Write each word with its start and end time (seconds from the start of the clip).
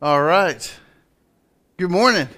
All 0.00 0.22
right. 0.22 0.78
Good 1.76 1.90
morning. 1.90 2.28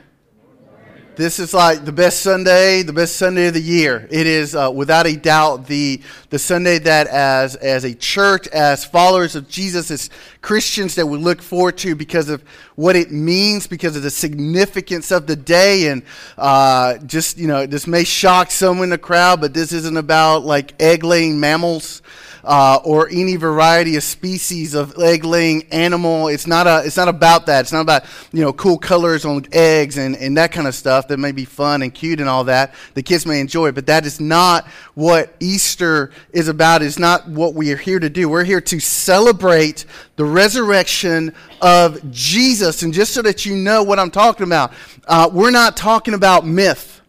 This 1.16 1.38
is 1.38 1.52
like 1.52 1.84
the 1.84 1.92
best 1.92 2.22
Sunday, 2.22 2.82
the 2.82 2.94
best 2.94 3.16
Sunday 3.16 3.48
of 3.48 3.52
the 3.52 3.60
year. 3.60 4.08
It 4.10 4.26
is 4.26 4.56
uh, 4.56 4.72
without 4.74 5.06
a 5.06 5.14
doubt 5.14 5.66
the 5.66 6.00
the 6.30 6.38
Sunday 6.38 6.78
that, 6.78 7.06
as 7.08 7.56
as 7.56 7.84
a 7.84 7.94
church, 7.94 8.48
as 8.48 8.86
followers 8.86 9.36
of 9.36 9.46
Jesus, 9.46 9.90
as 9.90 10.08
Christians, 10.40 10.94
that 10.94 11.04
we 11.04 11.18
look 11.18 11.42
forward 11.42 11.76
to 11.78 11.94
because 11.94 12.30
of 12.30 12.42
what 12.76 12.96
it 12.96 13.10
means, 13.10 13.66
because 13.66 13.94
of 13.94 14.04
the 14.04 14.10
significance 14.10 15.10
of 15.10 15.26
the 15.26 15.36
day, 15.36 15.88
and 15.88 16.02
uh, 16.38 16.96
just 16.96 17.36
you 17.36 17.46
know, 17.46 17.66
this 17.66 17.86
may 17.86 18.04
shock 18.04 18.50
some 18.50 18.82
in 18.82 18.88
the 18.88 18.96
crowd, 18.96 19.38
but 19.42 19.52
this 19.52 19.72
isn't 19.72 19.98
about 19.98 20.46
like 20.46 20.72
egg 20.80 21.04
laying 21.04 21.38
mammals 21.38 22.00
uh, 22.44 22.78
or 22.84 23.08
any 23.10 23.36
variety 23.36 23.96
of 23.96 24.02
species 24.02 24.74
of 24.74 24.98
egg-laying 24.98 25.64
animal. 25.72 26.28
It's 26.28 26.46
not 26.46 26.66
a. 26.66 26.82
It's 26.84 26.96
not 26.96 27.08
about 27.08 27.46
that. 27.46 27.60
It's 27.60 27.72
not 27.72 27.82
about 27.82 28.04
you 28.32 28.42
know 28.42 28.52
cool 28.52 28.78
colors 28.78 29.24
on 29.24 29.46
eggs 29.52 29.98
and, 29.98 30.16
and 30.16 30.36
that 30.36 30.52
kind 30.52 30.66
of 30.66 30.74
stuff 30.74 31.08
that 31.08 31.18
may 31.18 31.32
be 31.32 31.44
fun 31.44 31.82
and 31.82 31.94
cute 31.94 32.20
and 32.20 32.28
all 32.28 32.44
that. 32.44 32.74
The 32.94 33.02
kids 33.02 33.26
may 33.26 33.40
enjoy, 33.40 33.68
it, 33.68 33.74
but 33.74 33.86
that 33.86 34.06
is 34.06 34.20
not 34.20 34.66
what 34.94 35.34
Easter 35.40 36.10
is 36.32 36.48
about. 36.48 36.82
It's 36.82 36.98
not 36.98 37.28
what 37.28 37.54
we 37.54 37.72
are 37.72 37.76
here 37.76 37.98
to 37.98 38.10
do. 38.10 38.28
We're 38.28 38.44
here 38.44 38.60
to 38.60 38.80
celebrate 38.80 39.84
the 40.16 40.24
resurrection 40.24 41.34
of 41.60 42.10
Jesus. 42.10 42.82
And 42.82 42.92
just 42.92 43.12
so 43.14 43.22
that 43.22 43.46
you 43.46 43.56
know 43.56 43.82
what 43.82 43.98
I'm 43.98 44.10
talking 44.10 44.44
about, 44.44 44.72
uh, 45.06 45.30
we're 45.32 45.50
not 45.50 45.76
talking 45.76 46.14
about 46.14 46.46
myth. 46.46 47.00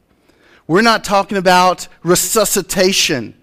We're 0.68 0.82
not 0.82 1.04
talking 1.04 1.38
about 1.38 1.88
resuscitation. 2.04 3.35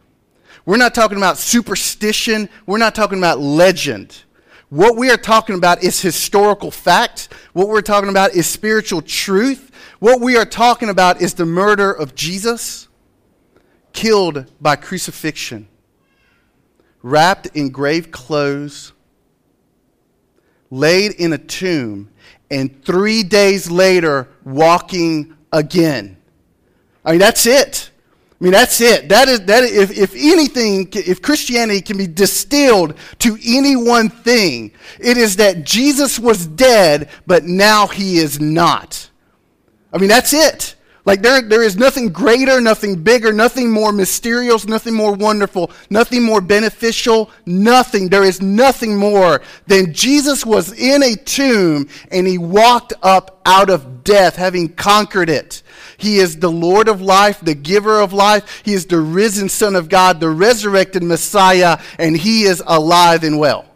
We're 0.68 0.76
not 0.76 0.94
talking 0.94 1.16
about 1.16 1.38
superstition. 1.38 2.50
We're 2.66 2.76
not 2.76 2.94
talking 2.94 3.16
about 3.16 3.40
legend. 3.40 4.24
What 4.68 4.96
we 4.96 5.10
are 5.10 5.16
talking 5.16 5.56
about 5.56 5.82
is 5.82 5.98
historical 6.02 6.70
fact. 6.70 7.32
What 7.54 7.68
we're 7.68 7.80
talking 7.80 8.10
about 8.10 8.34
is 8.34 8.46
spiritual 8.46 9.00
truth. 9.00 9.70
What 9.98 10.20
we 10.20 10.36
are 10.36 10.44
talking 10.44 10.90
about 10.90 11.22
is 11.22 11.32
the 11.32 11.46
murder 11.46 11.90
of 11.90 12.14
Jesus, 12.14 12.86
killed 13.94 14.44
by 14.60 14.76
crucifixion, 14.76 15.68
wrapped 17.00 17.46
in 17.54 17.70
grave 17.70 18.10
clothes, 18.10 18.92
laid 20.70 21.12
in 21.12 21.32
a 21.32 21.38
tomb, 21.38 22.10
and 22.50 22.84
three 22.84 23.22
days 23.22 23.70
later 23.70 24.28
walking 24.44 25.34
again. 25.50 26.18
I 27.06 27.12
mean, 27.12 27.20
that's 27.20 27.46
it. 27.46 27.90
I 28.40 28.44
mean, 28.44 28.52
that's 28.52 28.80
it. 28.80 29.08
That 29.08 29.28
is, 29.28 29.40
that, 29.46 29.64
if, 29.64 29.90
if 29.90 30.14
anything, 30.14 30.88
if 30.92 31.20
Christianity 31.20 31.80
can 31.80 31.98
be 31.98 32.06
distilled 32.06 32.94
to 33.18 33.36
any 33.44 33.74
one 33.74 34.08
thing, 34.08 34.70
it 35.00 35.16
is 35.16 35.36
that 35.36 35.64
Jesus 35.64 36.20
was 36.20 36.46
dead, 36.46 37.08
but 37.26 37.44
now 37.44 37.88
he 37.88 38.18
is 38.18 38.40
not. 38.40 39.10
I 39.92 39.98
mean, 39.98 40.08
that's 40.08 40.32
it. 40.32 40.76
Like, 41.04 41.22
there, 41.22 41.42
there 41.42 41.62
is 41.62 41.76
nothing 41.76 42.10
greater, 42.10 42.60
nothing 42.60 43.02
bigger, 43.02 43.32
nothing 43.32 43.70
more 43.70 43.92
mysterious, 43.92 44.68
nothing 44.68 44.94
more 44.94 45.14
wonderful, 45.14 45.72
nothing 45.90 46.22
more 46.22 46.42
beneficial, 46.42 47.30
nothing. 47.46 48.08
There 48.08 48.24
is 48.24 48.42
nothing 48.42 48.94
more 48.94 49.40
than 49.66 49.94
Jesus 49.94 50.44
was 50.44 50.72
in 50.78 51.02
a 51.02 51.16
tomb 51.16 51.88
and 52.12 52.26
he 52.26 52.36
walked 52.36 52.92
up 53.02 53.40
out 53.46 53.70
of 53.70 54.04
death, 54.04 54.36
having 54.36 54.68
conquered 54.68 55.30
it. 55.30 55.62
He 55.98 56.18
is 56.18 56.38
the 56.38 56.50
Lord 56.50 56.88
of 56.88 57.02
life, 57.02 57.40
the 57.40 57.56
giver 57.56 58.00
of 58.00 58.12
life. 58.12 58.62
He 58.64 58.72
is 58.72 58.86
the 58.86 59.00
risen 59.00 59.48
Son 59.48 59.74
of 59.74 59.88
God, 59.88 60.20
the 60.20 60.30
resurrected 60.30 61.02
Messiah, 61.02 61.78
and 61.98 62.16
he 62.16 62.44
is 62.44 62.62
alive 62.64 63.24
and 63.24 63.38
well. 63.38 63.66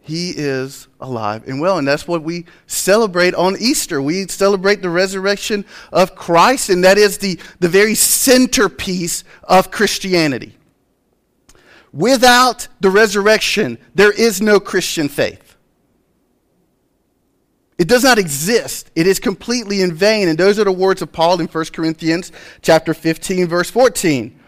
He 0.00 0.30
is 0.30 0.88
alive 1.00 1.46
and 1.46 1.60
well. 1.60 1.76
And 1.76 1.86
that's 1.86 2.08
what 2.08 2.22
we 2.22 2.46
celebrate 2.66 3.34
on 3.34 3.56
Easter. 3.60 4.00
We 4.00 4.26
celebrate 4.26 4.80
the 4.80 4.88
resurrection 4.88 5.66
of 5.92 6.14
Christ, 6.14 6.70
and 6.70 6.82
that 6.82 6.96
is 6.96 7.18
the, 7.18 7.38
the 7.60 7.68
very 7.68 7.94
centerpiece 7.94 9.22
of 9.44 9.70
Christianity. 9.70 10.56
Without 11.92 12.68
the 12.80 12.88
resurrection, 12.88 13.76
there 13.94 14.12
is 14.12 14.40
no 14.40 14.60
Christian 14.60 15.10
faith. 15.10 15.47
It 17.78 17.86
does 17.86 18.02
not 18.02 18.18
exist. 18.18 18.90
It 18.96 19.06
is 19.06 19.20
completely 19.20 19.82
in 19.82 19.94
vain. 19.94 20.28
And 20.28 20.36
those 20.36 20.58
are 20.58 20.64
the 20.64 20.72
words 20.72 21.00
of 21.00 21.12
Paul 21.12 21.40
in 21.40 21.46
1 21.46 21.64
Corinthians 21.66 22.32
chapter 22.60 22.92
15 22.92 23.46
verse 23.46 23.70
14. 23.70 24.38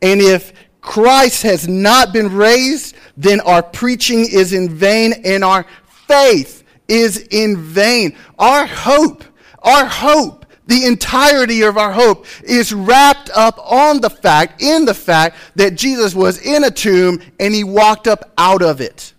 And 0.00 0.20
if 0.20 0.52
Christ 0.80 1.42
has 1.42 1.68
not 1.68 2.14
been 2.14 2.34
raised, 2.34 2.96
then 3.16 3.40
our 3.40 3.62
preaching 3.62 4.20
is 4.20 4.54
in 4.54 4.70
vain 4.70 5.12
and 5.24 5.44
our 5.44 5.66
faith 6.06 6.64
is 6.88 7.28
in 7.30 7.58
vain. 7.58 8.16
Our 8.38 8.66
hope, 8.66 9.22
our 9.62 9.84
hope, 9.84 10.46
the 10.66 10.84
entirety 10.84 11.62
of 11.62 11.76
our 11.76 11.92
hope 11.92 12.26
is 12.42 12.72
wrapped 12.72 13.30
up 13.30 13.58
on 13.58 14.00
the 14.00 14.10
fact, 14.10 14.62
in 14.62 14.84
the 14.84 14.94
fact 14.94 15.36
that 15.56 15.74
Jesus 15.74 16.14
was 16.14 16.40
in 16.40 16.64
a 16.64 16.70
tomb 16.70 17.20
and 17.40 17.54
he 17.54 17.64
walked 17.64 18.06
up 18.06 18.32
out 18.38 18.62
of 18.62 18.80
it. 18.80 19.14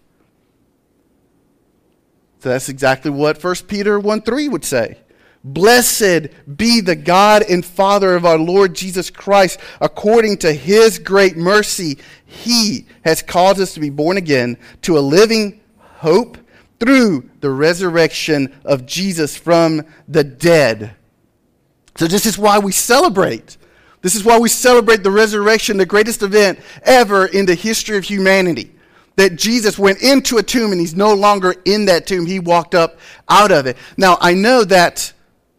So 2.40 2.50
that's 2.50 2.70
exactly 2.70 3.12
what 3.12 3.44
1 3.44 3.56
Peter 3.68 4.00
1 4.00 4.22
3 4.22 4.48
would 4.48 4.64
say. 4.64 4.98
Blessed 5.44 6.30
be 6.58 6.82
the 6.82 6.96
God 6.96 7.44
and 7.50 7.66
Father 7.66 8.16
of 8.16 8.26
our 8.26 8.38
Lord 8.38 8.76
Jesus 8.76 9.10
Christ. 9.10 9.60
According 9.80 10.38
to 10.40 10.52
his 10.52 11.00
great 11.00 11.38
mercy, 11.38 11.98
he 12.26 12.86
has 13.06 13.22
caused 13.22 13.60
us 13.60 13.74
to 13.74 13.80
be 13.80 13.90
born 13.90 14.18
again 14.18 14.58
to 14.82 14.98
a 14.98 15.00
living 15.00 15.62
hope 15.78 16.38
through 16.80 17.30
the 17.42 17.50
resurrection 17.50 18.54
of 18.66 18.86
Jesus 18.86 19.38
from 19.38 19.86
the 20.08 20.24
dead. 20.24 20.96
So, 21.96 22.08
this 22.08 22.26
is 22.26 22.38
why 22.38 22.60
we 22.60 22.72
celebrate. 22.72 23.58
This 24.02 24.16
is 24.16 24.24
why 24.24 24.40
we 24.40 24.48
celebrate 24.48 25.04
the 25.04 25.12
resurrection, 25.12 25.76
the 25.76 25.86
greatest 25.86 26.24
event 26.24 26.60
ever 26.84 27.26
in 27.26 27.46
the 27.46 27.56
history 27.56 27.98
of 27.98 28.06
humanity 28.06 28.74
that 29.20 29.36
Jesus 29.36 29.78
went 29.78 30.02
into 30.02 30.38
a 30.38 30.44
tomb 30.44 30.72
and 30.72 30.80
he's 30.80 30.96
no 30.96 31.14
longer 31.14 31.54
in 31.66 31.86
that 31.86 32.08
tomb. 32.08 32.26
He 32.26 32.40
walked 32.40 32.74
up 32.74 33.00
out 33.28 33.52
of 33.52 33.66
it. 33.66 33.76
Now, 33.98 34.18
I 34.22 34.34
know 34.34 34.64
that 34.64 35.12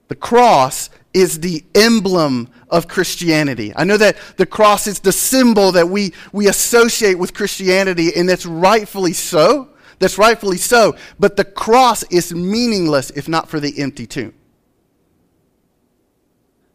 the 0.09 0.15
cross 0.15 0.89
is 1.13 1.41
the 1.41 1.63
emblem 1.75 2.49
of 2.71 2.89
Christianity. 2.89 3.73
I 3.77 3.85
know 3.85 3.99
that 3.99 4.17
the 4.39 4.47
cross 4.47 4.87
is 4.87 5.01
the 5.01 5.13
symbol 5.13 5.73
that 5.73 5.89
we, 5.89 6.15
we 6.33 6.49
associate 6.49 7.17
with 7.17 7.35
Christianity, 7.35 8.11
and 8.17 8.27
that's 8.27 8.47
rightfully 8.47 9.13
so. 9.13 9.69
That's 9.99 10.17
rightfully 10.17 10.57
so. 10.57 10.97
But 11.19 11.37
the 11.37 11.45
cross 11.45 12.03
is 12.05 12.33
meaningless 12.33 13.11
if 13.11 13.29
not 13.29 13.51
for 13.51 13.61
the 13.61 13.79
empty 13.79 14.07
tomb 14.07 14.33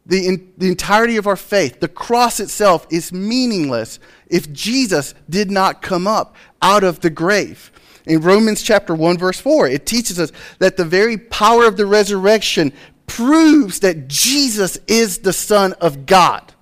the, 0.06 0.28
in, 0.28 0.54
the 0.58 0.68
entirety 0.68 1.18
of 1.18 1.28
our 1.28 1.36
faith, 1.36 1.80
the 1.80 1.88
cross 1.88 2.40
itself, 2.40 2.86
is 2.90 3.12
meaningless 3.12 4.00
if 4.28 4.52
Jesus 4.52 5.14
did 5.30 5.50
not 5.50 5.82
come 5.82 6.08
up 6.08 6.36
out 6.62 6.84
of 6.84 7.00
the 7.00 7.10
grave. 7.10 7.72
In 8.06 8.22
Romans 8.22 8.62
chapter 8.62 8.94
1, 8.94 9.18
verse 9.18 9.40
4, 9.40 9.68
it 9.68 9.86
teaches 9.86 10.20
us 10.20 10.32
that 10.60 10.78
the 10.78 10.86
very 10.86 11.18
power 11.18 11.66
of 11.66 11.76
the 11.76 11.88
resurrection 11.88 12.72
proves 13.08 13.80
that 13.80 14.08
Jesus 14.08 14.78
is 14.88 15.20
the 15.20 15.34
Son 15.34 15.74
of 15.74 16.06
God. 16.06 16.54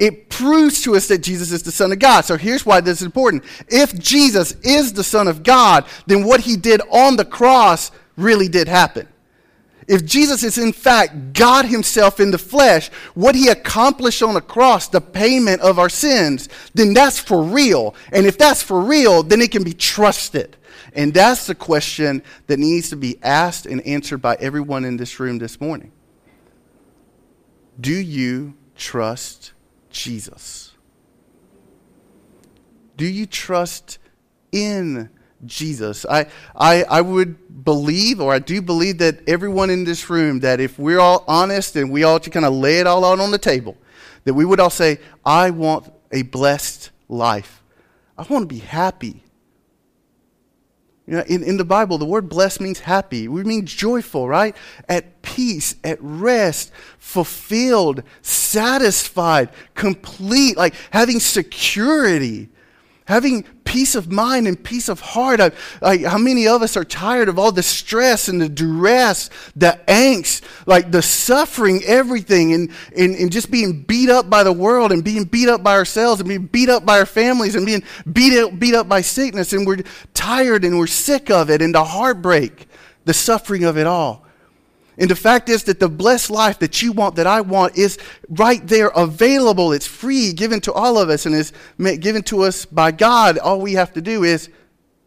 It 0.00 0.28
proves 0.30 0.82
to 0.82 0.96
us 0.96 1.06
that 1.08 1.18
Jesus 1.18 1.52
is 1.52 1.62
the 1.62 1.70
Son 1.70 1.92
of 1.92 2.00
God. 2.00 2.22
So 2.22 2.36
here's 2.36 2.66
why 2.66 2.80
this 2.80 3.00
is 3.00 3.06
important. 3.06 3.44
If 3.68 3.96
Jesus 3.96 4.52
is 4.62 4.92
the 4.92 5.04
Son 5.04 5.28
of 5.28 5.44
God, 5.44 5.86
then 6.06 6.24
what 6.24 6.40
he 6.40 6.56
did 6.56 6.80
on 6.90 7.14
the 7.14 7.24
cross 7.24 7.92
really 8.16 8.48
did 8.48 8.66
happen. 8.66 9.06
If 9.92 10.06
Jesus 10.06 10.42
is 10.42 10.56
in 10.56 10.72
fact 10.72 11.34
God 11.34 11.66
Himself 11.66 12.18
in 12.18 12.30
the 12.30 12.38
flesh, 12.38 12.88
what 13.12 13.34
He 13.34 13.48
accomplished 13.48 14.22
on 14.22 14.32
the 14.32 14.40
cross, 14.40 14.88
the 14.88 15.02
payment 15.02 15.60
of 15.60 15.78
our 15.78 15.90
sins, 15.90 16.48
then 16.72 16.94
that's 16.94 17.18
for 17.18 17.42
real. 17.42 17.94
And 18.10 18.24
if 18.24 18.38
that's 18.38 18.62
for 18.62 18.80
real, 18.80 19.22
then 19.22 19.42
it 19.42 19.50
can 19.50 19.64
be 19.64 19.74
trusted. 19.74 20.56
And 20.94 21.12
that's 21.12 21.46
the 21.46 21.54
question 21.54 22.22
that 22.46 22.58
needs 22.58 22.88
to 22.88 22.96
be 22.96 23.18
asked 23.22 23.66
and 23.66 23.86
answered 23.86 24.22
by 24.22 24.36
everyone 24.36 24.86
in 24.86 24.96
this 24.96 25.20
room 25.20 25.36
this 25.36 25.60
morning. 25.60 25.92
Do 27.78 27.92
you 27.92 28.54
trust 28.74 29.52
Jesus? 29.90 30.72
Do 32.96 33.04
you 33.04 33.26
trust 33.26 33.98
in 34.52 35.10
Jesus. 35.44 36.06
I, 36.08 36.26
I, 36.54 36.84
I 36.84 37.00
would 37.00 37.64
believe, 37.64 38.20
or 38.20 38.32
I 38.32 38.38
do 38.38 38.62
believe, 38.62 38.98
that 38.98 39.28
everyone 39.28 39.70
in 39.70 39.84
this 39.84 40.08
room, 40.08 40.40
that 40.40 40.60
if 40.60 40.78
we're 40.78 41.00
all 41.00 41.24
honest 41.26 41.76
and 41.76 41.90
we 41.90 42.04
all 42.04 42.20
to 42.20 42.30
kind 42.30 42.44
of 42.44 42.52
lay 42.52 42.78
it 42.78 42.86
all 42.86 43.04
out 43.04 43.20
on 43.20 43.30
the 43.30 43.38
table, 43.38 43.76
that 44.24 44.34
we 44.34 44.44
would 44.44 44.60
all 44.60 44.70
say, 44.70 44.98
I 45.24 45.50
want 45.50 45.92
a 46.10 46.22
blessed 46.22 46.90
life. 47.08 47.62
I 48.16 48.22
want 48.22 48.48
to 48.48 48.54
be 48.54 48.60
happy. 48.60 49.22
You 51.06 51.14
know, 51.14 51.24
in, 51.26 51.42
in 51.42 51.56
the 51.56 51.64
Bible, 51.64 51.98
the 51.98 52.04
word 52.04 52.28
blessed 52.28 52.60
means 52.60 52.78
happy. 52.78 53.26
We 53.26 53.42
mean 53.42 53.66
joyful, 53.66 54.28
right? 54.28 54.56
At 54.88 55.20
peace, 55.22 55.74
at 55.82 55.98
rest, 56.00 56.70
fulfilled, 56.98 58.04
satisfied, 58.22 59.50
complete, 59.74 60.56
like 60.56 60.74
having 60.90 61.18
security, 61.18 62.50
having 63.06 63.44
peace 63.64 63.94
of 63.94 64.12
mind 64.12 64.46
and 64.46 64.62
peace 64.62 64.88
of 64.88 65.00
heart. 65.00 65.40
I, 65.40 65.50
I, 65.80 65.98
how 65.98 66.18
many 66.18 66.46
of 66.46 66.62
us 66.62 66.76
are 66.76 66.84
tired 66.84 67.28
of 67.28 67.38
all 67.38 67.52
the 67.52 67.62
stress 67.62 68.28
and 68.28 68.40
the 68.40 68.48
duress, 68.48 69.30
the 69.56 69.80
angst, 69.88 70.42
like 70.66 70.90
the 70.90 71.02
suffering, 71.02 71.82
everything, 71.86 72.52
and, 72.52 72.70
and, 72.96 73.14
and 73.14 73.32
just 73.32 73.50
being 73.50 73.82
beat 73.82 74.10
up 74.10 74.28
by 74.28 74.42
the 74.44 74.52
world 74.52 74.92
and 74.92 75.02
being 75.02 75.24
beat 75.24 75.48
up 75.48 75.62
by 75.62 75.72
ourselves 75.72 76.20
and 76.20 76.28
being 76.28 76.46
beat 76.46 76.68
up 76.68 76.84
by 76.84 76.98
our 76.98 77.06
families 77.06 77.54
and 77.54 77.66
being 77.66 77.82
beat 78.12 78.38
up, 78.38 78.58
beat 78.58 78.74
up 78.74 78.88
by 78.88 79.00
sickness. 79.00 79.52
And 79.52 79.66
we're 79.66 79.82
tired 80.14 80.64
and 80.64 80.78
we're 80.78 80.86
sick 80.86 81.30
of 81.30 81.50
it 81.50 81.62
and 81.62 81.74
the 81.74 81.84
heartbreak, 81.84 82.68
the 83.04 83.14
suffering 83.14 83.64
of 83.64 83.78
it 83.78 83.86
all. 83.86 84.26
And 84.98 85.10
the 85.10 85.16
fact 85.16 85.48
is 85.48 85.64
that 85.64 85.80
the 85.80 85.88
blessed 85.88 86.30
life 86.30 86.58
that 86.58 86.82
you 86.82 86.92
want, 86.92 87.16
that 87.16 87.26
I 87.26 87.40
want, 87.40 87.78
is 87.78 87.98
right 88.28 88.66
there 88.66 88.88
available. 88.88 89.72
It's 89.72 89.86
free, 89.86 90.32
given 90.32 90.60
to 90.62 90.72
all 90.72 90.98
of 90.98 91.08
us, 91.08 91.24
and 91.24 91.34
is 91.34 91.52
given 91.78 92.22
to 92.24 92.42
us 92.42 92.66
by 92.66 92.90
God. 92.90 93.38
All 93.38 93.60
we 93.60 93.72
have 93.72 93.92
to 93.94 94.02
do 94.02 94.24
is 94.24 94.50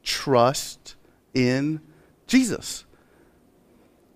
trust 0.02 0.96
in 1.34 1.82
Jesus. 2.26 2.86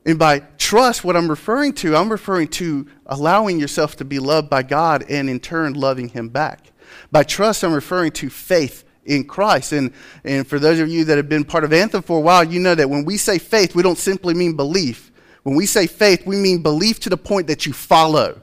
And 0.06 0.18
by 0.18 0.40
trust, 0.58 1.04
what 1.04 1.16
I'm 1.16 1.30
referring 1.30 1.74
to, 1.74 1.96
I'm 1.96 2.12
referring 2.12 2.48
to 2.48 2.88
allowing 3.06 3.60
yourself 3.60 3.96
to 3.98 4.06
be 4.06 4.18
loved 4.18 4.50
by 4.50 4.64
God 4.64 5.06
and 5.08 5.30
in 5.30 5.40
turn 5.40 5.74
loving 5.74 6.10
Him 6.10 6.30
back. 6.30 6.72
By 7.12 7.22
trust, 7.24 7.64
I'm 7.64 7.74
referring 7.74 8.12
to 8.14 8.30
faith 8.30 8.86
in 9.06 9.26
Christ. 9.26 9.72
And, 9.72 9.94
and 10.24 10.48
for 10.48 10.58
those 10.58 10.80
of 10.80 10.90
you 10.90 11.06
that 11.06 11.18
have 11.18 11.30
been 11.30 11.44
part 11.44 11.64
of 11.64 11.74
Anthem 11.74 12.02
for 12.02 12.18
a 12.18 12.22
while, 12.22 12.44
you 12.44 12.60
know 12.60 12.74
that 12.74 12.90
when 12.90 13.06
we 13.06 13.18
say 13.18 13.38
faith, 13.38 13.76
we 13.76 13.84
don't 13.84 13.98
simply 14.00 14.34
mean 14.34 14.56
belief 14.56 15.09
when 15.44 15.56
we 15.56 15.66
say 15.66 15.88
faith, 15.88 16.26
we 16.26 16.36
mean 16.36 16.62
belief 16.62 17.00
to 17.02 17.10
the 17.10 17.18
point 17.18 17.48
that 17.48 17.66
you 17.66 17.74
follow. 17.74 18.42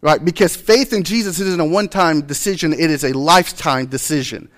Right? 0.00 0.24
Because 0.24 0.54
faith 0.54 0.92
in 0.92 1.02
Jesus 1.02 1.40
isn't 1.40 1.60
a 1.60 1.64
one 1.64 1.88
time 1.88 2.22
decision, 2.22 2.72
it 2.72 2.90
is 2.90 3.04
a 3.04 3.12
lifetime 3.12 3.86
decision. 3.86 4.48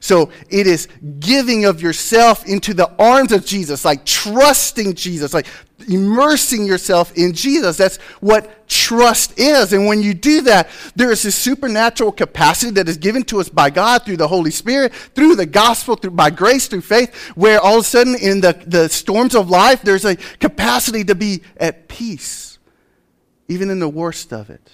So 0.00 0.30
it 0.48 0.66
is 0.66 0.88
giving 1.18 1.64
of 1.64 1.82
yourself 1.82 2.46
into 2.46 2.74
the 2.74 2.90
arms 3.02 3.32
of 3.32 3.44
Jesus, 3.44 3.84
like 3.84 4.04
trusting 4.04 4.94
Jesus, 4.94 5.34
like 5.34 5.46
immersing 5.88 6.66
yourself 6.66 7.16
in 7.16 7.32
Jesus. 7.32 7.76
That's 7.76 7.96
what 8.20 8.68
trust 8.68 9.38
is. 9.38 9.72
And 9.72 9.86
when 9.86 10.02
you 10.02 10.14
do 10.14 10.42
that, 10.42 10.68
there 10.94 11.10
is 11.10 11.22
this 11.22 11.34
supernatural 11.34 12.12
capacity 12.12 12.72
that 12.72 12.88
is 12.88 12.96
given 12.96 13.22
to 13.24 13.40
us 13.40 13.48
by 13.48 13.70
God 13.70 14.04
through 14.04 14.18
the 14.18 14.28
Holy 14.28 14.50
Spirit, 14.50 14.92
through 14.92 15.36
the 15.36 15.46
gospel, 15.46 15.96
through 15.96 16.12
by 16.12 16.30
grace, 16.30 16.68
through 16.68 16.82
faith, 16.82 17.14
where 17.36 17.60
all 17.60 17.78
of 17.78 17.84
a 17.84 17.84
sudden 17.84 18.14
in 18.14 18.40
the, 18.40 18.60
the 18.66 18.88
storms 18.88 19.34
of 19.34 19.50
life, 19.50 19.82
there's 19.82 20.04
a 20.04 20.16
capacity 20.16 21.04
to 21.04 21.14
be 21.14 21.42
at 21.56 21.88
peace, 21.88 22.58
even 23.48 23.70
in 23.70 23.78
the 23.78 23.88
worst 23.88 24.32
of 24.32 24.50
it. 24.50 24.72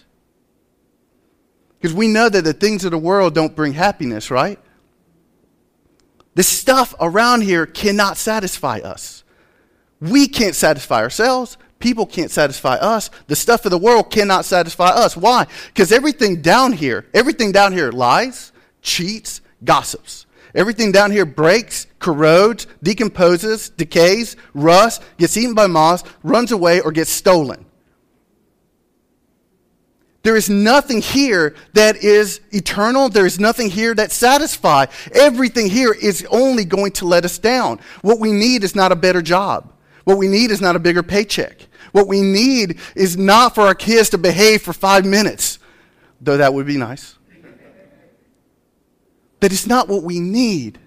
Because 1.81 1.95
we 1.95 2.09
know 2.09 2.29
that 2.29 2.45
the 2.45 2.55
things 2.55 2.85
of 2.85 2.91
the 2.91 2.99
world 2.99 3.35
don't 3.35 3.55
bring 3.55 3.75
happiness, 3.75 4.31
right? 4.31 4.59
The 6.35 6.43
stuff 6.43 6.95
around 7.01 7.43
here 7.43 7.67
cannot 7.67 8.17
satisfy 8.17 8.79
us. 8.79 9.25
We 10.01 10.27
can't 10.29 10.55
satisfy 10.55 11.01
ourselves. 11.01 11.57
People 11.79 12.07
can't 12.07 12.31
satisfy 12.31 12.75
us. 12.77 13.11
The 13.27 13.37
stuff 13.37 13.65
of 13.65 13.71
the 13.71 13.79
world 13.79 14.11
cannot 14.11 14.45
satisfy 14.45 14.89
us. 14.89 15.17
Why? 15.17 15.47
Because 15.69 15.93
everything 15.93 16.43
down 16.43 16.73
here, 16.73 17.07
everything 17.15 17.53
down 17.53 17.73
here 17.73 17.91
lies, 17.91 18.53
cheats, 18.83 19.41
gossips. 19.63 20.27
Everything 20.55 20.93
down 20.93 21.11
here 21.11 21.27
breaks, 21.27 21.87
corrodes, 21.99 22.67
decomposes, 22.83 23.71
decays, 23.71 24.37
rusts, 24.55 25.05
gets 25.19 25.37
eaten 25.37 25.55
by 25.55 25.67
moths, 25.67 26.09
runs 26.23 26.53
away, 26.53 26.81
or 26.81 26.93
gets 26.93 27.11
stolen. 27.11 27.64
There 30.25 30.37
is 30.37 30.49
nothing 30.49 31.03
here 31.03 31.55
that 31.75 32.03
is 32.03 32.41
eternal. 32.51 33.11
There 33.11 33.27
is 33.27 33.39
nothing 33.39 33.69
here 33.69 33.95
that 33.95 34.11
satisfies. 34.11 34.89
Everything 35.13 35.69
here 35.69 35.93
is 35.93 36.27
only 36.31 36.65
going 36.65 36.93
to 36.93 37.05
let 37.05 37.27
us 37.27 37.39
down. 37.39 37.79
What 38.01 38.19
we 38.19 38.33
need 38.33 38.65
is 38.65 38.75
not 38.75 38.91
a 38.91 38.97
better 38.97 39.21
job. 39.21 39.71
What 40.05 40.17
we 40.17 40.27
need 40.27 40.51
is 40.51 40.63
not 40.63 40.77
a 40.77 40.79
bigger 40.79 41.03
paycheck. 41.03 41.67
What 41.93 42.09
we 42.09 42.23
need 42.23 42.81
is 42.97 43.19
not 43.19 43.55
for 43.55 43.61
our 43.63 43.75
kids 43.75 44.11
to 44.11 44.19
behave 44.19 44.63
for 44.63 44.73
five 44.73 45.05
minutes, 45.05 45.59
though 46.23 46.39
that 46.39 46.55
would 46.55 46.67
be 46.67 46.79
nice. 46.79 47.17
That 49.41 49.53
is 49.53 49.67
not 49.67 49.89
what 49.89 50.03
we 50.03 50.21
need. 50.21 50.79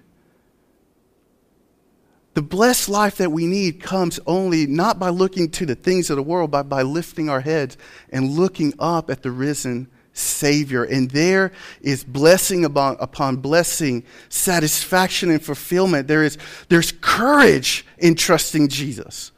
The 2.38 2.42
blessed 2.42 2.88
life 2.88 3.16
that 3.16 3.32
we 3.32 3.48
need 3.48 3.82
comes 3.82 4.20
only 4.24 4.64
not 4.64 5.00
by 5.00 5.08
looking 5.08 5.50
to 5.50 5.66
the 5.66 5.74
things 5.74 6.08
of 6.08 6.14
the 6.14 6.22
world, 6.22 6.52
but 6.52 6.68
by 6.68 6.82
lifting 6.82 7.28
our 7.28 7.40
heads 7.40 7.76
and 8.10 8.30
looking 8.30 8.74
up 8.78 9.10
at 9.10 9.24
the 9.24 9.32
risen 9.32 9.88
Savior. 10.12 10.84
And 10.84 11.10
there 11.10 11.50
is 11.80 12.04
blessing 12.04 12.64
upon, 12.64 12.96
upon 13.00 13.38
blessing, 13.38 14.04
satisfaction 14.28 15.30
and 15.30 15.42
fulfillment. 15.42 16.06
There 16.06 16.22
is, 16.22 16.38
there's 16.68 16.92
courage 16.92 17.84
in 17.98 18.14
trusting 18.14 18.68
Jesus. 18.68 19.32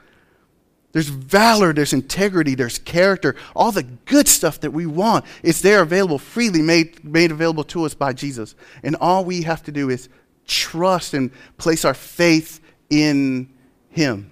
There's 0.92 1.08
valor, 1.08 1.72
there's 1.72 1.94
integrity, 1.94 2.54
there's 2.54 2.78
character, 2.78 3.34
all 3.56 3.72
the 3.72 3.84
good 3.84 4.28
stuff 4.28 4.60
that 4.60 4.72
we 4.72 4.84
want. 4.84 5.24
It's 5.42 5.62
there 5.62 5.80
available 5.80 6.18
freely, 6.18 6.60
made, 6.60 7.02
made 7.02 7.30
available 7.30 7.64
to 7.64 7.86
us 7.86 7.94
by 7.94 8.12
Jesus. 8.12 8.54
And 8.82 8.94
all 8.96 9.24
we 9.24 9.40
have 9.44 9.62
to 9.62 9.72
do 9.72 9.88
is 9.88 10.10
trust 10.46 11.14
and 11.14 11.30
place 11.56 11.86
our 11.86 11.94
faith 11.94 12.60
in 12.90 13.48
Him. 13.90 14.30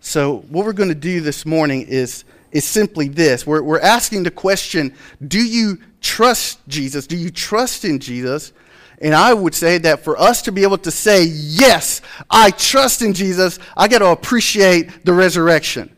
So, 0.00 0.38
what 0.50 0.64
we're 0.64 0.72
going 0.72 0.90
to 0.90 0.94
do 0.94 1.20
this 1.20 1.44
morning 1.46 1.86
is, 1.88 2.24
is 2.52 2.64
simply 2.64 3.08
this 3.08 3.46
we're, 3.46 3.62
we're 3.62 3.80
asking 3.80 4.22
the 4.22 4.30
question 4.30 4.94
Do 5.26 5.42
you 5.42 5.78
trust 6.00 6.60
Jesus? 6.68 7.06
Do 7.06 7.16
you 7.16 7.30
trust 7.30 7.84
in 7.84 7.98
Jesus? 7.98 8.52
And 9.00 9.14
I 9.14 9.34
would 9.34 9.54
say 9.54 9.78
that 9.78 10.04
for 10.04 10.18
us 10.18 10.42
to 10.42 10.52
be 10.52 10.62
able 10.62 10.78
to 10.78 10.90
say, 10.90 11.24
Yes, 11.24 12.00
I 12.30 12.50
trust 12.50 13.02
in 13.02 13.12
Jesus, 13.12 13.58
I 13.76 13.88
got 13.88 13.98
to 13.98 14.08
appreciate 14.08 15.04
the 15.04 15.12
resurrection. 15.12 15.94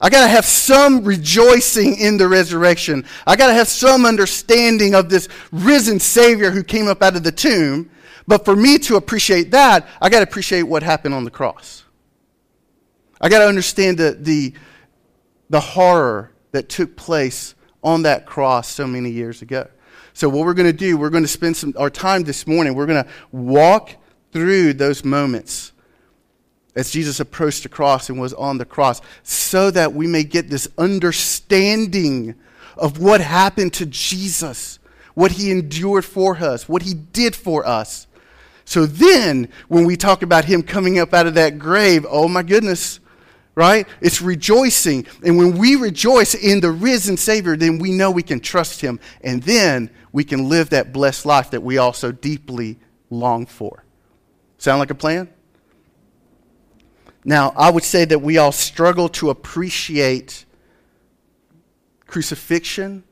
I 0.00 0.10
got 0.10 0.22
to 0.22 0.28
have 0.28 0.44
some 0.44 1.04
rejoicing 1.04 1.98
in 1.98 2.18
the 2.18 2.28
resurrection. 2.28 3.04
I 3.26 3.34
got 3.34 3.48
to 3.48 3.54
have 3.54 3.66
some 3.66 4.06
understanding 4.06 4.94
of 4.94 5.08
this 5.08 5.28
risen 5.50 5.98
Savior 5.98 6.50
who 6.50 6.62
came 6.62 6.86
up 6.86 7.02
out 7.02 7.16
of 7.16 7.24
the 7.24 7.32
tomb. 7.32 7.90
But 8.28 8.44
for 8.44 8.54
me 8.54 8.76
to 8.80 8.96
appreciate 8.96 9.52
that, 9.52 9.88
I 10.02 10.10
got 10.10 10.18
to 10.18 10.24
appreciate 10.24 10.64
what 10.64 10.82
happened 10.82 11.14
on 11.14 11.24
the 11.24 11.30
cross. 11.30 11.82
I 13.22 13.30
got 13.30 13.38
to 13.38 13.46
understand 13.46 13.96
the, 13.96 14.18
the, 14.20 14.52
the 15.48 15.60
horror 15.60 16.30
that 16.52 16.68
took 16.68 16.94
place 16.94 17.54
on 17.82 18.02
that 18.02 18.26
cross 18.26 18.68
so 18.68 18.86
many 18.86 19.10
years 19.10 19.40
ago. 19.40 19.66
So, 20.12 20.28
what 20.28 20.44
we're 20.44 20.52
going 20.54 20.70
to 20.70 20.76
do, 20.76 20.98
we're 20.98 21.08
going 21.08 21.24
to 21.24 21.28
spend 21.28 21.56
some 21.56 21.72
our 21.78 21.88
time 21.88 22.24
this 22.24 22.46
morning. 22.46 22.74
We're 22.74 22.86
going 22.86 23.02
to 23.02 23.10
walk 23.32 23.92
through 24.30 24.74
those 24.74 25.04
moments 25.04 25.72
as 26.76 26.90
Jesus 26.90 27.20
approached 27.20 27.62
the 27.62 27.68
cross 27.70 28.10
and 28.10 28.20
was 28.20 28.34
on 28.34 28.58
the 28.58 28.66
cross, 28.66 29.00
so 29.22 29.70
that 29.70 29.94
we 29.94 30.06
may 30.06 30.22
get 30.22 30.50
this 30.50 30.68
understanding 30.76 32.34
of 32.76 33.00
what 33.00 33.22
happened 33.22 33.72
to 33.74 33.86
Jesus, 33.86 34.78
what 35.14 35.32
he 35.32 35.50
endured 35.50 36.04
for 36.04 36.36
us, 36.36 36.68
what 36.68 36.82
he 36.82 36.92
did 36.92 37.34
for 37.34 37.66
us. 37.66 38.06
So 38.68 38.84
then, 38.84 39.48
when 39.68 39.86
we 39.86 39.96
talk 39.96 40.20
about 40.20 40.44
him 40.44 40.62
coming 40.62 40.98
up 40.98 41.14
out 41.14 41.26
of 41.26 41.32
that 41.36 41.58
grave, 41.58 42.04
oh 42.06 42.28
my 42.28 42.42
goodness, 42.42 43.00
right? 43.54 43.88
It's 44.02 44.20
rejoicing. 44.20 45.06
And 45.24 45.38
when 45.38 45.56
we 45.56 45.76
rejoice 45.76 46.34
in 46.34 46.60
the 46.60 46.70
risen 46.70 47.16
Savior, 47.16 47.56
then 47.56 47.78
we 47.78 47.92
know 47.92 48.10
we 48.10 48.22
can 48.22 48.40
trust 48.40 48.82
him. 48.82 49.00
And 49.22 49.42
then 49.42 49.88
we 50.12 50.22
can 50.22 50.50
live 50.50 50.68
that 50.68 50.92
blessed 50.92 51.24
life 51.24 51.52
that 51.52 51.62
we 51.62 51.78
also 51.78 52.12
deeply 52.12 52.78
long 53.08 53.46
for. 53.46 53.84
Sound 54.58 54.80
like 54.80 54.90
a 54.90 54.94
plan? 54.94 55.30
Now, 57.24 57.54
I 57.56 57.70
would 57.70 57.84
say 57.84 58.04
that 58.04 58.18
we 58.18 58.36
all 58.36 58.52
struggle 58.52 59.08
to 59.08 59.30
appreciate 59.30 60.44
crucifixion. 62.06 63.02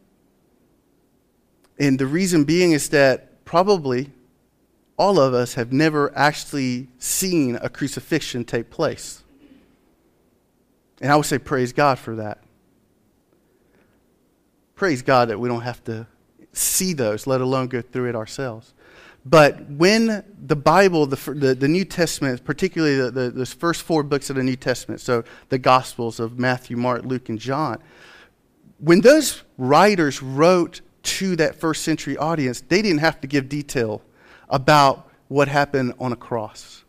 And 1.79 1.99
the 1.99 2.07
reason 2.07 2.45
being 2.45 2.73
is 2.73 2.91
that 2.91 3.43
probably 3.47 4.11
all 4.99 5.19
of 5.19 5.35
us 5.35 5.55
have 5.55 5.73
never 5.73 6.17
actually 6.17 6.89
seen 6.99 7.57
a 7.61 7.69
crucifixion 7.69 8.45
take 8.45 8.71
place. 8.71 9.23
And 11.01 11.13
I 11.13 11.17
would 11.17 11.27
say, 11.27 11.39
praise 11.39 11.73
God 11.73 11.99
for 11.99 12.17
that. 12.17 12.39
Praise 14.75 15.03
God 15.03 15.29
that 15.29 15.39
we 15.39 15.49
don't 15.49 15.63
have 15.63 15.83
to 15.85 16.07
see 16.53 16.93
those, 16.93 17.27
let 17.27 17.41
alone 17.41 17.67
go 17.69 17.83
through 17.83 18.09
it 18.09 18.15
ourselves. 18.15 18.73
But 19.25 19.69
when 19.69 20.25
the 20.47 20.57
Bible, 20.57 21.05
the, 21.07 21.17
the, 21.33 21.55
the 21.55 21.69
New 21.69 21.85
Testament, 21.85 22.45
particularly 22.45 22.97
the, 22.97 23.11
the, 23.11 23.31
those 23.31 23.53
first 23.53 23.83
four 23.83 24.03
books 24.03 24.31
of 24.31 24.37
the 24.37 24.43
New 24.43 24.57
Testament, 24.57 25.01
so 25.01 25.25
the 25.49 25.59
Gospels 25.59 26.21
of 26.21 26.39
Matthew, 26.39 26.77
Mark, 26.77 27.05
Luke, 27.05 27.29
and 27.29 27.39
John, 27.39 27.83
when 28.79 29.01
those 29.01 29.43
writers 29.59 30.23
wrote 30.23 30.81
to 31.03 31.35
that 31.37 31.57
first 31.57 31.83
century 31.83 32.17
audience, 32.17 32.61
they 32.61 32.83
didn't 32.83 33.01
have 33.01 33.21
to 33.21 33.27
give 33.27 33.49
detail 33.49 34.03
about 34.49 35.11
what 35.29 35.49
happened 35.49 35.95
on 35.99 36.13
a 36.13 36.17
cross. 36.17 36.85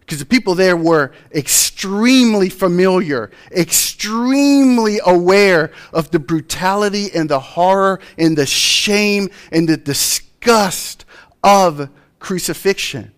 Because 0.00 0.18
the 0.18 0.26
people 0.26 0.54
there 0.56 0.76
were 0.76 1.12
extremely 1.32 2.48
familiar, 2.48 3.30
extremely 3.52 4.98
aware 5.06 5.70
of 5.92 6.10
the 6.10 6.18
brutality 6.18 7.08
and 7.14 7.30
the 7.30 7.38
horror 7.38 8.00
and 8.18 8.36
the 8.36 8.46
shame 8.46 9.30
and 9.52 9.68
the 9.68 9.76
disgust 9.76 11.04
of 11.44 11.88
crucifixion. 12.18 13.12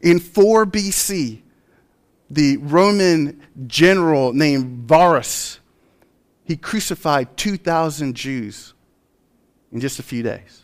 In 0.00 0.20
4 0.20 0.64
BC, 0.66 1.40
the 2.30 2.56
Roman 2.58 3.42
general 3.66 4.32
named 4.32 4.88
Varus, 4.88 5.58
he 6.44 6.56
crucified 6.56 7.36
2,000 7.36 8.14
Jews 8.14 8.74
in 9.72 9.80
just 9.80 9.98
a 9.98 10.02
few 10.04 10.22
days. 10.22 10.62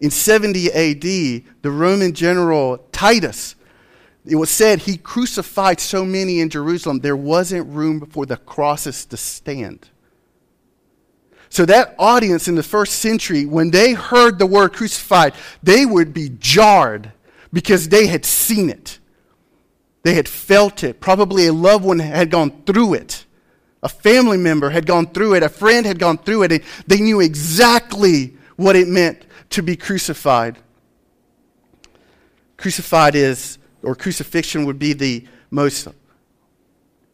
In 0.00 0.10
70 0.10 0.72
AD, 0.72 1.00
the 1.00 1.70
Roman 1.70 2.12
general 2.12 2.86
Titus, 2.92 3.54
it 4.26 4.36
was 4.36 4.50
said 4.50 4.80
he 4.80 4.96
crucified 4.96 5.80
so 5.80 6.04
many 6.04 6.40
in 6.40 6.50
Jerusalem, 6.50 7.00
there 7.00 7.16
wasn't 7.16 7.68
room 7.68 8.04
for 8.06 8.26
the 8.26 8.36
crosses 8.36 9.06
to 9.06 9.16
stand. 9.16 9.88
So, 11.48 11.64
that 11.66 11.94
audience 11.98 12.48
in 12.48 12.56
the 12.56 12.62
first 12.62 12.98
century, 12.98 13.46
when 13.46 13.70
they 13.70 13.92
heard 13.92 14.38
the 14.38 14.46
word 14.46 14.72
crucified, 14.72 15.32
they 15.62 15.86
would 15.86 16.12
be 16.12 16.30
jarred 16.40 17.12
because 17.52 17.88
they 17.88 18.08
had 18.08 18.24
seen 18.24 18.68
it. 18.68 18.98
They 20.02 20.14
had 20.14 20.28
felt 20.28 20.84
it. 20.84 21.00
Probably 21.00 21.46
a 21.46 21.52
loved 21.52 21.84
one 21.84 22.00
had 22.00 22.30
gone 22.30 22.62
through 22.64 22.94
it. 22.94 23.24
A 23.82 23.88
family 23.88 24.36
member 24.36 24.70
had 24.70 24.86
gone 24.86 25.06
through 25.06 25.34
it. 25.34 25.42
A 25.42 25.48
friend 25.48 25.86
had 25.86 25.98
gone 25.98 26.18
through 26.18 26.42
it. 26.42 26.62
They 26.86 27.00
knew 27.00 27.20
exactly 27.20 28.36
what 28.56 28.76
it 28.76 28.88
meant 28.88 29.25
to 29.50 29.62
be 29.62 29.76
crucified. 29.76 30.58
Crucified 32.56 33.14
is, 33.14 33.58
or 33.82 33.94
crucifixion 33.94 34.64
would 34.64 34.78
be 34.78 34.92
the 34.92 35.26
most 35.50 35.88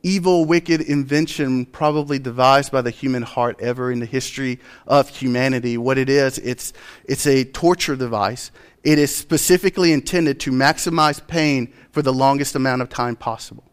evil, 0.02 0.44
wicked 0.44 0.80
invention 0.80 1.64
probably 1.66 2.18
devised 2.18 2.72
by 2.72 2.82
the 2.82 2.90
human 2.90 3.22
heart 3.22 3.60
ever 3.60 3.92
in 3.92 4.00
the 4.00 4.06
history 4.06 4.58
of 4.86 5.08
humanity. 5.08 5.78
What 5.78 5.98
it 5.98 6.08
is, 6.08 6.38
it's, 6.38 6.72
it's 7.04 7.26
a 7.26 7.44
torture 7.44 7.96
device. 7.96 8.50
It 8.82 8.98
is 8.98 9.14
specifically 9.14 9.92
intended 9.92 10.40
to 10.40 10.50
maximize 10.50 11.24
pain 11.24 11.72
for 11.92 12.02
the 12.02 12.12
longest 12.12 12.56
amount 12.56 12.82
of 12.82 12.88
time 12.88 13.16
possible. 13.16 13.64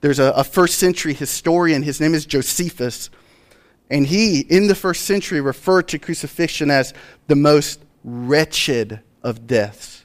There's 0.00 0.18
a, 0.18 0.30
a 0.32 0.44
first 0.44 0.78
century 0.78 1.12
historian, 1.12 1.82
his 1.82 2.00
name 2.00 2.14
is 2.14 2.24
Josephus, 2.24 3.10
and 3.90 4.06
he, 4.06 4.40
in 4.40 4.66
the 4.66 4.74
first 4.74 5.04
century, 5.04 5.40
referred 5.40 5.88
to 5.88 5.98
crucifixion 5.98 6.70
as 6.70 6.92
the 7.26 7.36
most 7.36 7.80
wretched 8.04 9.00
of 9.22 9.46
deaths. 9.46 10.04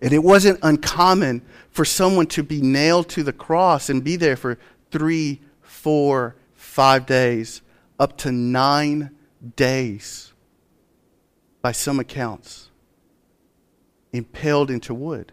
And 0.00 0.12
it 0.12 0.22
wasn't 0.22 0.58
uncommon 0.62 1.42
for 1.70 1.84
someone 1.84 2.26
to 2.28 2.42
be 2.42 2.60
nailed 2.60 3.08
to 3.10 3.22
the 3.22 3.32
cross 3.32 3.88
and 3.88 4.04
be 4.04 4.16
there 4.16 4.36
for 4.36 4.58
three, 4.90 5.40
four, 5.62 6.36
five 6.54 7.06
days, 7.06 7.62
up 7.98 8.18
to 8.18 8.30
nine 8.32 9.10
days, 9.56 10.32
by 11.62 11.72
some 11.72 11.98
accounts, 11.98 12.70
impaled 14.12 14.70
into 14.70 14.92
wood. 14.92 15.32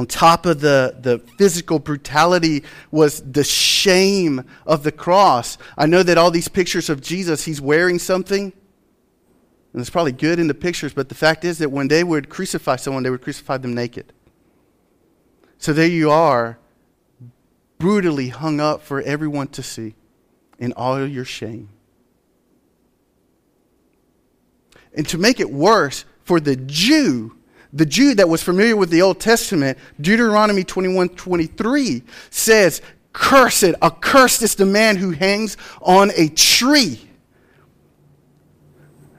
On 0.00 0.06
top 0.06 0.46
of 0.46 0.62
the, 0.62 0.96
the 0.98 1.18
physical 1.36 1.78
brutality 1.78 2.64
was 2.90 3.20
the 3.20 3.44
shame 3.44 4.42
of 4.66 4.82
the 4.82 4.90
cross. 4.90 5.58
I 5.76 5.84
know 5.84 6.02
that 6.02 6.16
all 6.16 6.30
these 6.30 6.48
pictures 6.48 6.88
of 6.88 7.02
Jesus, 7.02 7.44
he's 7.44 7.60
wearing 7.60 7.98
something 7.98 8.54
and 9.74 9.80
it's 9.82 9.90
probably 9.90 10.12
good 10.12 10.38
in 10.38 10.46
the 10.46 10.54
pictures, 10.54 10.94
but 10.94 11.10
the 11.10 11.14
fact 11.14 11.44
is 11.44 11.58
that 11.58 11.70
when 11.70 11.88
they 11.88 12.02
would 12.02 12.30
crucify 12.30 12.76
someone, 12.76 13.02
they 13.02 13.10
would 13.10 13.20
crucify 13.20 13.58
them 13.58 13.74
naked. 13.74 14.10
So 15.58 15.74
there 15.74 15.86
you 15.86 16.10
are, 16.10 16.58
brutally 17.76 18.28
hung 18.28 18.58
up 18.58 18.80
for 18.80 19.02
everyone 19.02 19.48
to 19.48 19.62
see 19.62 19.96
in 20.58 20.72
all 20.72 21.06
your 21.06 21.26
shame. 21.26 21.68
And 24.94 25.06
to 25.08 25.18
make 25.18 25.40
it 25.40 25.50
worse, 25.50 26.06
for 26.24 26.40
the 26.40 26.56
Jew, 26.56 27.36
the 27.72 27.86
Jew 27.86 28.14
that 28.14 28.28
was 28.28 28.42
familiar 28.42 28.76
with 28.76 28.90
the 28.90 29.02
Old 29.02 29.20
Testament, 29.20 29.78
Deuteronomy 30.00 30.64
21 30.64 31.10
23 31.10 32.02
says, 32.30 32.82
Cursed, 33.12 33.74
accursed 33.82 34.42
is 34.42 34.54
the 34.54 34.66
man 34.66 34.96
who 34.96 35.10
hangs 35.10 35.56
on 35.82 36.10
a 36.16 36.28
tree. 36.28 37.08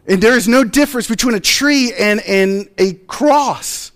And 0.07 0.21
there 0.21 0.35
is 0.35 0.47
no 0.47 0.63
difference 0.63 1.07
between 1.07 1.35
a 1.35 1.39
tree 1.39 1.93
and, 1.93 2.21
and 2.21 2.69
a 2.77 2.93
cross. 2.93 3.91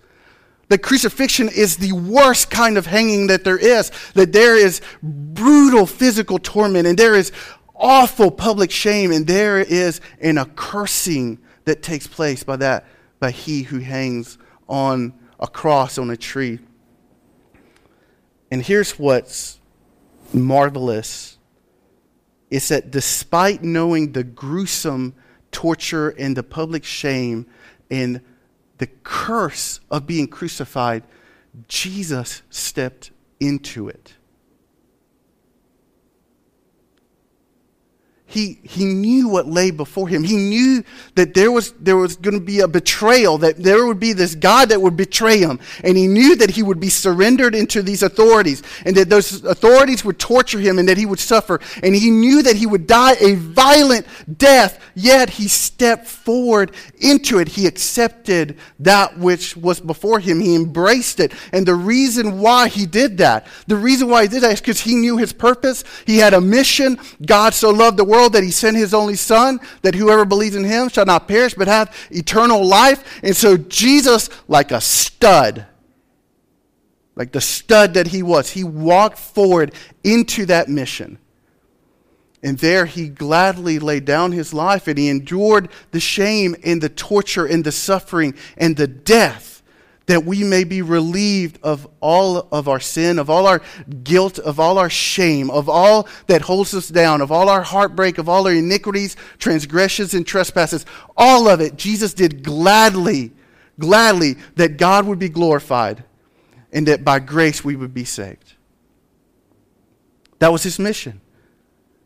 The 0.67 0.77
crucifixion 0.77 1.49
is 1.49 1.77
the 1.77 1.91
worst 1.91 2.49
kind 2.49 2.77
of 2.77 2.85
hanging 2.85 3.27
that 3.27 3.43
there 3.43 3.57
is. 3.57 3.91
That 4.13 4.31
there 4.31 4.55
is 4.55 4.81
brutal 5.03 5.85
physical 5.85 6.39
torment, 6.39 6.87
and 6.87 6.97
there 6.97 7.15
is 7.15 7.31
awful 7.75 8.31
public 8.31 8.71
shame, 8.71 9.11
and 9.11 9.27
there 9.27 9.59
is 9.59 10.01
an 10.21 10.37
accursing 10.37 11.39
that 11.65 11.83
takes 11.83 12.07
place 12.07 12.43
by 12.43 12.55
that 12.57 12.85
by 13.19 13.31
he 13.31 13.63
who 13.63 13.79
hangs 13.79 14.37
on 14.67 15.13
a 15.39 15.47
cross 15.47 15.97
on 15.97 16.09
a 16.09 16.17
tree. 16.17 16.59
And 18.51 18.63
here's 18.63 18.97
what's 18.97 19.59
marvelous 20.33 21.37
is 22.49 22.67
that 22.69 22.91
despite 22.91 23.63
knowing 23.63 24.11
the 24.11 24.23
gruesome 24.23 25.15
torture 25.51 26.09
and 26.09 26.37
the 26.37 26.43
public 26.43 26.83
shame 26.83 27.47
and 27.89 28.21
the 28.77 28.87
curse 28.87 29.79
of 29.89 30.05
being 30.05 30.27
crucified, 30.27 31.03
Jesus 31.67 32.41
stepped 32.49 33.11
into 33.39 33.87
it. 33.89 34.13
He, 38.35 38.59
he 38.63 38.85
knew 38.85 39.29
what 39.29 39.47
lay 39.47 39.71
before 39.71 40.07
him. 40.07 40.23
He 40.23 40.35
knew 40.35 40.83
that 41.15 41.33
there 41.33 41.51
was, 41.51 41.71
there 41.73 41.95
was 41.95 42.17
going 42.17 42.33
to 42.33 42.45
be 42.45 42.59
a 42.59 42.67
betrayal, 42.67 43.37
that 43.39 43.57
there 43.57 43.85
would 43.85 43.99
be 43.99 44.13
this 44.13 44.35
God 44.35 44.69
that 44.69 44.81
would 44.81 44.97
betray 44.97 45.37
him. 45.39 45.59
And 45.83 45.97
he 45.97 46.07
knew 46.07 46.35
that 46.35 46.49
he 46.49 46.61
would 46.61 46.79
be 46.79 46.89
surrendered 46.89 47.55
into 47.55 47.81
these 47.81 48.03
authorities 48.03 48.61
and 48.85 48.95
that 48.97 49.09
those 49.09 49.43
authorities 49.45 50.03
would 50.03 50.19
torture 50.19 50.59
him 50.59 50.77
and 50.79 50.89
that 50.89 50.97
he 50.97 51.05
would 51.05 51.19
suffer. 51.19 51.61
And 51.81 51.95
he 51.95 52.11
knew 52.11 52.43
that 52.43 52.57
he 52.57 52.65
would 52.65 52.87
die 52.87 53.15
a 53.19 53.35
violent 53.35 54.05
death, 54.37 54.79
yet 54.93 55.29
he 55.29 55.47
stepped 55.47 56.07
forward 56.07 56.71
into 56.99 57.39
it. 57.39 57.47
He 57.47 57.67
accepted 57.67 58.57
that 58.79 59.17
which 59.17 59.55
was 59.55 59.79
before 59.79 60.19
him, 60.19 60.41
he 60.41 60.55
embraced 60.55 61.19
it. 61.19 61.31
And 61.53 61.65
the 61.65 61.75
reason 61.75 62.39
why 62.39 62.67
he 62.67 62.85
did 62.85 63.17
that, 63.19 63.47
the 63.67 63.77
reason 63.77 64.09
why 64.09 64.23
he 64.23 64.27
did 64.27 64.41
that 64.43 64.51
is 64.51 64.59
because 64.59 64.81
he 64.81 64.95
knew 64.95 65.17
his 65.17 65.31
purpose. 65.31 65.83
He 66.05 66.17
had 66.17 66.33
a 66.33 66.41
mission. 66.41 66.99
God 67.25 67.53
so 67.53 67.69
loved 67.69 67.97
the 67.97 68.03
world 68.03 68.24
world 68.25 68.33
that 68.33 68.43
he 68.43 68.51
sent 68.51 68.75
his 68.75 68.93
only 68.93 69.15
son, 69.15 69.59
that 69.83 69.93
whoever 69.93 70.25
believes 70.25 70.55
in 70.55 70.63
him 70.63 70.89
shall 70.89 71.05
not 71.05 71.27
perish 71.27 71.53
but 71.53 71.67
have 71.67 71.95
eternal 72.09 72.65
life. 72.65 73.21
And 73.23 73.35
so 73.35 73.55
Jesus, 73.55 74.29
like 74.47 74.71
a 74.71 74.81
stud, 74.81 75.67
like 77.15 77.31
the 77.31 77.41
stud 77.41 77.93
that 77.93 78.07
he 78.07 78.23
was, 78.23 78.49
he 78.49 78.63
walked 78.63 79.19
forward 79.19 79.73
into 80.03 80.47
that 80.47 80.67
mission. 80.69 81.19
And 82.41 82.57
there 82.57 82.85
he 82.85 83.09
gladly 83.09 83.77
laid 83.77 84.05
down 84.05 84.31
his 84.31 84.53
life 84.53 84.87
and 84.87 84.97
he 84.97 85.09
endured 85.09 85.69
the 85.91 85.99
shame 85.99 86.55
and 86.63 86.81
the 86.81 86.89
torture 86.89 87.45
and 87.45 87.63
the 87.63 87.71
suffering 87.71 88.33
and 88.57 88.75
the 88.75 88.87
death 88.87 89.54
that 90.07 90.23
we 90.23 90.43
may 90.43 90.63
be 90.63 90.81
relieved 90.81 91.59
of 91.63 91.87
all 91.99 92.47
of 92.51 92.67
our 92.67 92.79
sin, 92.79 93.17
of 93.17 93.29
all 93.29 93.47
our 93.47 93.61
guilt, 94.03 94.37
of 94.39 94.59
all 94.59 94.77
our 94.77 94.89
shame, 94.89 95.49
of 95.49 95.67
all 95.67 96.07
that 96.27 96.43
holds 96.43 96.73
us 96.73 96.89
down, 96.89 97.21
of 97.21 97.31
all 97.31 97.49
our 97.49 97.63
heartbreak, 97.63 98.17
of 98.17 98.29
all 98.29 98.45
our 98.47 98.53
iniquities, 98.53 99.15
transgressions, 99.39 100.13
and 100.13 100.25
trespasses. 100.27 100.85
All 101.17 101.47
of 101.47 101.59
it, 101.59 101.75
Jesus 101.75 102.13
did 102.13 102.43
gladly, 102.43 103.31
gladly 103.79 104.35
that 104.55 104.77
God 104.77 105.07
would 105.07 105.19
be 105.19 105.29
glorified 105.29 106.03
and 106.71 106.87
that 106.87 107.03
by 107.03 107.19
grace 107.19 107.63
we 107.63 107.75
would 107.75 107.93
be 107.93 108.05
saved. 108.05 108.53
That 110.39 110.51
was 110.51 110.63
his 110.63 110.77
mission. 110.77 111.21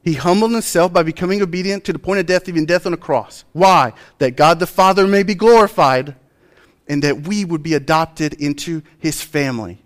He 0.01 0.13
humbled 0.13 0.51
himself 0.51 0.93
by 0.93 1.03
becoming 1.03 1.41
obedient 1.41 1.83
to 1.85 1.93
the 1.93 1.99
point 1.99 2.21
of 2.21 2.25
death, 2.25 2.47
even 2.47 2.65
death 2.65 2.85
on 2.85 2.93
a 2.93 2.97
cross. 2.97 3.43
Why? 3.51 3.93
That 4.19 4.37
God 4.37 4.59
the 4.59 4.67
Father 4.67 5.05
may 5.05 5.23
be 5.23 5.35
glorified 5.35 6.15
and 6.89 7.03
that 7.03 7.27
we 7.27 7.45
would 7.45 7.63
be 7.63 7.75
adopted 7.75 8.33
into 8.33 8.81
his 8.97 9.21
family. 9.21 9.81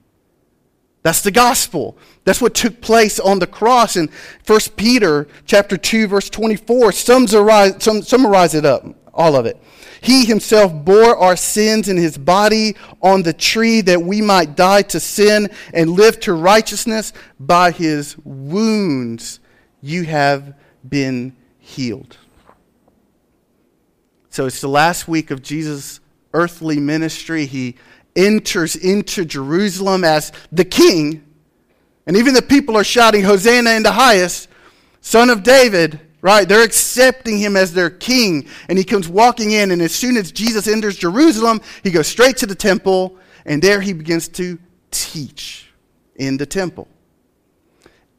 That's 1.04 1.22
the 1.22 1.32
gospel. 1.32 1.98
That's 2.24 2.42
what 2.42 2.56
took 2.56 2.80
place 2.80 3.20
on 3.20 3.40
the 3.40 3.48
cross. 3.48 3.98
And 3.98 4.10
1 4.48 4.60
Peter 4.78 5.28
chapter 5.46 5.76
2, 5.76 6.08
verse 6.08 6.30
24 6.30 6.94
summarize, 6.94 7.84
summarize 8.08 8.56
it 8.56 8.66
up, 8.66 8.86
all 9.14 9.36
of 9.36 9.46
it. 9.46 9.62
He 10.00 10.26
himself 10.26 10.74
bore 10.74 11.18
our 11.18 11.36
sins 11.36 11.90
in 11.90 11.98
his 11.98 12.18
body 12.18 12.76
on 13.02 13.24
the 13.24 13.34
tree 13.34 13.82
that 13.82 14.02
we 14.02 14.22
might 14.22 14.56
die 14.56 14.82
to 14.84 15.00
sin 15.00 15.50
and 15.74 15.92
live 15.92 16.20
to 16.22 16.34
righteousness. 16.34 17.12
By 17.38 17.72
his 17.72 18.18
wounds 18.24 19.42
you 19.82 20.04
have 20.04 20.56
been 20.88 21.36
healed. 21.60 22.18
So 24.30 24.46
it's 24.46 24.62
the 24.62 24.70
last 24.70 25.08
week 25.08 25.32
of 25.32 25.42
Jesus' 25.42 26.00
earthly 26.34 26.80
ministry. 26.80 27.46
He 27.46 27.76
enters 28.16 28.76
into 28.76 29.26
Jerusalem 29.26 30.04
as 30.04 30.32
the 30.52 30.66
king. 30.66 31.24
And 32.06 32.18
even 32.18 32.34
the 32.34 32.42
people 32.42 32.76
are 32.78 32.84
shouting, 32.84 33.24
Hosanna 33.24 33.72
in 33.72 33.84
the 33.84 33.92
highest, 33.92 34.50
son 35.02 35.30
of 35.30 35.44
David. 35.44 36.00
right? 36.24 36.48
They're 36.48 36.64
accepting 36.64 37.38
him 37.38 37.56
as 37.56 37.74
their 37.74 37.92
king. 37.92 38.48
And 38.70 38.78
he 38.78 38.84
comes 38.84 39.08
walking 39.08 39.52
in, 39.52 39.70
and 39.70 39.82
as 39.82 39.94
soon 39.94 40.18
as 40.18 40.32
Jesus 40.32 40.68
enters 40.68 40.98
Jerusalem, 40.98 41.62
he 41.84 41.92
goes 41.92 42.08
straight 42.08 42.38
to 42.38 42.48
the 42.48 42.56
temple, 42.56 43.18
and 43.46 43.62
there 43.62 43.82
he 43.82 43.94
begins 43.94 44.30
to 44.30 44.58
teach 44.90 45.72
in 46.16 46.38
the 46.38 46.46
temple. 46.46 46.88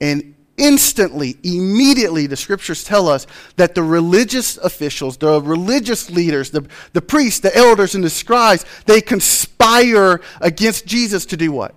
And 0.01 0.34
instantly, 0.57 1.37
immediately, 1.43 2.27
the 2.27 2.37
scriptures 2.37 2.85
tell 2.85 3.09
us 3.09 3.27
that 3.57 3.75
the 3.75 3.83
religious 3.83 4.57
officials, 4.59 5.17
the 5.17 5.41
religious 5.41 6.11
leaders, 6.11 6.51
the, 6.51 6.67
the 6.93 7.03
priests, 7.03 7.41
the 7.41 7.57
elders, 7.57 7.95
and 7.95 8.05
the 8.05 8.11
scribes, 8.11 8.65
they 8.87 9.01
conspire 9.01 10.21
against 10.41 10.87
Jesus 10.87 11.27
to 11.27 11.37
do 11.37 11.53
what? 11.53 11.75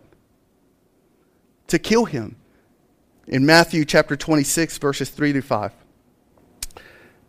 To 1.67 1.79
kill 1.79 2.05
him. 2.05 2.35
In 3.27 3.45
Matthew 3.45 3.83
chapter 3.83 4.15
26, 4.15 4.77
verses 4.77 5.09
3 5.09 5.33
to 5.33 5.41
5. 5.41 5.71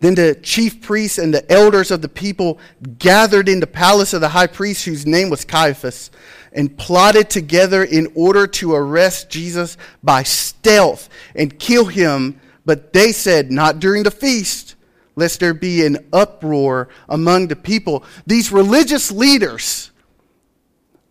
Then 0.01 0.15
the 0.15 0.39
chief 0.43 0.81
priests 0.81 1.19
and 1.19 1.35
the 1.35 1.51
elders 1.51 1.91
of 1.91 2.03
the 2.03 2.09
people 2.09 2.59
gathered 2.99 3.49
in 3.49 3.61
the 3.61 3.67
palace 3.67 4.13
of 4.13 4.21
the 4.21 4.29
high 4.29 4.47
priest, 4.47 4.85
whose 4.85 5.07
name 5.07 5.29
was 5.29 5.45
Caiaphas, 5.45 6.11
and 6.53 6.77
plotted 6.77 7.29
together 7.29 7.83
in 7.83 8.11
order 8.15 8.47
to 8.47 8.75
arrest 8.75 9.29
Jesus 9.29 9.77
by 10.03 10.23
stealth 10.23 11.09
and 11.35 11.59
kill 11.59 11.87
him. 11.87 12.41
But 12.65 12.93
they 12.93 13.13
said, 13.13 13.51
Not 13.51 13.81
during 13.81 14.05
the 14.05 14.11
feast, 14.11 14.77
lest 15.17 15.41
there 15.41 15.55
be 15.55 15.85
an 15.85 15.99
uproar 16.13 16.89
among 17.09 17.49
the 17.49 17.57
people. 17.57 18.05
These 18.27 18.53
religious 18.53 19.11
leaders 19.11 19.91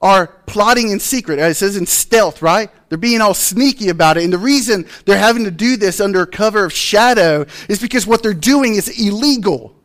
are 0.02 0.28
plotting 0.46 0.90
in 0.90 1.00
secret. 1.00 1.40
It 1.40 1.56
says 1.56 1.76
in 1.76 1.86
stealth, 1.86 2.42
right? 2.42 2.70
They're 2.90 2.98
being 2.98 3.22
all 3.22 3.34
sneaky 3.34 3.90
about 3.90 4.18
it. 4.18 4.24
And 4.24 4.32
the 4.32 4.38
reason 4.38 4.86
they're 5.06 5.18
having 5.18 5.44
to 5.46 5.52
do 5.52 5.76
this 5.76 6.00
under 6.00 6.26
cover 6.26 6.66
of 6.66 6.74
shadow 6.74 7.46
is 7.68 7.82
because 7.82 8.06
what 8.06 8.22
they're 8.22 8.34
doing 8.34 8.76
is 8.76 8.88
illegal. 9.00 9.76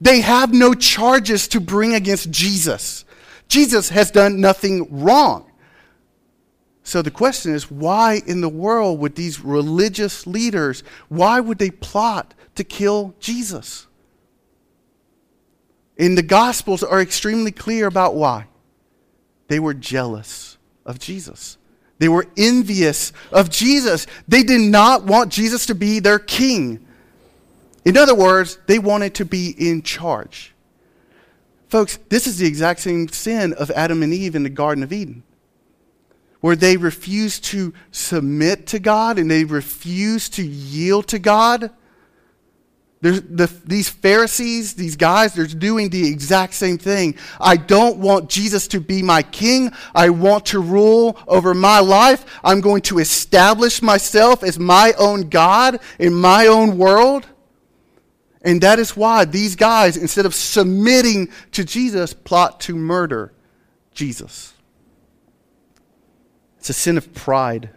They 0.00 0.20
have 0.20 0.52
no 0.52 0.74
charges 0.74 1.48
to 1.48 1.60
bring 1.60 1.94
against 1.94 2.30
Jesus. 2.30 3.04
Jesus 3.48 3.88
has 3.88 4.10
done 4.10 4.40
nothing 4.40 5.02
wrong. 5.02 5.50
So 6.82 7.02
the 7.02 7.10
question 7.10 7.54
is 7.54 7.70
why 7.70 8.20
in 8.26 8.40
the 8.40 8.48
world 8.48 8.98
would 9.00 9.14
these 9.14 9.40
religious 9.40 10.26
leaders 10.26 10.82
why 11.08 11.38
would 11.38 11.58
they 11.58 11.70
plot 11.70 12.34
to 12.56 12.64
kill 12.64 13.14
Jesus? 13.20 13.86
And 15.98 16.16
the 16.16 16.22
gospels 16.22 16.82
are 16.82 17.00
extremely 17.00 17.52
clear 17.52 17.86
about 17.86 18.14
why. 18.14 18.46
They 19.50 19.58
were 19.58 19.74
jealous 19.74 20.58
of 20.86 21.00
Jesus. 21.00 21.58
They 21.98 22.08
were 22.08 22.28
envious 22.36 23.12
of 23.32 23.50
Jesus. 23.50 24.06
They 24.28 24.44
did 24.44 24.60
not 24.60 25.02
want 25.02 25.32
Jesus 25.32 25.66
to 25.66 25.74
be 25.74 25.98
their 25.98 26.20
king. 26.20 26.86
In 27.84 27.96
other 27.96 28.14
words, 28.14 28.58
they 28.68 28.78
wanted 28.78 29.16
to 29.16 29.24
be 29.24 29.48
in 29.58 29.82
charge. 29.82 30.54
Folks, 31.66 31.98
this 32.10 32.28
is 32.28 32.38
the 32.38 32.46
exact 32.46 32.78
same 32.78 33.08
sin 33.08 33.52
of 33.54 33.72
Adam 33.72 34.04
and 34.04 34.14
Eve 34.14 34.36
in 34.36 34.44
the 34.44 34.50
Garden 34.50 34.84
of 34.84 34.92
Eden, 34.92 35.24
where 36.40 36.54
they 36.54 36.76
refused 36.76 37.42
to 37.46 37.74
submit 37.90 38.68
to 38.68 38.78
God 38.78 39.18
and 39.18 39.28
they 39.28 39.42
refused 39.42 40.34
to 40.34 40.46
yield 40.46 41.08
to 41.08 41.18
God. 41.18 41.72
The, 43.02 43.50
these 43.64 43.88
Pharisees, 43.88 44.74
these 44.74 44.96
guys, 44.96 45.32
they're 45.32 45.46
doing 45.46 45.88
the 45.88 46.06
exact 46.06 46.52
same 46.52 46.76
thing. 46.76 47.16
I 47.40 47.56
don't 47.56 47.96
want 47.96 48.28
Jesus 48.28 48.68
to 48.68 48.80
be 48.80 49.02
my 49.02 49.22
king. 49.22 49.72
I 49.94 50.10
want 50.10 50.44
to 50.46 50.60
rule 50.60 51.18
over 51.26 51.54
my 51.54 51.78
life. 51.78 52.26
I'm 52.44 52.60
going 52.60 52.82
to 52.82 52.98
establish 52.98 53.80
myself 53.80 54.42
as 54.42 54.58
my 54.58 54.92
own 54.98 55.30
God 55.30 55.80
in 55.98 56.12
my 56.12 56.46
own 56.46 56.76
world. 56.76 57.26
And 58.42 58.60
that 58.60 58.78
is 58.78 58.94
why 58.94 59.24
these 59.24 59.56
guys, 59.56 59.96
instead 59.96 60.26
of 60.26 60.34
submitting 60.34 61.30
to 61.52 61.64
Jesus, 61.64 62.12
plot 62.12 62.60
to 62.60 62.76
murder 62.76 63.32
Jesus. 63.94 64.52
It's 66.58 66.68
a 66.68 66.74
sin 66.74 66.98
of 66.98 67.14
pride 67.14 67.70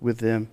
with 0.00 0.18
them. 0.18 0.48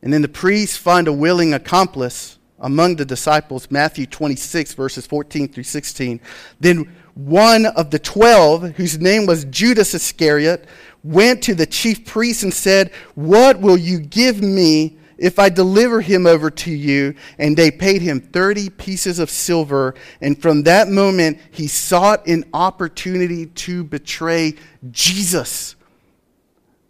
And 0.00 0.12
then 0.12 0.22
the 0.22 0.28
priests 0.28 0.76
find 0.76 1.08
a 1.08 1.12
willing 1.12 1.52
accomplice 1.52 2.37
among 2.60 2.96
the 2.96 3.04
disciples, 3.04 3.70
Matthew 3.70 4.06
26, 4.06 4.74
verses 4.74 5.06
14 5.06 5.48
through 5.48 5.64
16. 5.64 6.20
Then 6.60 6.92
one 7.18 7.66
of 7.66 7.90
the 7.90 7.98
twelve, 7.98 8.62
whose 8.76 8.98
name 9.00 9.26
was 9.26 9.44
Judas 9.46 9.92
Iscariot, 9.92 10.66
went 11.02 11.42
to 11.42 11.54
the 11.54 11.66
chief 11.66 12.04
priests 12.06 12.44
and 12.44 12.54
said, 12.54 12.92
What 13.16 13.60
will 13.60 13.76
you 13.76 13.98
give 13.98 14.40
me 14.40 14.98
if 15.18 15.40
I 15.40 15.48
deliver 15.48 16.00
him 16.00 16.28
over 16.28 16.48
to 16.48 16.70
you? 16.70 17.16
And 17.38 17.56
they 17.56 17.72
paid 17.72 18.02
him 18.02 18.20
30 18.20 18.70
pieces 18.70 19.18
of 19.18 19.30
silver. 19.30 19.96
And 20.20 20.40
from 20.40 20.62
that 20.62 20.88
moment, 20.88 21.38
he 21.50 21.66
sought 21.66 22.24
an 22.28 22.44
opportunity 22.54 23.46
to 23.46 23.82
betray 23.82 24.54
Jesus. 24.92 25.74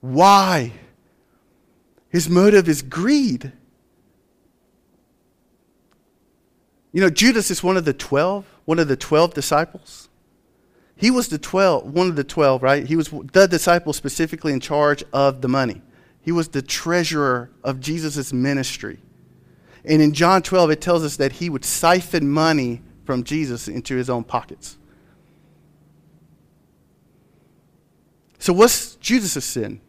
Why? 0.00 0.72
His 2.10 2.28
motive 2.28 2.68
is 2.68 2.82
greed. 2.82 3.52
You 6.92 7.02
know, 7.02 7.10
Judas 7.10 7.50
is 7.50 7.62
one 7.62 7.76
of 7.76 7.84
the 7.84 7.92
12, 7.92 8.44
one 8.64 8.78
of 8.78 8.88
the 8.88 8.96
12 8.96 9.34
disciples. 9.34 10.08
He 10.96 11.10
was 11.10 11.28
the 11.28 11.38
12, 11.38 11.92
one 11.92 12.08
of 12.08 12.16
the 12.16 12.24
12, 12.24 12.62
right? 12.62 12.86
He 12.86 12.96
was 12.96 13.10
the 13.32 13.46
disciple 13.46 13.92
specifically 13.92 14.52
in 14.52 14.60
charge 14.60 15.04
of 15.12 15.42
the 15.42 15.48
money. 15.48 15.82
He 16.22 16.32
was 16.32 16.48
the 16.48 16.62
treasurer 16.62 17.50
of 17.62 17.80
Jesus' 17.80 18.32
ministry. 18.32 18.98
And 19.84 20.02
in 20.02 20.12
John 20.12 20.42
12, 20.42 20.72
it 20.72 20.80
tells 20.80 21.04
us 21.04 21.16
that 21.16 21.32
he 21.32 21.48
would 21.48 21.64
siphon 21.64 22.28
money 22.28 22.82
from 23.04 23.22
Jesus 23.22 23.68
into 23.68 23.94
his 23.96 24.10
own 24.10 24.24
pockets. 24.24 24.76
So, 28.38 28.52
what's 28.52 28.96
Judas' 28.96 29.44
sin? 29.44 29.80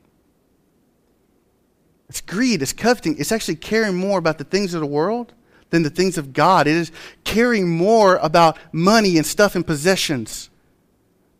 It's 2.07 2.21
greed, 2.21 2.61
it's 2.61 2.73
coveting, 2.73 3.17
it's 3.19 3.31
actually 3.31 3.55
caring 3.55 3.95
more 3.95 4.17
about 4.17 4.37
the 4.37 4.43
things 4.43 4.73
of 4.73 4.81
the 4.81 4.87
world 4.87 5.33
than 5.69 5.83
the 5.83 5.89
things 5.89 6.17
of 6.17 6.33
God. 6.33 6.67
It 6.67 6.75
is 6.75 6.91
caring 7.23 7.69
more 7.69 8.17
about 8.17 8.57
money 8.71 9.17
and 9.17 9.25
stuff 9.25 9.55
and 9.55 9.65
possessions 9.65 10.49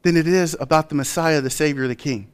than 0.04 0.16
it 0.16 0.28
is 0.28 0.56
about 0.60 0.90
the 0.90 0.96
Messiah, 0.96 1.42
the 1.42 1.50
Savior, 1.50 1.88
the 1.88 1.96
King. 1.96 2.32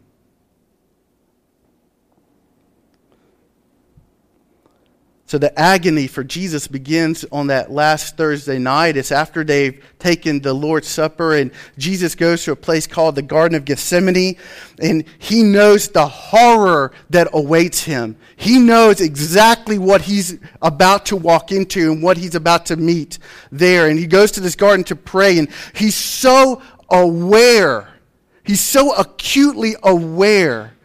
So 5.35 5.39
the 5.39 5.59
agony 5.59 6.07
for 6.07 6.23
Jesus 6.23 6.65
begins 6.65 7.25
on 7.29 7.47
that 7.47 7.69
last 7.69 8.15
Thursday 8.15 8.57
night. 8.57 8.95
It's 8.95 9.11
after 9.11 9.43
they've 9.43 9.83
taken 9.99 10.39
the 10.39 10.53
Lord's 10.53 10.87
Supper, 10.87 11.35
and 11.35 11.51
Jesus 11.77 12.15
goes 12.15 12.45
to 12.45 12.53
a 12.53 12.55
place 12.55 12.87
called 12.87 13.15
the 13.15 13.21
Garden 13.21 13.57
of 13.57 13.65
Gethsemane, 13.65 14.37
and 14.79 15.03
he 15.19 15.43
knows 15.43 15.89
the 15.89 16.07
horror 16.07 16.93
that 17.09 17.27
awaits 17.33 17.83
him. 17.83 18.15
He 18.37 18.59
knows 18.59 19.01
exactly 19.01 19.77
what 19.77 20.03
he's 20.03 20.39
about 20.61 21.07
to 21.07 21.17
walk 21.17 21.51
into 21.51 21.91
and 21.91 22.01
what 22.01 22.15
he's 22.15 22.35
about 22.35 22.67
to 22.67 22.77
meet 22.77 23.19
there. 23.51 23.89
And 23.89 23.99
he 23.99 24.07
goes 24.07 24.31
to 24.31 24.39
this 24.39 24.55
garden 24.55 24.85
to 24.85 24.95
pray, 24.95 25.37
and 25.37 25.49
he's 25.73 25.95
so 25.95 26.61
aware, 26.89 27.89
he's 28.45 28.61
so 28.61 28.95
acutely 28.95 29.75
aware 29.83 30.75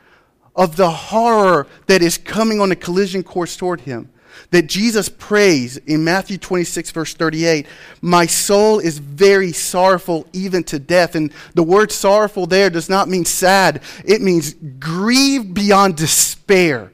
of 0.56 0.74
the 0.74 0.90
horror 0.90 1.68
that 1.86 2.02
is 2.02 2.18
coming 2.18 2.60
on 2.60 2.72
a 2.72 2.76
collision 2.76 3.22
course 3.22 3.56
toward 3.56 3.82
him 3.82 4.10
that 4.50 4.66
Jesus 4.66 5.08
prays 5.08 5.76
in 5.76 6.04
Matthew 6.04 6.38
26, 6.38 6.90
verse 6.90 7.14
38 7.14 7.66
My 8.00 8.26
soul 8.26 8.78
is 8.78 8.98
very 8.98 9.52
sorrowful, 9.52 10.26
even 10.32 10.64
to 10.64 10.78
death. 10.78 11.14
And 11.14 11.32
the 11.54 11.62
word 11.62 11.92
sorrowful 11.92 12.46
there 12.46 12.70
does 12.70 12.88
not 12.88 13.08
mean 13.08 13.24
sad, 13.24 13.82
it 14.04 14.20
means 14.20 14.54
grieved 14.78 15.54
beyond 15.54 15.96
despair. 15.96 16.92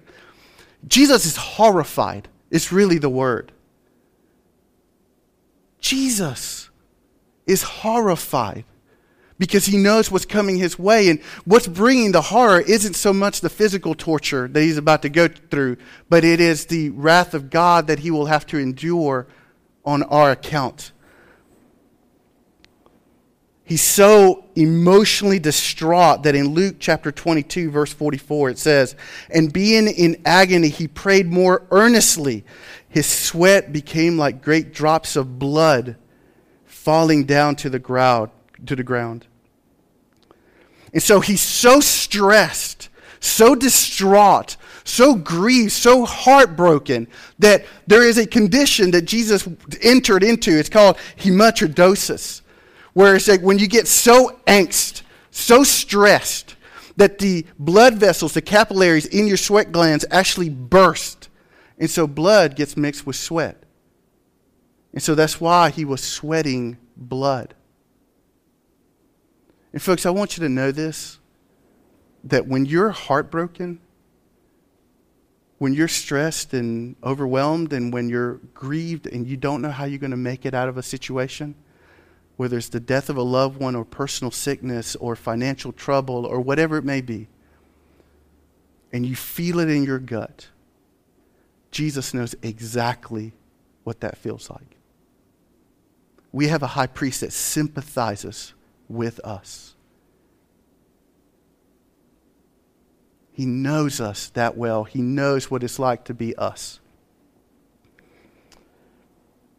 Jesus 0.86 1.26
is 1.26 1.36
horrified, 1.36 2.28
it's 2.50 2.72
really 2.72 2.98
the 2.98 3.10
word. 3.10 3.52
Jesus 5.80 6.70
is 7.46 7.62
horrified 7.62 8.64
because 9.38 9.66
he 9.66 9.76
knows 9.76 10.10
what's 10.10 10.24
coming 10.24 10.56
his 10.56 10.78
way. 10.78 11.08
And 11.08 11.20
what's 11.44 11.66
bringing 11.66 12.12
the 12.12 12.22
horror 12.22 12.60
isn't 12.60 12.94
so 12.94 13.12
much 13.12 13.40
the 13.40 13.50
physical 13.50 13.94
torture 13.94 14.48
that 14.48 14.60
he's 14.60 14.78
about 14.78 15.02
to 15.02 15.08
go 15.08 15.28
through, 15.28 15.76
but 16.08 16.24
it 16.24 16.40
is 16.40 16.66
the 16.66 16.90
wrath 16.90 17.34
of 17.34 17.50
God 17.50 17.86
that 17.88 18.00
he 18.00 18.10
will 18.10 18.26
have 18.26 18.46
to 18.46 18.58
endure 18.58 19.26
on 19.84 20.02
our 20.04 20.30
account. 20.30 20.92
He's 23.64 23.82
so 23.82 24.44
emotionally 24.54 25.40
distraught 25.40 26.22
that 26.22 26.36
in 26.36 26.54
Luke 26.54 26.76
chapter 26.78 27.10
22, 27.10 27.70
verse 27.70 27.92
44, 27.92 28.50
it 28.50 28.58
says, 28.58 28.94
And 29.28 29.52
being 29.52 29.88
in 29.88 30.22
agony, 30.24 30.68
he 30.68 30.86
prayed 30.86 31.26
more 31.26 31.66
earnestly. 31.72 32.44
His 32.88 33.06
sweat 33.06 33.72
became 33.72 34.16
like 34.16 34.40
great 34.40 34.72
drops 34.72 35.16
of 35.16 35.40
blood 35.40 35.96
falling 36.64 37.24
down 37.24 37.56
to 37.56 37.68
the 37.68 37.80
ground 37.80 38.30
to 38.64 38.76
the 38.76 38.82
ground. 38.82 39.26
And 40.92 41.02
so 41.02 41.20
he's 41.20 41.40
so 41.40 41.80
stressed, 41.80 42.88
so 43.20 43.54
distraught, 43.54 44.56
so 44.84 45.14
grieved, 45.14 45.72
so 45.72 46.04
heartbroken 46.04 47.08
that 47.38 47.66
there 47.86 48.02
is 48.02 48.18
a 48.18 48.26
condition 48.26 48.92
that 48.92 49.02
Jesus 49.02 49.48
entered 49.82 50.22
into. 50.22 50.56
It's 50.58 50.68
called 50.68 50.96
hematidrosis, 51.18 52.42
where 52.92 53.16
it's 53.16 53.28
like 53.28 53.42
when 53.42 53.58
you 53.58 53.66
get 53.66 53.88
so 53.88 54.40
angst, 54.46 55.02
so 55.30 55.64
stressed, 55.64 56.54
that 56.96 57.18
the 57.18 57.44
blood 57.58 57.94
vessels, 57.96 58.32
the 58.32 58.40
capillaries 58.40 59.04
in 59.06 59.26
your 59.26 59.36
sweat 59.36 59.70
glands 59.70 60.04
actually 60.10 60.48
burst. 60.48 61.28
And 61.78 61.90
so 61.90 62.06
blood 62.06 62.56
gets 62.56 62.74
mixed 62.76 63.06
with 63.06 63.16
sweat. 63.16 63.62
And 64.94 65.02
so 65.02 65.14
that's 65.14 65.38
why 65.38 65.68
he 65.68 65.84
was 65.84 66.02
sweating 66.02 66.78
blood. 66.96 67.54
And 69.76 69.82
folks, 69.82 70.06
I 70.06 70.10
want 70.10 70.38
you 70.38 70.42
to 70.42 70.48
know 70.48 70.72
this 70.72 71.18
that 72.24 72.46
when 72.46 72.64
you're 72.64 72.92
heartbroken, 72.92 73.78
when 75.58 75.74
you're 75.74 75.86
stressed 75.86 76.54
and 76.54 76.96
overwhelmed, 77.04 77.74
and 77.74 77.92
when 77.92 78.08
you're 78.08 78.36
grieved 78.54 79.06
and 79.06 79.26
you 79.26 79.36
don't 79.36 79.60
know 79.60 79.70
how 79.70 79.84
you're 79.84 79.98
going 79.98 80.12
to 80.12 80.16
make 80.16 80.46
it 80.46 80.54
out 80.54 80.70
of 80.70 80.78
a 80.78 80.82
situation, 80.82 81.54
whether 82.38 82.56
it's 82.56 82.70
the 82.70 82.80
death 82.80 83.10
of 83.10 83.18
a 83.18 83.22
loved 83.22 83.60
one 83.60 83.76
or 83.76 83.84
personal 83.84 84.30
sickness 84.30 84.96
or 84.96 85.14
financial 85.14 85.72
trouble 85.72 86.24
or 86.24 86.40
whatever 86.40 86.78
it 86.78 86.84
may 86.84 87.02
be, 87.02 87.28
and 88.94 89.04
you 89.04 89.14
feel 89.14 89.60
it 89.60 89.68
in 89.68 89.84
your 89.84 89.98
gut, 89.98 90.48
Jesus 91.70 92.14
knows 92.14 92.34
exactly 92.40 93.34
what 93.84 94.00
that 94.00 94.16
feels 94.16 94.48
like. 94.48 94.78
We 96.32 96.48
have 96.48 96.62
a 96.62 96.68
high 96.68 96.86
priest 96.86 97.20
that 97.20 97.34
sympathizes 97.34 98.54
with 98.88 99.20
us. 99.20 99.74
He 103.32 103.44
knows 103.44 104.00
us 104.00 104.30
that 104.30 104.56
well. 104.56 104.84
He 104.84 105.02
knows 105.02 105.50
what 105.50 105.62
it's 105.62 105.78
like 105.78 106.04
to 106.04 106.14
be 106.14 106.34
us. 106.36 106.80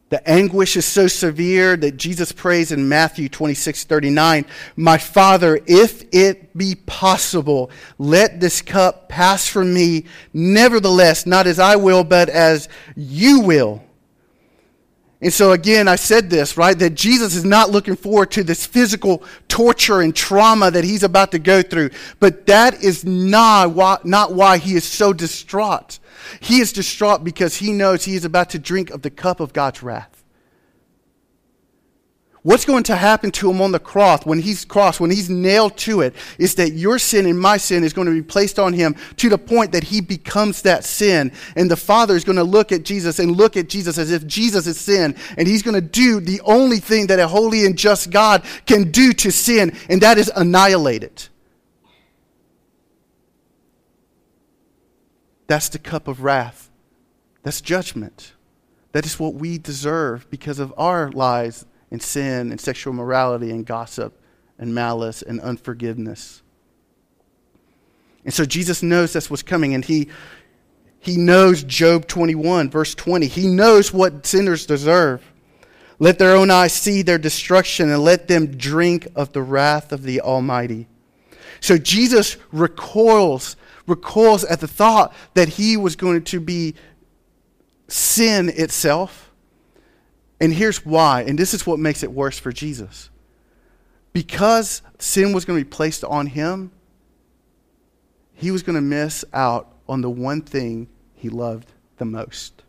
The 0.10 0.28
anguish 0.28 0.78
is 0.78 0.86
so 0.86 1.08
severe 1.08 1.76
that 1.76 1.98
Jesus 1.98 2.32
prays 2.32 2.72
in 2.72 2.88
Matthew 2.88 3.28
26 3.28 3.84
39, 3.84 4.46
My 4.78 4.98
Father, 4.98 5.60
if 5.68 6.06
it 6.14 6.58
be 6.58 6.76
possible, 6.76 7.70
let 7.98 8.40
this 8.40 8.62
cup 8.62 9.10
pass 9.10 9.48
from 9.48 9.74
me. 9.74 10.06
Nevertheless, 10.32 11.26
not 11.26 11.46
as 11.46 11.60
I 11.60 11.76
will, 11.76 12.06
but 12.06 12.30
as 12.30 12.70
you 12.96 13.42
will. 13.42 13.84
And 15.20 15.34
so, 15.34 15.52
again, 15.52 15.88
I 15.88 15.96
said 15.96 16.30
this, 16.30 16.58
right? 16.58 16.78
That 16.78 16.94
Jesus 16.94 17.34
is 17.34 17.44
not 17.44 17.72
looking 17.72 17.96
forward 17.96 18.30
to 18.32 18.44
this 18.44 18.68
physical 18.68 19.24
torture 19.48 20.02
and 20.02 20.16
trauma 20.16 20.70
that 20.70 20.84
he's 20.84 21.02
about 21.02 21.32
to 21.32 21.40
go 21.40 21.64
through. 21.64 21.90
But 22.20 22.46
that 22.46 22.84
is 22.84 23.04
not 23.04 23.72
why, 23.72 23.98
not 24.04 24.34
why 24.34 24.60
he 24.60 24.76
is 24.76 24.84
so 24.84 25.14
distraught. 25.14 25.98
He 26.40 26.60
is 26.60 26.72
distraught 26.72 27.24
because 27.24 27.56
he 27.56 27.74
knows 27.74 28.06
he 28.06 28.16
is 28.16 28.26
about 28.26 28.52
to 28.52 28.60
drink 28.60 28.92
of 28.92 29.02
the 29.02 29.10
cup 29.10 29.40
of 29.40 29.54
God's 29.54 29.82
wrath. 29.82 30.17
What's 32.48 32.64
going 32.64 32.84
to 32.84 32.96
happen 32.96 33.32
to 33.32 33.52
him 33.52 33.60
on 33.60 33.74
the 33.74 33.80
cross 33.80 34.26
when 34.26 34.40
he's 34.40 34.64
crossed, 34.64 35.02
when 35.02 35.12
he's 35.12 35.30
nailed 35.30 35.76
to 35.80 36.00
it, 36.00 36.16
is 36.40 36.56
that 36.56 36.72
your 36.72 36.98
sin 36.98 37.26
and 37.26 37.38
my 37.38 37.58
sin 37.58 37.84
is 37.84 37.92
going 37.92 38.08
to 38.08 38.14
be 38.14 38.22
placed 38.22 38.58
on 38.58 38.72
him 38.72 38.96
to 39.18 39.28
the 39.28 39.38
point 39.38 39.74
that 39.74 39.84
he 39.84 40.00
becomes 40.00 40.62
that 40.62 40.86
sin. 40.86 41.34
And 41.58 41.70
the 41.70 41.76
Father 41.76 42.16
is 42.16 42.24
going 42.24 42.38
to 42.38 42.46
look 42.46 42.72
at 42.72 42.84
Jesus 42.86 43.20
and 43.20 43.36
look 43.36 43.58
at 43.58 43.68
Jesus 43.68 43.98
as 43.98 44.14
if 44.14 44.26
Jesus 44.26 44.66
is 44.66 44.80
sin. 44.80 45.18
And 45.38 45.46
he's 45.46 45.62
going 45.62 45.76
to 45.76 45.82
do 45.82 46.22
the 46.22 46.40
only 46.46 46.78
thing 46.78 47.08
that 47.08 47.20
a 47.20 47.28
holy 47.28 47.66
and 47.66 47.78
just 47.78 48.12
God 48.12 48.46
can 48.66 48.92
do 48.92 49.12
to 49.12 49.30
sin, 49.30 49.76
and 49.90 50.00
that 50.02 50.18
is 50.18 50.32
annihilate 50.34 51.04
it. 51.04 51.28
That's 55.48 55.68
the 55.68 55.80
cup 55.80 56.08
of 56.08 56.24
wrath. 56.24 56.72
That's 57.44 57.60
judgment. 57.60 58.36
That 58.94 59.06
is 59.06 59.20
what 59.20 59.34
we 59.34 59.58
deserve 59.58 60.30
because 60.30 60.60
of 60.60 60.74
our 60.78 61.12
lies 61.12 61.66
and 61.92 62.02
sin 62.02 62.52
and 62.52 62.60
sexual 62.60 62.94
morality 62.94 63.52
and 63.52 63.66
gossip 63.66 64.22
and 64.58 64.74
malice 64.74 65.22
and 65.22 65.40
unforgiveness. 65.42 66.42
And 68.26 68.34
so 68.34 68.46
Jesus 68.46 68.84
knows 68.84 69.14
that's 69.14 69.30
what's 69.30 69.44
coming, 69.44 69.74
and 69.74 69.86
he, 69.86 70.10
he 71.00 71.16
knows 71.16 71.64
Job 71.64 72.08
21, 72.08 72.70
verse 72.70 72.94
20. 72.94 73.28
He 73.28 73.48
knows 73.48 73.94
what 73.94 74.26
sinners 74.26 74.66
deserve. 74.66 75.24
Let 76.00 76.20
their 76.20 76.36
own 76.36 76.52
eyes 76.52 76.74
see 76.74 77.04
their 77.04 77.18
destruction, 77.18 77.90
and 77.90 78.04
let 78.04 78.28
them 78.28 78.58
drink 78.58 79.08
of 79.16 79.32
the 79.32 79.42
wrath 79.42 79.92
of 79.94 80.04
the 80.04 80.20
Almighty. 80.22 80.88
So 81.62 81.78
Jesus 81.78 82.38
recoils, 82.52 83.56
recoils 83.88 84.44
at 84.44 84.60
the 84.60 84.68
thought 84.68 85.14
that 85.34 85.50
he 85.50 85.78
was 85.78 85.96
going 85.96 86.24
to 86.26 86.40
be 86.40 86.76
sin 87.88 88.50
itself 88.50 89.27
and 90.40 90.54
here's 90.54 90.86
why, 90.86 91.22
and 91.22 91.38
this 91.38 91.54
is 91.54 91.66
what 91.66 91.80
makes 91.80 92.04
it 92.04 92.12
worse 92.12 92.38
for 92.38 92.52
Jesus. 92.52 93.10
Because 94.14 94.82
sin 95.00 95.34
was 95.34 95.46
going 95.46 95.60
to 95.60 95.66
be 95.66 95.70
placed 95.70 96.04
on 96.04 96.28
him, 96.28 96.72
he 98.34 98.52
was 98.52 98.64
going 98.64 98.76
to 98.76 98.82
miss 98.82 99.26
out 99.34 99.74
on 99.90 100.02
the 100.02 100.10
one 100.10 100.42
thing 100.42 100.88
he 101.16 101.30
loved 101.30 101.72
the 101.98 102.06
most. 102.06 102.64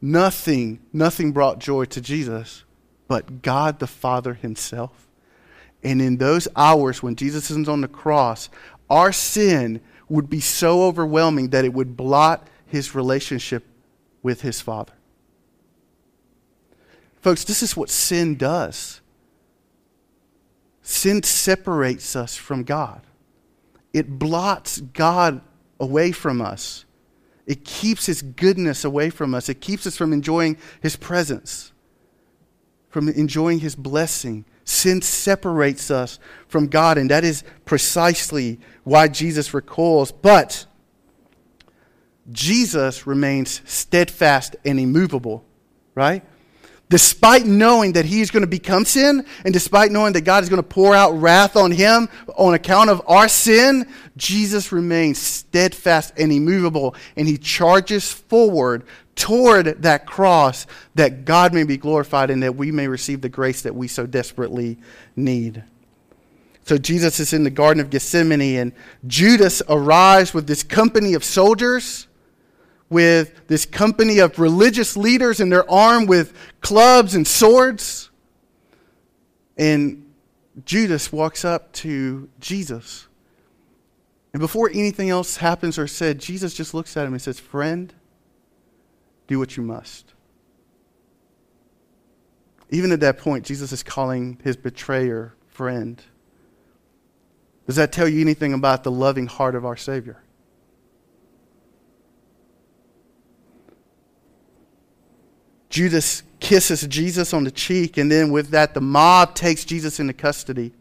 Nothing, 0.00 0.80
nothing 0.92 1.32
brought 1.32 1.58
joy 1.58 1.84
to 1.86 2.00
Jesus 2.00 2.64
but 3.12 3.42
God 3.42 3.78
the 3.78 3.86
Father 3.86 4.32
himself. 4.32 5.06
And 5.82 6.00
in 6.00 6.16
those 6.16 6.48
hours 6.56 7.02
when 7.02 7.14
Jesus 7.14 7.50
is 7.50 7.68
on 7.68 7.82
the 7.82 7.88
cross, 7.88 8.48
our 8.88 9.12
sin 9.12 9.82
would 10.08 10.30
be 10.30 10.40
so 10.40 10.84
overwhelming 10.84 11.50
that 11.50 11.66
it 11.66 11.74
would 11.74 11.94
blot 11.94 12.48
his 12.64 12.94
relationship 12.94 13.66
with 14.22 14.40
his 14.40 14.62
Father. 14.62 14.94
Folks, 17.22 17.44
this 17.44 17.62
is 17.62 17.76
what 17.76 17.88
sin 17.88 18.36
does. 18.36 19.00
Sin 20.82 21.22
separates 21.22 22.16
us 22.16 22.36
from 22.36 22.64
God. 22.64 23.00
It 23.92 24.18
blots 24.18 24.80
God 24.80 25.40
away 25.78 26.10
from 26.10 26.42
us. 26.42 26.84
It 27.46 27.64
keeps 27.64 28.06
His 28.06 28.22
goodness 28.22 28.84
away 28.84 29.08
from 29.10 29.34
us. 29.34 29.48
It 29.48 29.60
keeps 29.60 29.86
us 29.86 29.96
from 29.96 30.12
enjoying 30.12 30.58
His 30.80 30.96
presence, 30.96 31.72
from 32.88 33.08
enjoying 33.08 33.60
His 33.60 33.76
blessing. 33.76 34.44
Sin 34.64 35.00
separates 35.00 35.92
us 35.92 36.18
from 36.48 36.66
God, 36.66 36.98
and 36.98 37.10
that 37.10 37.22
is 37.22 37.44
precisely 37.64 38.58
why 38.82 39.06
Jesus 39.06 39.54
recoils. 39.54 40.10
But 40.10 40.66
Jesus 42.30 43.06
remains 43.06 43.60
steadfast 43.64 44.56
and 44.64 44.80
immovable, 44.80 45.44
right? 45.94 46.24
Despite 46.92 47.46
knowing 47.46 47.92
that 47.92 48.04
he's 48.04 48.30
going 48.30 48.42
to 48.42 48.46
become 48.46 48.84
sin, 48.84 49.24
and 49.46 49.54
despite 49.54 49.90
knowing 49.90 50.12
that 50.12 50.20
God 50.20 50.42
is 50.42 50.50
going 50.50 50.62
to 50.62 50.68
pour 50.68 50.94
out 50.94 51.12
wrath 51.12 51.56
on 51.56 51.70
him 51.70 52.06
on 52.36 52.52
account 52.52 52.90
of 52.90 53.00
our 53.06 53.28
sin, 53.28 53.88
Jesus 54.18 54.72
remains 54.72 55.16
steadfast 55.16 56.12
and 56.18 56.30
immovable, 56.30 56.94
and 57.16 57.26
he 57.26 57.38
charges 57.38 58.12
forward 58.12 58.84
toward 59.16 59.80
that 59.80 60.04
cross 60.04 60.66
that 60.94 61.24
God 61.24 61.54
may 61.54 61.64
be 61.64 61.78
glorified 61.78 62.28
and 62.28 62.42
that 62.42 62.56
we 62.56 62.70
may 62.70 62.88
receive 62.88 63.22
the 63.22 63.30
grace 63.30 63.62
that 63.62 63.74
we 63.74 63.88
so 63.88 64.04
desperately 64.04 64.76
need. 65.16 65.64
So 66.66 66.76
Jesus 66.76 67.18
is 67.20 67.32
in 67.32 67.42
the 67.42 67.48
Garden 67.48 67.80
of 67.80 67.88
Gethsemane, 67.88 68.58
and 68.58 68.72
Judas 69.06 69.62
arrives 69.66 70.34
with 70.34 70.46
this 70.46 70.62
company 70.62 71.14
of 71.14 71.24
soldiers 71.24 72.06
with 72.92 73.48
this 73.48 73.66
company 73.66 74.18
of 74.18 74.38
religious 74.38 74.96
leaders, 74.96 75.40
and 75.40 75.50
they're 75.50 75.68
armed 75.70 76.08
with 76.08 76.32
clubs 76.60 77.14
and 77.14 77.26
swords. 77.26 78.10
And 79.56 80.12
Judas 80.64 81.10
walks 81.12 81.44
up 81.44 81.72
to 81.72 82.28
Jesus. 82.38 83.08
And 84.32 84.40
before 84.40 84.70
anything 84.72 85.10
else 85.10 85.36
happens 85.38 85.78
or 85.78 85.86
said, 85.86 86.18
Jesus 86.18 86.54
just 86.54 86.74
looks 86.74 86.96
at 86.96 87.06
him 87.06 87.12
and 87.12 87.20
says, 87.20 87.38
Friend, 87.38 87.92
do 89.26 89.38
what 89.38 89.56
you 89.56 89.62
must. 89.62 90.12
Even 92.70 92.92
at 92.92 93.00
that 93.00 93.18
point, 93.18 93.44
Jesus 93.44 93.72
is 93.72 93.82
calling 93.82 94.38
his 94.42 94.56
betrayer 94.56 95.34
friend. 95.48 96.02
Does 97.66 97.76
that 97.76 97.92
tell 97.92 98.08
you 98.08 98.20
anything 98.20 98.54
about 98.54 98.82
the 98.82 98.90
loving 98.90 99.26
heart 99.26 99.54
of 99.54 99.66
our 99.66 99.76
Savior? 99.76 100.22
Judas 105.72 106.22
kisses 106.38 106.86
Jesus 106.86 107.32
on 107.32 107.44
the 107.44 107.50
cheek, 107.50 107.96
and 107.96 108.12
then 108.12 108.30
with 108.30 108.50
that, 108.50 108.74
the 108.74 108.80
mob 108.82 109.34
takes 109.34 109.64
Jesus 109.64 109.98
into 109.98 110.12
custody. 110.12 110.72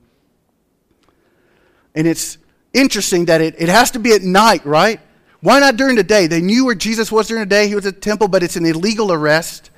And 1.96 2.06
it's 2.06 2.38
interesting 2.74 3.26
that 3.26 3.40
it, 3.40 3.56
it 3.58 3.70
has 3.70 3.92
to 3.92 4.00
be 4.00 4.12
at 4.14 4.22
night, 4.22 4.66
right? 4.66 5.00
Why 5.40 5.62
not 5.62 5.78
during 5.78 5.96
the 5.96 6.04
day? 6.04 6.28
They 6.28 6.42
knew 6.42 6.66
where 6.66 6.76
Jesus 6.76 7.10
was 7.10 7.30
during 7.30 7.42
the 7.44 7.50
day. 7.50 7.70
He 7.70 7.76
was 7.76 7.86
at 7.86 7.96
the 7.96 8.02
temple, 8.02 8.28
but 8.28 8.44
it's 8.44 8.58
an 8.58 8.66
illegal 8.66 9.14
arrest. 9.14 9.72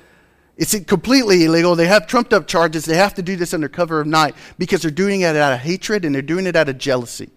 It's 0.56 0.78
completely 0.80 1.44
illegal. 1.44 1.76
They 1.76 1.86
have 1.86 2.08
trumped 2.08 2.32
up 2.32 2.48
charges. 2.48 2.84
They 2.84 2.96
have 2.96 3.14
to 3.14 3.22
do 3.22 3.36
this 3.36 3.54
under 3.54 3.68
cover 3.68 4.00
of 4.00 4.08
night 4.08 4.34
because 4.58 4.82
they're 4.82 4.90
doing 4.90 5.20
it 5.20 5.36
out 5.36 5.52
of 5.52 5.60
hatred 5.60 6.04
and 6.04 6.12
they're 6.12 6.22
doing 6.22 6.46
it 6.46 6.56
out 6.56 6.68
of 6.68 6.76
jealousy. 6.78 7.30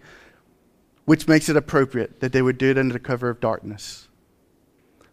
which 1.08 1.26
makes 1.26 1.48
it 1.48 1.56
appropriate 1.56 2.20
that 2.20 2.32
they 2.34 2.42
would 2.42 2.58
do 2.58 2.70
it 2.70 2.76
under 2.76 2.92
the 2.92 2.98
cover 2.98 3.30
of 3.30 3.40
darkness. 3.40 4.07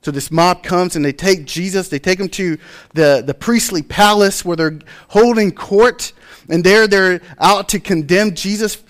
So 0.06 0.12
this 0.12 0.30
mob 0.30 0.62
comes 0.62 0.96
and 0.96 1.04
they 1.04 1.12
take 1.12 1.46
Jesus, 1.46 1.90
they 1.90 1.98
take 1.98 2.20
him 2.20 2.30
to 2.30 2.60
the, 2.94 3.24
the 3.26 3.34
priestly 3.34 3.82
palace 3.82 4.46
where 4.46 4.56
they're 4.56 4.78
holding 5.08 5.52
court, 5.52 6.14
and 6.48 6.64
there 6.64 6.86
they're 6.88 7.22
out 7.40 7.70
to 7.70 7.80
condemn 7.80 8.36
Jesus. 8.36 8.84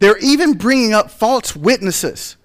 They're 0.00 0.18
even 0.18 0.54
bringing 0.54 0.94
up 0.94 1.12
false 1.12 1.54
witnesses. 1.54 2.36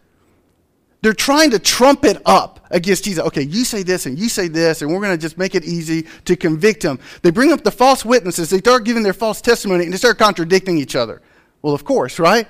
They're 1.02 1.14
trying 1.14 1.50
to 1.50 1.60
trump 1.60 2.06
it 2.06 2.22
up 2.24 2.68
against 2.70 3.04
Jesus. 3.04 3.26
Okay, 3.26 3.42
you 3.42 3.66
say 3.66 3.82
this 3.82 4.06
and 4.06 4.20
you 4.20 4.30
say 4.30 4.48
this, 4.48 4.84
and 4.84 4.94
we're 4.94 5.02
going 5.02 5.18
to 5.18 5.18
just 5.18 5.40
make 5.40 5.56
it 5.56 5.66
easy 5.66 6.06
to 6.26 6.36
convict 6.36 6.86
him. 6.86 7.00
They 7.24 7.32
bring 7.32 7.52
up 7.52 7.64
the 7.64 7.72
false 7.72 8.06
witnesses, 8.06 8.52
they 8.52 8.60
start 8.60 8.86
giving 8.86 9.02
their 9.02 9.12
false 9.12 9.42
testimony, 9.42 9.86
and 9.86 9.94
they 9.94 9.98
start 9.98 10.20
contradicting 10.20 10.78
each 10.78 10.96
other. 10.96 11.20
Well, 11.64 11.74
of 11.74 11.84
course, 11.84 12.20
right? 12.20 12.48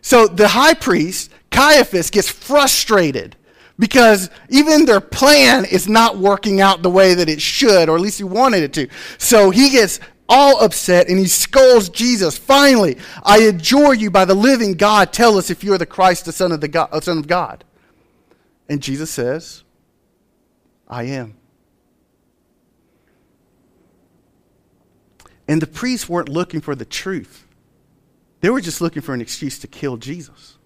So 0.00 0.28
the 0.28 0.46
high 0.46 0.74
priest, 0.74 1.32
Caiaphas, 1.50 2.10
gets 2.10 2.28
frustrated 2.28 3.34
because 3.78 4.30
even 4.48 4.84
their 4.84 5.00
plan 5.00 5.64
is 5.64 5.88
not 5.88 6.18
working 6.18 6.60
out 6.60 6.82
the 6.82 6.90
way 6.90 7.14
that 7.14 7.28
it 7.28 7.40
should, 7.40 7.88
or 7.88 7.96
at 7.96 8.00
least 8.00 8.18
he 8.18 8.24
wanted 8.24 8.62
it 8.62 8.72
to. 8.74 8.88
So 9.18 9.50
he 9.50 9.70
gets 9.70 10.00
all 10.28 10.64
upset 10.64 11.08
and 11.08 11.18
he 11.18 11.26
scolds 11.26 11.88
Jesus. 11.88 12.38
Finally, 12.38 12.98
I 13.22 13.38
adjure 13.42 13.94
you 13.94 14.10
by 14.10 14.24
the 14.24 14.34
living 14.34 14.74
God, 14.74 15.12
tell 15.12 15.36
us 15.36 15.50
if 15.50 15.64
you 15.64 15.72
are 15.74 15.78
the 15.78 15.86
Christ, 15.86 16.24
the 16.24 16.32
Son 16.32 16.52
of, 16.52 16.60
the 16.60 16.68
God, 16.68 16.88
uh, 16.92 17.00
Son 17.00 17.18
of 17.18 17.26
God. 17.26 17.64
And 18.68 18.82
Jesus 18.82 19.10
says, 19.10 19.64
I 20.88 21.04
am. 21.04 21.36
And 25.46 25.60
the 25.60 25.66
priests 25.66 26.08
weren't 26.08 26.28
looking 26.30 26.60
for 26.60 26.74
the 26.74 26.86
truth, 26.86 27.46
they 28.40 28.50
were 28.50 28.60
just 28.60 28.80
looking 28.80 29.02
for 29.02 29.14
an 29.14 29.20
excuse 29.20 29.58
to 29.60 29.66
kill 29.66 29.96
Jesus. 29.96 30.58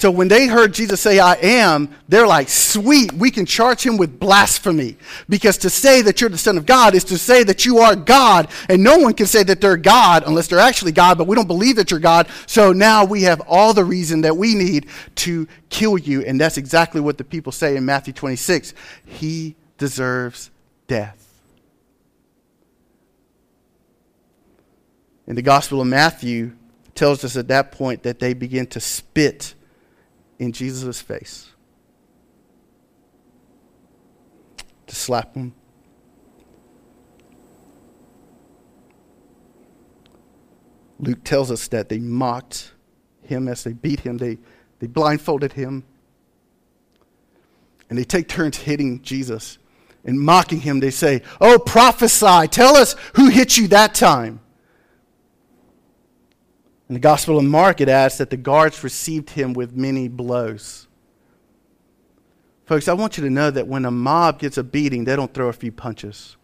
So 0.00 0.10
when 0.10 0.28
they 0.28 0.46
heard 0.46 0.72
Jesus 0.72 0.98
say, 0.98 1.18
I 1.18 1.34
am, 1.34 1.94
they're 2.08 2.26
like, 2.26 2.48
sweet, 2.48 3.12
we 3.12 3.30
can 3.30 3.44
charge 3.44 3.84
him 3.84 3.98
with 3.98 4.18
blasphemy. 4.18 4.96
Because 5.28 5.58
to 5.58 5.68
say 5.68 6.00
that 6.00 6.22
you're 6.22 6.30
the 6.30 6.38
Son 6.38 6.56
of 6.56 6.64
God 6.64 6.94
is 6.94 7.04
to 7.04 7.18
say 7.18 7.44
that 7.44 7.66
you 7.66 7.80
are 7.80 7.94
God. 7.94 8.48
And 8.70 8.82
no 8.82 8.96
one 8.96 9.12
can 9.12 9.26
say 9.26 9.42
that 9.42 9.60
they're 9.60 9.76
God 9.76 10.24
unless 10.26 10.46
they're 10.46 10.58
actually 10.58 10.92
God, 10.92 11.18
but 11.18 11.26
we 11.26 11.36
don't 11.36 11.46
believe 11.46 11.76
that 11.76 11.90
you're 11.90 12.00
God. 12.00 12.28
So 12.46 12.72
now 12.72 13.04
we 13.04 13.24
have 13.24 13.42
all 13.46 13.74
the 13.74 13.84
reason 13.84 14.22
that 14.22 14.38
we 14.38 14.54
need 14.54 14.86
to 15.16 15.46
kill 15.68 15.98
you. 15.98 16.22
And 16.22 16.40
that's 16.40 16.56
exactly 16.56 17.02
what 17.02 17.18
the 17.18 17.24
people 17.24 17.52
say 17.52 17.76
in 17.76 17.84
Matthew 17.84 18.14
26. 18.14 18.72
He 19.04 19.54
deserves 19.76 20.50
death. 20.86 21.42
In 25.26 25.36
the 25.36 25.42
Gospel 25.42 25.82
of 25.82 25.88
Matthew, 25.88 26.52
tells 26.94 27.22
us 27.22 27.36
at 27.36 27.48
that 27.48 27.70
point 27.70 28.02
that 28.04 28.18
they 28.18 28.32
begin 28.32 28.66
to 28.66 28.80
spit 28.80 29.54
in 30.40 30.52
Jesus' 30.52 31.00
face. 31.00 31.50
To 34.86 34.96
slap 34.96 35.36
him. 35.36 35.54
Luke 40.98 41.22
tells 41.22 41.50
us 41.50 41.68
that 41.68 41.88
they 41.88 41.98
mocked 41.98 42.72
him 43.22 43.48
as 43.48 43.62
they 43.62 43.74
beat 43.74 44.00
him, 44.00 44.18
they, 44.18 44.38
they 44.80 44.86
blindfolded 44.86 45.52
him. 45.52 45.84
And 47.88 47.98
they 47.98 48.04
take 48.04 48.28
turns 48.28 48.56
hitting 48.56 49.02
Jesus 49.02 49.58
and 50.04 50.18
mocking 50.18 50.60
him. 50.60 50.80
They 50.80 50.90
say, 50.90 51.22
Oh, 51.40 51.58
prophesy, 51.58 52.48
tell 52.48 52.76
us 52.76 52.94
who 53.14 53.28
hit 53.28 53.56
you 53.56 53.68
that 53.68 53.94
time. 53.94 54.40
In 56.90 56.94
the 56.94 57.00
Gospel 57.00 57.38
of 57.38 57.44
Mark, 57.44 57.80
it 57.80 57.88
adds 57.88 58.18
that 58.18 58.30
the 58.30 58.36
guards 58.36 58.82
received 58.82 59.30
him 59.30 59.52
with 59.52 59.76
many 59.76 60.08
blows. 60.08 60.88
Folks, 62.66 62.88
I 62.88 62.94
want 62.94 63.16
you 63.16 63.22
to 63.22 63.30
know 63.30 63.48
that 63.48 63.68
when 63.68 63.84
a 63.84 63.92
mob 63.92 64.40
gets 64.40 64.58
a 64.58 64.64
beating, 64.64 65.04
they 65.04 65.14
don't 65.14 65.32
throw 65.32 65.46
a 65.46 65.52
few 65.52 65.70
punches. 65.70 66.36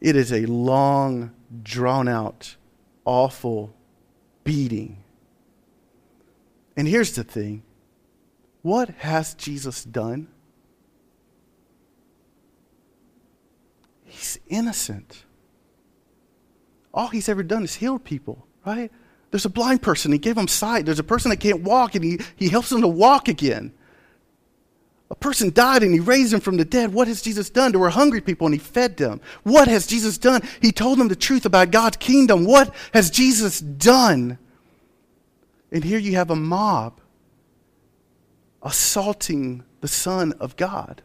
It 0.00 0.16
is 0.16 0.32
a 0.32 0.46
long, 0.46 1.30
drawn 1.62 2.08
out, 2.08 2.56
awful 3.04 3.74
beating. 4.44 5.04
And 6.74 6.88
here's 6.88 7.14
the 7.14 7.22
thing 7.22 7.64
what 8.62 8.88
has 9.00 9.34
Jesus 9.34 9.84
done? 9.84 10.28
He's 14.06 14.38
innocent. 14.48 15.24
All 16.94 17.08
he's 17.08 17.28
ever 17.28 17.42
done 17.42 17.62
is 17.62 17.74
healed 17.74 18.04
people, 18.04 18.46
right? 18.64 18.90
There's 19.32 19.46
a 19.46 19.50
blind 19.50 19.82
person, 19.82 20.12
he 20.12 20.18
gave 20.18 20.36
him 20.36 20.46
sight. 20.46 20.84
There's 20.84 21.00
a 21.00 21.04
person 21.04 21.30
that 21.30 21.40
can't 21.40 21.62
walk, 21.62 21.96
and 21.96 22.04
he, 22.04 22.20
he 22.36 22.50
helps 22.50 22.68
them 22.68 22.82
to 22.82 22.88
walk 22.88 23.28
again. 23.28 23.72
A 25.10 25.14
person 25.14 25.52
died 25.52 25.82
and 25.82 25.92
he 25.92 26.00
raised 26.00 26.32
him 26.32 26.40
from 26.40 26.56
the 26.56 26.64
dead. 26.64 26.92
What 26.92 27.06
has 27.06 27.20
Jesus 27.20 27.50
done? 27.50 27.72
There 27.72 27.80
were 27.80 27.90
hungry 27.90 28.22
people 28.22 28.46
and 28.46 28.54
he 28.54 28.58
fed 28.58 28.96
them. 28.96 29.20
What 29.42 29.68
has 29.68 29.86
Jesus 29.86 30.16
done? 30.16 30.40
He 30.62 30.72
told 30.72 30.98
them 30.98 31.08
the 31.08 31.14
truth 31.14 31.44
about 31.44 31.70
God's 31.70 31.98
kingdom. 31.98 32.46
What 32.46 32.74
has 32.94 33.10
Jesus 33.10 33.60
done? 33.60 34.38
And 35.70 35.84
here 35.84 35.98
you 35.98 36.14
have 36.14 36.30
a 36.30 36.34
mob 36.34 36.98
assaulting 38.62 39.64
the 39.82 39.88
Son 39.88 40.32
of 40.40 40.56
God. 40.56 41.02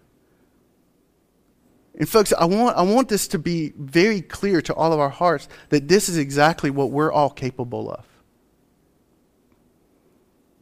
And 1.99 2.07
folks, 2.07 2.31
I 2.31 2.45
want, 2.45 2.77
I 2.77 2.83
want 2.83 3.09
this 3.09 3.27
to 3.29 3.39
be 3.39 3.73
very 3.77 4.21
clear 4.21 4.61
to 4.61 4.73
all 4.73 4.93
of 4.93 5.01
our 5.01 5.09
hearts 5.09 5.49
that 5.67 5.89
this 5.89 6.07
is 6.07 6.17
exactly 6.17 6.69
what 6.69 6.91
we're 6.91 7.11
all 7.11 7.29
capable 7.29 7.91
of. 7.91 8.06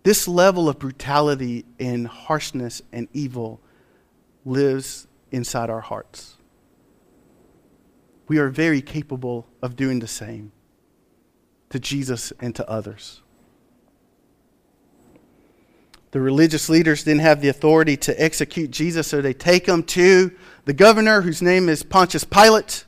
This 0.06 0.28
level 0.28 0.70
of 0.70 0.78
brutality 0.78 1.66
and 1.80 2.06
harshness 2.06 2.84
and 2.94 3.08
evil 3.12 3.60
lives 4.46 5.08
inside 5.32 5.72
our 5.72 5.82
hearts. 5.82 6.38
We 8.28 8.38
are 8.38 8.50
very 8.50 8.84
capable 8.84 9.48
of 9.64 9.76
doing 9.76 9.98
the 9.98 10.08
same 10.08 10.52
to 11.72 11.80
Jesus 11.80 12.32
and 12.40 12.54
to 12.54 12.70
others. 12.70 13.24
The 16.12 16.22
religious 16.22 16.70
leaders 16.70 17.04
didn't 17.04 17.22
have 17.22 17.42
the 17.42 17.50
authority 17.50 17.98
to 17.98 18.24
execute 18.24 18.70
Jesus, 18.70 19.08
so 19.08 19.22
they 19.22 19.34
take 19.34 19.66
him 19.66 19.82
to 19.86 20.32
the 20.66 20.74
governor, 20.74 21.22
whose 21.22 21.42
name 21.42 21.68
is 21.68 21.82
Pontius 21.82 22.24
Pilate. 22.24 22.86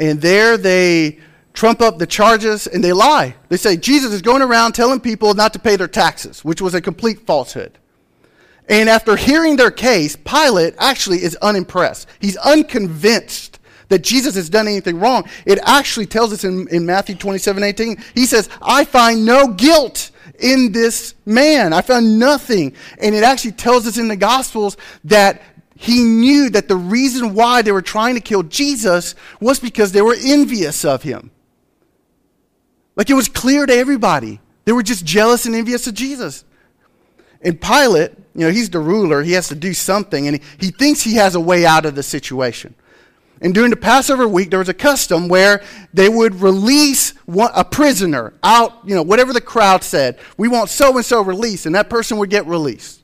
And 0.00 0.20
there 0.20 0.56
they 0.56 1.20
trump 1.58 1.80
up 1.80 1.98
the 1.98 2.06
charges 2.06 2.68
and 2.68 2.84
they 2.84 2.92
lie. 2.92 3.34
They 3.48 3.56
say 3.56 3.76
Jesus 3.76 4.12
is 4.12 4.22
going 4.22 4.42
around 4.42 4.74
telling 4.74 5.00
people 5.00 5.34
not 5.34 5.52
to 5.54 5.58
pay 5.58 5.74
their 5.74 5.88
taxes, 5.88 6.44
which 6.44 6.62
was 6.62 6.72
a 6.72 6.80
complete 6.80 7.26
falsehood. 7.26 7.76
And 8.68 8.88
after 8.88 9.16
hearing 9.16 9.56
their 9.56 9.72
case, 9.72 10.14
Pilate 10.14 10.74
actually 10.78 11.24
is 11.24 11.34
unimpressed. 11.42 12.06
He's 12.20 12.36
unconvinced 12.36 13.58
that 13.88 14.04
Jesus 14.04 14.36
has 14.36 14.48
done 14.48 14.68
anything 14.68 15.00
wrong. 15.00 15.28
It 15.46 15.58
actually 15.64 16.06
tells 16.06 16.32
us 16.32 16.44
in, 16.44 16.68
in 16.68 16.86
Matthew 16.86 17.16
27 17.16 17.64
18, 17.64 18.04
he 18.14 18.26
says, 18.26 18.48
I 18.62 18.84
find 18.84 19.24
no 19.24 19.48
guilt 19.48 20.12
in 20.38 20.70
this 20.70 21.16
man. 21.26 21.72
I 21.72 21.80
found 21.80 22.20
nothing. 22.20 22.74
And 22.98 23.16
it 23.16 23.24
actually 23.24 23.52
tells 23.52 23.84
us 23.84 23.98
in 23.98 24.06
the 24.06 24.16
Gospels 24.16 24.76
that 25.04 25.42
he 25.74 26.04
knew 26.04 26.50
that 26.50 26.68
the 26.68 26.76
reason 26.76 27.34
why 27.34 27.62
they 27.62 27.72
were 27.72 27.82
trying 27.82 28.14
to 28.14 28.20
kill 28.20 28.44
Jesus 28.44 29.16
was 29.40 29.58
because 29.58 29.90
they 29.90 30.02
were 30.02 30.16
envious 30.22 30.84
of 30.84 31.02
him. 31.02 31.32
Like 32.98 33.08
it 33.08 33.14
was 33.14 33.28
clear 33.28 33.64
to 33.64 33.72
everybody. 33.72 34.40
They 34.64 34.72
were 34.72 34.82
just 34.82 35.06
jealous 35.06 35.46
and 35.46 35.54
envious 35.54 35.86
of 35.86 35.94
Jesus. 35.94 36.44
And 37.40 37.58
Pilate, 37.58 38.10
you 38.34 38.44
know, 38.44 38.50
he's 38.50 38.68
the 38.68 38.80
ruler. 38.80 39.22
He 39.22 39.32
has 39.32 39.48
to 39.48 39.54
do 39.54 39.72
something, 39.72 40.26
and 40.26 40.36
he, 40.36 40.66
he 40.66 40.70
thinks 40.72 41.02
he 41.02 41.14
has 41.14 41.36
a 41.36 41.40
way 41.40 41.64
out 41.64 41.86
of 41.86 41.94
the 41.94 42.02
situation. 42.02 42.74
And 43.40 43.54
during 43.54 43.70
the 43.70 43.76
Passover 43.76 44.26
week, 44.26 44.50
there 44.50 44.58
was 44.58 44.68
a 44.68 44.74
custom 44.74 45.28
where 45.28 45.62
they 45.94 46.08
would 46.08 46.34
release 46.42 47.12
one, 47.26 47.52
a 47.54 47.64
prisoner 47.64 48.34
out, 48.42 48.72
you 48.84 48.96
know, 48.96 49.02
whatever 49.02 49.32
the 49.32 49.40
crowd 49.40 49.84
said. 49.84 50.18
We 50.36 50.48
want 50.48 50.68
so 50.68 50.96
and 50.96 51.06
so 51.06 51.22
released, 51.22 51.64
and 51.66 51.76
that 51.76 51.88
person 51.88 52.18
would 52.18 52.30
get 52.30 52.46
released. 52.46 53.00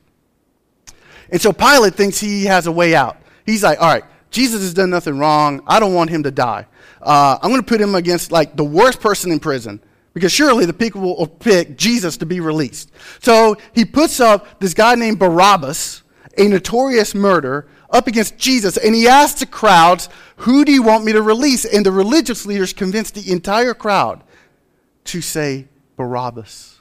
And 1.31 1.39
so 1.39 1.53
Pilate 1.53 1.95
thinks 1.95 2.19
he 2.19 2.45
has 2.45 2.67
a 2.67 2.71
way 2.71 2.95
out. 2.95 3.17
He's 3.45 3.63
like, 3.63 3.79
all 3.79 3.87
right, 3.87 4.03
Jesus 4.35 4.61
has 4.61 4.73
done 4.73 4.89
nothing 4.89 5.17
wrong. 5.17 5.63
I 5.65 5.79
don't 5.79 5.93
want 5.93 6.09
him 6.09 6.23
to 6.23 6.31
die 6.31 6.67
uh, 7.05 7.37
I'm 7.41 7.51
going 7.51 7.61
to 7.61 7.67
put 7.67 7.79
him 7.79 7.95
against 7.95 8.31
like 8.31 8.57
the 8.57 8.63
worst 8.63 8.99
person 8.99 9.31
in 9.31 9.39
prison 9.39 9.79
because 10.13 10.31
surely 10.31 10.65
the 10.65 10.73
people 10.73 11.01
will 11.01 11.27
pick 11.27 11.77
Jesus 11.77 12.17
to 12.17 12.25
be 12.25 12.39
released. 12.39 12.91
So 13.21 13.57
he 13.73 13.85
puts 13.85 14.19
up 14.19 14.59
this 14.59 14.73
guy 14.73 14.95
named 14.95 15.19
Barabbas, 15.19 16.01
a 16.37 16.47
notorious 16.47 17.13
murderer, 17.13 17.67
up 17.91 18.07
against 18.07 18.37
Jesus, 18.37 18.77
and 18.77 18.95
he 18.95 19.07
asks 19.07 19.39
the 19.39 19.45
crowds, 19.45 20.09
Who 20.37 20.65
do 20.65 20.71
you 20.71 20.81
want 20.81 21.05
me 21.05 21.13
to 21.13 21.21
release? 21.21 21.63
And 21.63 21.85
the 21.85 21.91
religious 21.91 22.45
leaders 22.45 22.73
convince 22.73 23.11
the 23.11 23.31
entire 23.31 23.73
crowd 23.73 24.23
to 25.05 25.21
say 25.21 25.67
Barabbas. 25.95 26.79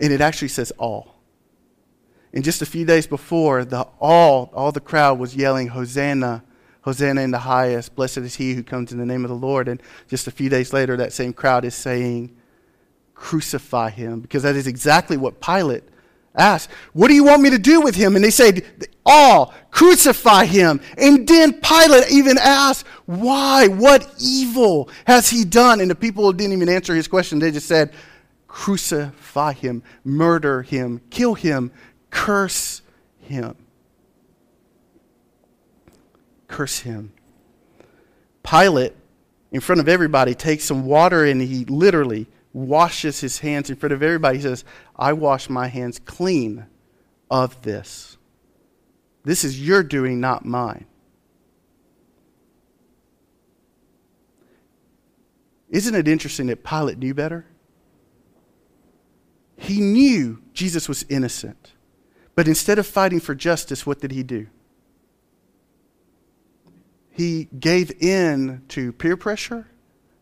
And 0.00 0.12
it 0.12 0.20
actually 0.20 0.48
says 0.48 0.72
all. 0.78 1.11
And 2.32 2.42
just 2.42 2.62
a 2.62 2.66
few 2.66 2.84
days 2.84 3.06
before, 3.06 3.64
the, 3.64 3.86
all, 4.00 4.50
all 4.54 4.72
the 4.72 4.80
crowd 4.80 5.18
was 5.18 5.36
yelling, 5.36 5.68
Hosanna, 5.68 6.42
Hosanna 6.82 7.20
in 7.20 7.30
the 7.30 7.38
highest, 7.38 7.94
blessed 7.94 8.18
is 8.18 8.36
he 8.36 8.54
who 8.54 8.62
comes 8.62 8.90
in 8.90 8.98
the 8.98 9.06
name 9.06 9.24
of 9.24 9.28
the 9.28 9.36
Lord. 9.36 9.68
And 9.68 9.82
just 10.08 10.26
a 10.26 10.30
few 10.30 10.48
days 10.48 10.72
later, 10.72 10.96
that 10.96 11.12
same 11.12 11.32
crowd 11.32 11.64
is 11.64 11.74
saying, 11.74 12.34
Crucify 13.14 13.90
him, 13.90 14.20
because 14.20 14.42
that 14.42 14.56
is 14.56 14.66
exactly 14.66 15.16
what 15.16 15.40
Pilate 15.40 15.84
asked. 16.34 16.70
What 16.92 17.08
do 17.08 17.14
you 17.14 17.24
want 17.24 17.42
me 17.42 17.50
to 17.50 17.58
do 17.58 17.80
with 17.80 17.94
him? 17.94 18.16
And 18.16 18.24
they 18.24 18.30
said, 18.30 18.64
All, 19.04 19.54
crucify 19.70 20.46
him. 20.46 20.80
And 20.98 21.26
then 21.28 21.60
Pilate 21.60 22.10
even 22.10 22.38
asked, 22.38 22.86
Why? 23.06 23.68
What 23.68 24.12
evil 24.18 24.88
has 25.06 25.30
he 25.30 25.44
done? 25.44 25.80
And 25.80 25.90
the 25.90 25.94
people 25.94 26.32
didn't 26.32 26.54
even 26.54 26.68
answer 26.68 26.94
his 26.94 27.08
question. 27.08 27.38
They 27.38 27.50
just 27.50 27.68
said, 27.68 27.92
Crucify 28.48 29.54
him, 29.54 29.82
murder 30.04 30.62
him, 30.62 31.00
kill 31.10 31.34
him, 31.34 31.70
curse 32.12 32.82
him 33.18 33.56
curse 36.52 36.80
him. 36.80 37.12
Pilate, 38.44 38.94
in 39.50 39.60
front 39.60 39.80
of 39.80 39.88
everybody, 39.88 40.34
takes 40.34 40.64
some 40.64 40.84
water 40.84 41.24
and 41.24 41.40
he 41.40 41.64
literally 41.64 42.28
washes 42.52 43.20
his 43.20 43.40
hands 43.40 43.70
in 43.70 43.76
front 43.76 43.92
of 43.92 44.02
everybody. 44.02 44.36
He 44.36 44.42
says, 44.42 44.64
I 44.94 45.14
wash 45.14 45.48
my 45.48 45.66
hands 45.66 45.98
clean 45.98 46.66
of 47.30 47.62
this. 47.62 48.18
This 49.24 49.42
is 49.42 49.66
your 49.66 49.82
doing, 49.82 50.20
not 50.20 50.44
mine. 50.44 50.84
Isn't 55.70 55.94
it 55.94 56.06
interesting 56.06 56.48
that 56.48 56.62
Pilate 56.62 56.98
knew 56.98 57.14
better? 57.14 57.46
He 59.56 59.80
knew 59.80 60.42
Jesus 60.52 60.88
was 60.88 61.06
innocent. 61.08 61.72
But 62.34 62.48
instead 62.48 62.78
of 62.78 62.86
fighting 62.86 63.20
for 63.20 63.34
justice, 63.34 63.86
what 63.86 64.00
did 64.00 64.12
he 64.12 64.22
do? 64.22 64.46
he 67.12 67.48
gave 67.58 68.02
in 68.02 68.62
to 68.68 68.92
peer 68.92 69.16
pressure. 69.16 69.66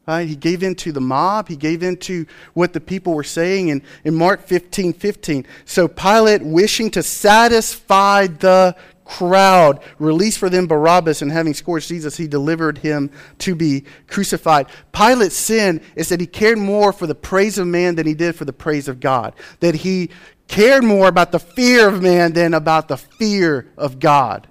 Right? 0.06 0.28
He 0.28 0.34
gave 0.34 0.62
in 0.62 0.74
to 0.76 0.92
the 0.92 1.00
mob. 1.00 1.48
He 1.48 1.56
gave 1.56 1.82
in 1.82 1.96
to 1.98 2.26
what 2.52 2.72
the 2.72 2.80
people 2.80 3.14
were 3.14 3.22
saying 3.22 3.68
in, 3.68 3.82
in 4.02 4.14
Mark 4.14 4.44
15 4.46 4.92
15. 4.92 5.46
So 5.64 5.86
Pilate, 5.86 6.42
wishing 6.42 6.90
to 6.92 7.02
satisfy 7.02 8.26
the 8.26 8.74
crowd, 9.10 9.80
released 9.98 10.38
for 10.38 10.48
them 10.48 10.68
Barabbas, 10.68 11.20
and 11.20 11.32
having 11.32 11.52
scourged 11.52 11.88
Jesus, 11.88 12.16
he 12.16 12.28
delivered 12.28 12.78
him 12.78 13.10
to 13.38 13.56
be 13.56 13.84
crucified. 14.06 14.68
Pilate's 14.92 15.36
sin 15.36 15.82
is 15.96 16.08
that 16.10 16.20
he 16.20 16.26
cared 16.26 16.58
more 16.58 16.92
for 16.92 17.08
the 17.08 17.14
praise 17.14 17.58
of 17.58 17.66
man 17.66 17.96
than 17.96 18.06
he 18.06 18.14
did 18.14 18.36
for 18.36 18.44
the 18.44 18.52
praise 18.52 18.86
of 18.86 19.00
God. 19.00 19.34
That 19.58 19.74
he 19.74 20.10
cared 20.46 20.84
more 20.84 21.08
about 21.08 21.32
the 21.32 21.40
fear 21.40 21.88
of 21.88 22.00
man 22.00 22.34
than 22.34 22.54
about 22.54 22.86
the 22.86 22.96
fear 22.96 23.72
of 23.76 23.98
God. 23.98 24.46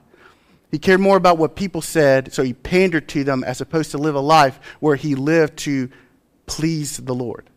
He 0.71 0.77
cared 0.77 0.99
more 0.99 1.17
about 1.17 1.37
what 1.37 1.55
people 1.55 1.81
said, 1.81 2.33
so 2.33 2.43
he 2.43 2.53
pandered 2.53 3.07
to 3.09 3.23
them 3.23 3.43
as 3.45 3.61
opposed 3.61 3.91
to 3.91 3.97
live 3.97 4.15
a 4.15 4.19
life 4.19 4.59
where 4.81 4.97
he 4.97 5.15
lived 5.15 5.57
to 5.59 5.89
please 6.45 6.97
the 6.97 7.15
Lord. 7.15 7.49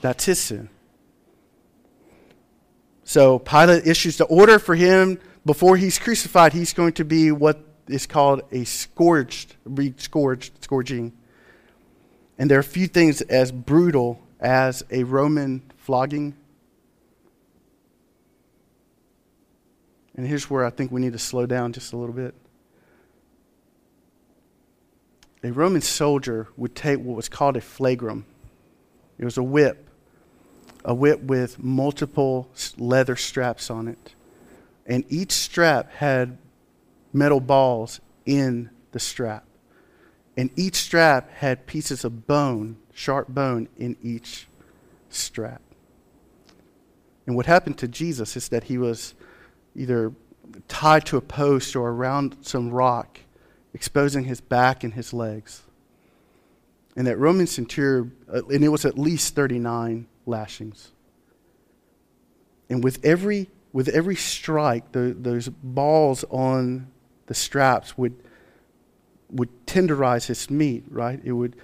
That's 0.00 0.24
his 0.24 0.38
sin. 0.38 0.70
So 3.10 3.40
Pilate 3.40 3.88
issues 3.88 4.18
the 4.18 4.24
order 4.26 4.60
for 4.60 4.76
him 4.76 5.18
before 5.44 5.76
he's 5.76 5.98
crucified. 5.98 6.52
He's 6.52 6.72
going 6.72 6.92
to 6.92 7.04
be 7.04 7.32
what 7.32 7.60
is 7.88 8.06
called 8.06 8.42
a 8.52 8.62
scourged, 8.62 9.56
be 9.74 9.94
scourged, 9.96 10.62
scourging. 10.62 11.12
And 12.38 12.48
there 12.48 12.60
are 12.60 12.62
few 12.62 12.86
things 12.86 13.20
as 13.22 13.50
brutal 13.50 14.22
as 14.38 14.84
a 14.92 15.02
Roman 15.02 15.60
flogging 15.76 16.36
And 20.16 20.24
here's 20.24 20.48
where 20.48 20.64
I 20.64 20.70
think 20.70 20.92
we 20.92 21.00
need 21.00 21.14
to 21.14 21.18
slow 21.18 21.46
down 21.46 21.72
just 21.72 21.92
a 21.92 21.96
little 21.96 22.14
bit. 22.14 22.32
A 25.42 25.50
Roman 25.50 25.80
soldier 25.80 26.46
would 26.56 26.76
take 26.76 27.00
what 27.00 27.16
was 27.16 27.28
called 27.28 27.56
a 27.56 27.60
flagrum. 27.60 28.22
It 29.18 29.24
was 29.24 29.36
a 29.36 29.42
whip, 29.42 29.89
a 30.84 30.94
whip 30.94 31.20
with 31.22 31.62
multiple 31.62 32.50
leather 32.76 33.16
straps 33.16 33.70
on 33.70 33.88
it. 33.88 34.14
And 34.86 35.04
each 35.08 35.32
strap 35.32 35.92
had 35.92 36.38
metal 37.12 37.40
balls 37.40 38.00
in 38.24 38.70
the 38.92 39.00
strap. 39.00 39.44
And 40.36 40.50
each 40.56 40.76
strap 40.76 41.30
had 41.32 41.66
pieces 41.66 42.04
of 42.04 42.26
bone, 42.26 42.76
sharp 42.92 43.28
bone, 43.28 43.68
in 43.76 43.96
each 44.02 44.46
strap. 45.10 45.60
And 47.26 47.36
what 47.36 47.46
happened 47.46 47.78
to 47.78 47.88
Jesus 47.88 48.36
is 48.36 48.48
that 48.48 48.64
he 48.64 48.78
was 48.78 49.14
either 49.74 50.12
tied 50.68 51.06
to 51.06 51.16
a 51.16 51.20
post 51.20 51.76
or 51.76 51.90
around 51.90 52.36
some 52.42 52.70
rock, 52.70 53.20
exposing 53.74 54.24
his 54.24 54.40
back 54.40 54.82
and 54.82 54.94
his 54.94 55.12
legs. 55.12 55.62
And 56.96 57.06
that 57.06 57.18
Roman 57.18 57.46
centurion, 57.46 58.16
uh, 58.32 58.44
and 58.46 58.64
it 58.64 58.68
was 58.68 58.84
at 58.84 58.98
least 58.98 59.34
39 59.34 60.06
lashings. 60.26 60.92
And 62.68 62.84
with 62.84 63.04
every, 63.04 63.50
with 63.72 63.88
every 63.88 64.16
strike, 64.16 64.92
the, 64.92 65.16
those 65.18 65.48
balls 65.48 66.24
on 66.30 66.88
the 67.26 67.34
straps 67.34 67.98
would, 67.98 68.14
would 69.30 69.66
tenderize 69.66 70.26
his 70.26 70.50
meat, 70.50 70.84
right? 70.88 71.20
It 71.24 71.32
would 71.32 71.56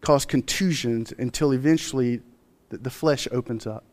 cause 0.00 0.24
contusions 0.24 1.12
until 1.18 1.52
eventually 1.52 2.20
the, 2.70 2.78
the 2.78 2.90
flesh 2.90 3.28
opens 3.30 3.66
up. 3.66 3.84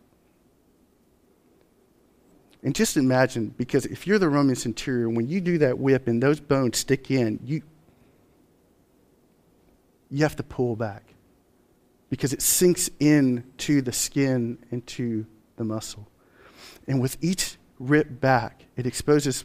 And 2.64 2.74
just 2.74 2.98
imagine, 2.98 3.54
because 3.58 3.86
if 3.86 4.08
you're 4.08 4.20
the 4.20 4.30
Roman 4.30 4.56
centurion, 4.56 5.16
when 5.16 5.28
you 5.28 5.42
do 5.42 5.58
that 5.60 5.78
whip 5.78 6.08
and 6.08 6.22
those 6.22 6.40
bones 6.40 6.78
stick 6.78 7.12
in, 7.12 7.40
you, 7.44 7.62
you 10.10 10.24
have 10.24 10.36
to 10.38 10.44
pull 10.44 10.76
back 10.76 11.14
because 12.10 12.34
it 12.34 12.41
sinks 12.41 12.89
into 13.00 13.82
the 13.82 13.91
skin, 13.91 14.58
into 14.72 15.26
the 15.58 15.63
muscle. 15.63 16.08
And 16.88 17.02
with 17.02 17.17
each 17.22 17.58
rip 17.80 18.20
back, 18.22 18.65
it 18.76 18.86
exposes 18.86 19.43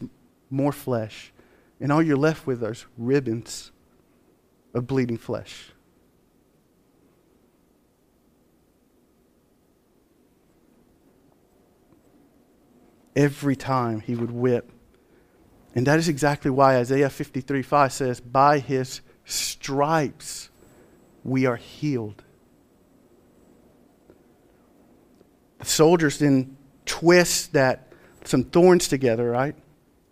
more 0.49 0.71
flesh. 0.71 1.33
And 1.79 1.91
all 1.91 2.01
you're 2.01 2.15
left 2.17 2.47
with 2.47 2.63
are 2.63 2.75
ribbons 2.97 3.71
of 4.73 4.87
bleeding 4.87 5.17
flesh. 5.17 5.73
every 13.15 13.55
time 13.55 13.99
he 13.99 14.15
would 14.15 14.31
whip. 14.31 14.71
And 15.75 15.87
that 15.87 15.99
is 15.99 16.07
exactly 16.07 16.51
why 16.51 16.77
Isaiah 16.77 17.09
53 17.09 17.61
5 17.61 17.93
says, 17.93 18.19
By 18.19 18.59
his 18.59 19.01
stripes 19.25 20.49
we 21.23 21.45
are 21.45 21.55
healed. 21.55 22.23
The 25.52 25.52
soldiers 25.67 26.19
then 26.19 26.57
twist 26.85 27.53
that 27.53 27.93
some 28.25 28.43
thorns 28.43 28.87
together, 28.87 29.29
right? 29.29 29.55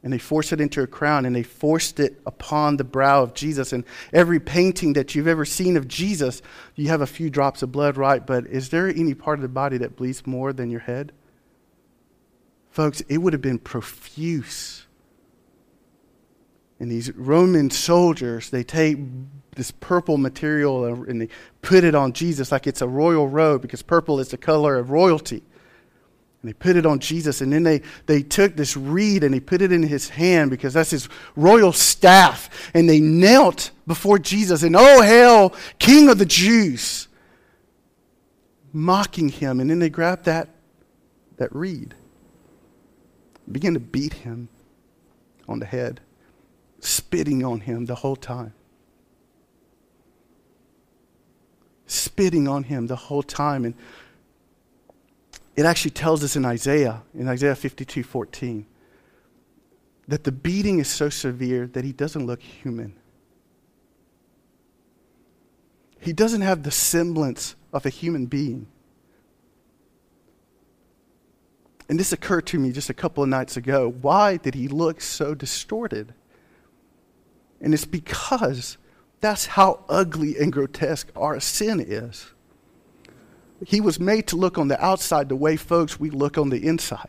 And 0.04 0.12
they 0.12 0.18
force 0.18 0.52
it 0.52 0.60
into 0.60 0.82
a 0.82 0.88
crown 0.88 1.26
and 1.26 1.36
they 1.36 1.44
forced 1.44 2.00
it 2.00 2.20
upon 2.26 2.78
the 2.78 2.84
brow 2.84 3.22
of 3.22 3.34
Jesus. 3.34 3.72
And 3.72 3.86
every 4.12 4.40
painting 4.40 4.94
that 4.94 5.14
you've 5.14 5.28
ever 5.28 5.46
seen 5.46 5.78
of 5.78 5.88
Jesus, 5.88 6.42
you 6.76 6.88
have 6.88 7.02
a 7.02 7.08
few 7.08 7.30
drops 7.30 7.62
of 7.62 7.72
blood, 7.72 7.98
right? 7.98 8.26
But 8.26 8.48
is 8.48 8.70
there 8.70 8.88
any 8.88 9.14
part 9.14 9.38
of 9.38 9.44
the 9.44 9.50
body 9.50 9.78
that 9.78 9.96
bleeds 9.96 10.26
more 10.26 10.54
than 10.54 10.72
your 10.72 10.80
head? 10.80 11.12
Folks, 12.72 13.02
it 13.02 13.20
would 13.20 13.34
have 13.34 13.42
been 13.42 13.60
profuse. 13.60 14.81
And 16.82 16.92
these 16.92 17.14
Roman 17.16 17.70
soldiers, 17.70 18.50
they 18.50 18.64
take 18.64 18.98
this 19.56 19.70
purple 19.70 20.18
material 20.18 20.86
and 20.86 21.22
they 21.22 21.30
put 21.62 21.84
it 21.84 21.94
on 21.94 22.12
Jesus 22.12 22.52
like 22.52 22.66
it's 22.66 22.82
a 22.82 22.88
royal 22.88 23.28
robe 23.28 23.62
because 23.62 23.84
purple 23.84 24.20
is 24.20 24.30
the 24.30 24.38
color 24.38 24.78
of 24.78 24.90
royalty. 24.90 25.44
And 26.42 26.50
they 26.50 26.54
put 26.54 26.76
it 26.76 26.88
on 26.88 26.98
Jesus, 26.98 27.42
and 27.42 27.54
then 27.54 27.62
they, 27.62 27.84
they 28.08 28.24
took 28.24 28.56
this 28.56 28.76
reed 28.76 29.24
and 29.24 29.32
they 29.32 29.40
put 29.40 29.62
it 29.62 29.72
in 29.72 29.84
his 29.84 30.10
hand 30.10 30.50
because 30.50 30.74
that's 30.74 30.90
his 30.90 31.08
royal 31.36 31.72
staff. 31.72 32.50
And 32.74 32.90
they 32.90 33.00
knelt 33.00 33.70
before 33.86 34.18
Jesus, 34.18 34.64
and 34.64 34.76
oh, 34.76 35.04
hail, 35.04 35.54
King 35.78 36.10
of 36.10 36.18
the 36.18 36.26
Jews, 36.26 37.08
mocking 38.74 39.30
him. 39.30 39.60
And 39.60 39.70
then 39.70 39.78
they 39.78 39.92
grabbed 39.92 40.26
that, 40.26 40.50
that 41.38 41.56
reed 41.56 41.94
began 43.52 43.74
to 43.74 43.80
beat 43.80 44.14
him 44.14 44.50
on 45.48 45.60
the 45.60 45.66
head, 45.66 46.00
spitting 46.82 47.46
on 47.46 47.62
him 47.62 47.86
the 47.86 47.96
whole 47.96 48.16
time. 48.16 48.54
Spitting 51.86 52.48
on 52.48 52.64
him 52.64 52.88
the 52.88 52.96
whole 52.96 53.24
time. 53.24 53.64
And 53.66 53.76
it 55.56 55.66
actually 55.66 55.92
tells 55.92 56.24
us 56.24 56.36
in 56.36 56.44
Isaiah, 56.44 57.04
in 57.14 57.28
Isaiah 57.28 57.56
52 57.56 58.04
14, 58.04 58.66
that 60.08 60.24
the 60.24 60.32
beating 60.32 60.80
is 60.80 60.88
so 60.88 61.10
severe 61.10 61.68
that 61.68 61.86
he 61.86 61.94
doesn't 61.94 62.26
look 62.26 62.42
human. 62.42 62.96
He 66.00 66.14
doesn't 66.14 66.42
have 66.42 66.64
the 66.64 66.72
semblance 66.72 67.56
of 67.72 67.86
a 67.86 67.90
human 67.90 68.26
being. 68.26 68.68
And 71.88 72.00
this 72.00 72.12
occurred 72.12 72.48
to 72.48 72.58
me 72.58 72.72
just 72.72 72.90
a 72.90 72.94
couple 72.94 73.22
of 73.22 73.30
nights 73.30 73.58
ago. 73.58 73.90
Why 74.02 74.38
did 74.38 74.56
he 74.56 74.68
look 74.68 75.02
so 75.02 75.36
distorted? 75.36 76.14
And 77.62 77.74
it's 77.74 77.86
because 77.86 78.78
that's 79.22 79.46
how 79.46 79.86
ugly 79.88 80.38
and 80.38 80.52
grotesque 80.52 81.12
our 81.16 81.40
sin 81.40 81.80
is. 81.80 82.32
He 83.66 83.80
was 83.80 84.00
made 84.00 84.28
to 84.28 84.36
look 84.36 84.58
on 84.58 84.68
the 84.68 84.84
outside 84.84 85.30
the 85.30 85.36
way, 85.36 85.56
folks, 85.56 86.00
we 86.00 86.10
look 86.10 86.38
on 86.38 86.50
the 86.50 86.68
inside. 86.68 87.08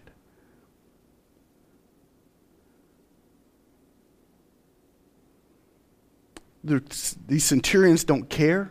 these 6.64 7.44
centurions 7.44 8.04
don't 8.04 8.28
care. 8.28 8.70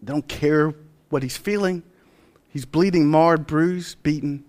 They 0.00 0.12
don't 0.12 0.28
care 0.28 0.72
what 1.08 1.24
he's 1.24 1.36
feeling. 1.36 1.82
He's 2.48 2.64
bleeding, 2.64 3.08
marred, 3.08 3.46
bruised, 3.46 4.02
beaten, 4.02 4.44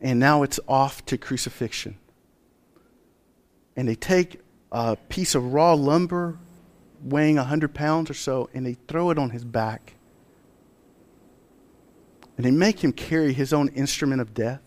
and 0.00 0.20
now 0.20 0.42
it's 0.42 0.60
off 0.68 1.04
to 1.06 1.16
crucifixion. 1.16 1.96
And 3.74 3.88
they 3.88 3.94
take 3.94 4.40
a 4.76 4.94
piece 5.08 5.34
of 5.34 5.54
raw 5.54 5.72
lumber 5.72 6.36
weighing 7.02 7.36
100 7.36 7.72
pounds 7.72 8.10
or 8.10 8.14
so 8.14 8.50
and 8.52 8.66
they 8.66 8.74
throw 8.74 9.08
it 9.08 9.18
on 9.18 9.30
his 9.30 9.42
back. 9.42 9.94
And 12.36 12.44
they 12.44 12.50
make 12.50 12.84
him 12.84 12.92
carry 12.92 13.32
his 13.32 13.54
own 13.54 13.68
instrument 13.68 14.20
of 14.20 14.34
death. 14.34 14.60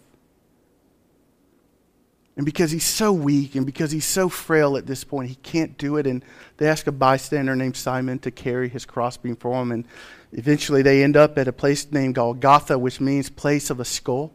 And 2.35 2.43
because 2.43 2.71
he's 2.71 2.85
so 2.85 3.13
weak 3.13 3.53
and 3.53 3.67
because 3.67 3.91
he's 3.91 4.05
so 4.05 4.29
frail 4.29 4.77
at 4.77 4.87
this 4.87 5.03
point, 5.03 5.29
he 5.29 5.35
can't 5.35 5.77
do 5.77 5.97
it. 5.97 6.07
And 6.07 6.25
they 6.57 6.67
ask 6.67 6.87
a 6.87 6.91
bystander 6.91 7.55
named 7.55 7.77
Simon 7.77 8.17
to 8.19 8.31
carry 8.31 8.67
his 8.67 8.85
crossbeam 8.85 9.35
for 9.35 9.61
him. 9.61 9.71
And 9.71 9.85
eventually 10.31 10.81
they 10.81 11.03
end 11.03 11.17
up 11.17 11.37
at 11.37 11.47
a 11.47 11.53
place 11.53 11.91
named 11.91 12.15
Golgotha, 12.15 12.79
which 12.79 12.99
means 12.99 13.29
place 13.29 13.69
of 13.69 13.79
a 13.79 13.85
skull. 13.85 14.33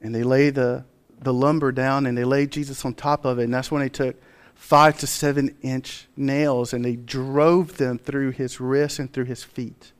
And 0.00 0.12
they 0.12 0.24
lay 0.24 0.50
the, 0.50 0.84
the 1.20 1.32
lumber 1.32 1.72
down 1.72 2.06
and 2.06 2.16
they 2.16 2.24
laid 2.24 2.52
Jesus 2.52 2.84
on 2.84 2.94
top 2.94 3.24
of 3.24 3.38
it. 3.38 3.44
And 3.44 3.54
that's 3.54 3.70
when 3.70 3.82
they 3.82 3.88
took 3.88 4.16
five 4.54 4.98
to 4.98 5.06
seven 5.06 5.56
inch 5.62 6.06
nails 6.16 6.72
and 6.72 6.84
they 6.84 6.96
drove 6.96 7.76
them 7.76 7.98
through 7.98 8.30
his 8.30 8.60
wrists 8.60 8.98
and 8.98 9.12
through 9.12 9.24
his 9.24 9.42
feet. 9.44 9.92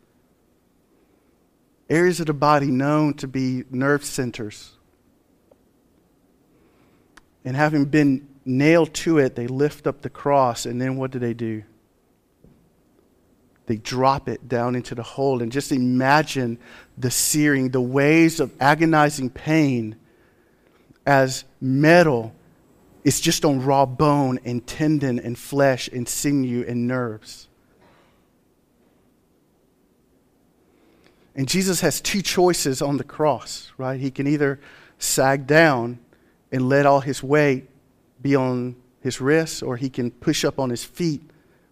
Areas 1.91 2.21
of 2.21 2.27
the 2.27 2.35
body 2.35 2.67
known 2.67 3.15
to 3.15 3.29
be 3.29 3.65
nerve 3.71 4.05
centers 4.05 4.75
and 7.45 7.57
having 7.57 7.85
been 7.85 8.27
nailed 8.45 8.95
to 8.95 9.19
it, 9.19 9.37
they 9.37 9.47
lift 9.47 9.87
up 9.87 10.01
the 10.01 10.11
cross, 10.11 10.65
and 10.67 10.81
then 10.81 10.97
what 10.97 11.11
do 11.11 11.19
they 11.19 11.35
do? 11.35 11.63
They 13.67 13.77
drop 13.77 14.29
it 14.29 14.49
down 14.49 14.75
into 14.75 14.95
the 14.95 15.03
hole. 15.03 15.41
And 15.41 15.51
just 15.51 15.73
imagine 15.73 16.59
the 16.99 17.11
searing, 17.11 17.71
the 17.71 17.81
waves 17.81 18.41
of 18.41 18.53
agonizing 18.61 19.31
pain 19.31 19.97
as 21.07 21.45
metal 21.61 22.35
it's 23.05 23.21
just 23.21 23.45
on 23.45 23.63
raw 23.63 23.85
bone 23.85 24.41
and 24.45 24.67
tendon 24.67 25.19
and 25.19 25.39
flesh 25.39 25.89
and 25.89 26.09
sinew 26.09 26.65
and 26.67 26.89
nerves. 26.89 27.49
And 31.37 31.47
Jesus 31.47 31.81
has 31.83 32.01
two 32.01 32.23
choices 32.23 32.81
on 32.81 32.97
the 32.97 33.05
cross, 33.05 33.71
right? 33.77 34.01
He 34.01 34.11
can 34.11 34.27
either 34.27 34.59
sag 34.99 35.47
down 35.47 35.99
and 36.51 36.69
let 36.69 36.87
all 36.87 37.01
his 37.01 37.23
weight 37.23 37.69
be 38.23 38.35
on 38.35 38.77
his 39.01 39.21
wrists, 39.21 39.61
or 39.61 39.77
he 39.77 39.91
can 39.91 40.11
push 40.11 40.45
up 40.45 40.59
on 40.59 40.71
his 40.71 40.85
feet 40.85 41.21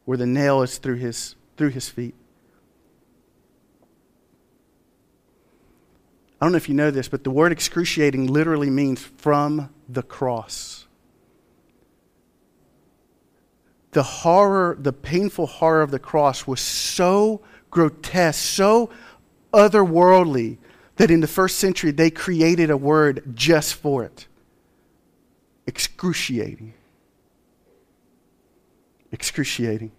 where 0.04 0.18
the 0.18 0.26
nail 0.26 0.60
is 0.60 0.76
through 0.76 0.96
his, 0.96 1.34
through 1.56 1.70
his 1.70 1.88
feet. 1.88 2.14
I 6.42 6.44
don't 6.44 6.50
know 6.50 6.56
if 6.56 6.68
you 6.68 6.74
know 6.74 6.90
this, 6.90 7.06
but 7.06 7.22
the 7.22 7.30
word 7.30 7.52
excruciating 7.52 8.26
literally 8.26 8.68
means 8.68 9.00
from 9.00 9.72
the 9.88 10.02
cross. 10.02 10.88
The 13.92 14.02
horror, 14.02 14.76
the 14.76 14.92
painful 14.92 15.46
horror 15.46 15.82
of 15.82 15.92
the 15.92 16.00
cross 16.00 16.44
was 16.44 16.60
so 16.60 17.42
grotesque, 17.70 18.44
so 18.44 18.90
otherworldly, 19.52 20.58
that 20.96 21.12
in 21.12 21.20
the 21.20 21.28
first 21.28 21.58
century 21.58 21.92
they 21.92 22.10
created 22.10 22.70
a 22.70 22.76
word 22.76 23.22
just 23.36 23.76
for 23.76 24.02
it 24.02 24.26
excruciating. 25.68 26.74
Excruciating. 29.12 29.92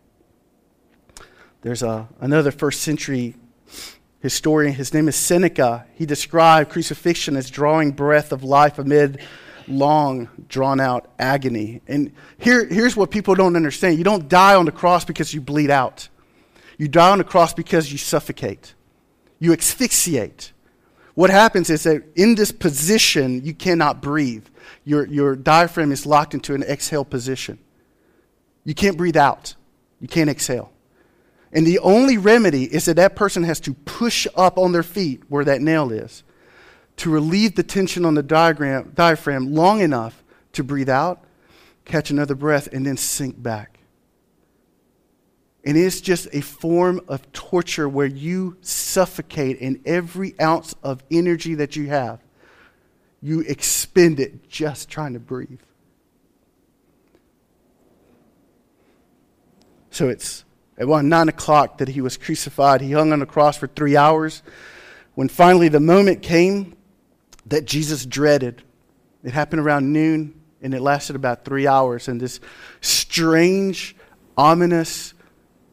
There's 1.62 1.84
a, 1.84 2.10
another 2.20 2.52
first 2.52 2.82
century 2.82 3.36
historian. 4.24 4.74
His 4.74 4.94
name 4.94 5.08
is 5.08 5.16
Seneca. 5.16 5.86
He 5.94 6.08
described 6.08 6.72
crucifixion 6.72 7.36
as 7.36 7.52
drawing 7.52 7.92
breath 7.92 8.32
of 8.32 8.44
life 8.44 8.80
amid 8.80 9.20
long, 9.68 10.30
drawn 10.48 10.80
out 10.80 11.12
agony. 11.20 11.82
And 11.88 12.14
here, 12.40 12.66
here's 12.66 12.96
what 12.96 13.12
people 13.12 13.36
don't 13.36 13.56
understand 13.56 14.00
you 14.00 14.04
don't 14.04 14.28
die 14.28 14.56
on 14.56 14.66
the 14.66 14.72
cross 14.72 15.06
because 15.06 15.34
you 15.34 15.42
bleed 15.42 15.70
out, 15.70 16.08
you 16.78 16.88
die 16.88 17.12
on 17.12 17.20
the 17.20 17.24
cross 17.24 17.54
because 17.54 17.92
you 17.92 18.00
suffocate, 18.00 18.74
you 19.40 19.54
asphyxiate. 19.54 20.52
What 21.16 21.30
happens 21.30 21.70
is 21.70 21.84
that 21.84 22.02
in 22.16 22.34
this 22.34 22.52
position, 22.52 23.44
you 23.46 23.54
cannot 23.54 24.02
breathe 24.02 24.48
your, 24.84 25.06
your 25.06 25.36
diaphragm 25.36 25.92
is 25.92 26.06
locked 26.06 26.34
into 26.34 26.56
an 26.56 26.64
exhale 26.64 27.06
position. 27.06 27.60
You 28.64 28.74
can't 28.74 28.98
breathe 28.98 29.18
out, 29.18 29.56
you 30.00 30.08
can't 30.08 30.30
exhale. 30.30 30.73
And 31.54 31.66
the 31.66 31.80
only 31.80 32.18
remedy 32.18 32.64
is 32.64 32.86
that 32.86 32.96
that 32.96 33.16
person 33.16 33.44
has 33.44 33.60
to 33.62 33.74
push 33.74 34.28
up 34.36 34.58
on 34.58 34.72
their 34.72 34.84
feet 34.84 35.22
where 35.30 35.46
that 35.46 35.62
nail 35.62 35.92
is 35.92 36.24
to 36.98 37.10
relieve 37.10 37.56
the 37.56 37.64
tension 37.64 38.06
on 38.06 38.14
the 38.14 38.22
diagram, 38.22 38.92
diaphragm 38.94 39.54
long 39.54 39.80
enough 39.80 40.24
to 40.52 40.64
breathe 40.64 40.90
out, 40.90 41.24
catch 41.86 42.12
another 42.12 42.36
breath, 42.36 42.68
and 42.72 42.86
then 42.86 42.98
sink 42.98 43.42
back. 43.42 43.80
And 45.64 45.78
it's 45.78 46.02
just 46.02 46.28
a 46.34 46.42
form 46.42 47.02
of 47.08 47.32
torture 47.32 47.88
where 47.88 48.06
you 48.06 48.58
suffocate 48.62 49.58
in 49.58 49.82
every 49.86 50.40
ounce 50.40 50.76
of 50.84 51.02
energy 51.10 51.56
that 51.56 51.76
you 51.76 51.88
have 51.88 52.20
you 53.24 53.40
expend 53.40 54.20
it 54.20 54.50
just 54.50 54.90
trying 54.90 55.14
to 55.14 55.20
breathe. 55.20 55.62
So 59.92 60.10
it's 60.10 60.44
at 60.78 60.88
around 60.88 61.10
nine 61.10 61.30
o'clock 61.30 61.78
that 61.78 61.90
he 61.90 62.02
was 62.02 62.18
crucified. 62.18 62.82
He 62.82 62.92
hung 62.92 63.14
on 63.14 63.20
the 63.20 63.26
cross 63.26 63.58
for 63.58 63.68
three 63.68 63.96
hours. 63.96 64.42
When 65.16 65.28
finally 65.28 65.70
the 65.70 65.80
moment 65.80 66.22
came 66.22 66.76
that 67.46 67.66
Jesus 67.66 68.06
dreaded, 68.06 68.64
it 69.24 69.32
happened 69.32 69.62
around 69.62 69.94
noon 69.94 70.40
and 70.62 70.74
it 70.74 70.82
lasted 70.82 71.16
about 71.16 71.46
three 71.46 71.68
hours. 71.68 72.08
And 72.08 72.20
this 72.20 72.40
strange, 72.82 73.96
ominous 74.38 75.14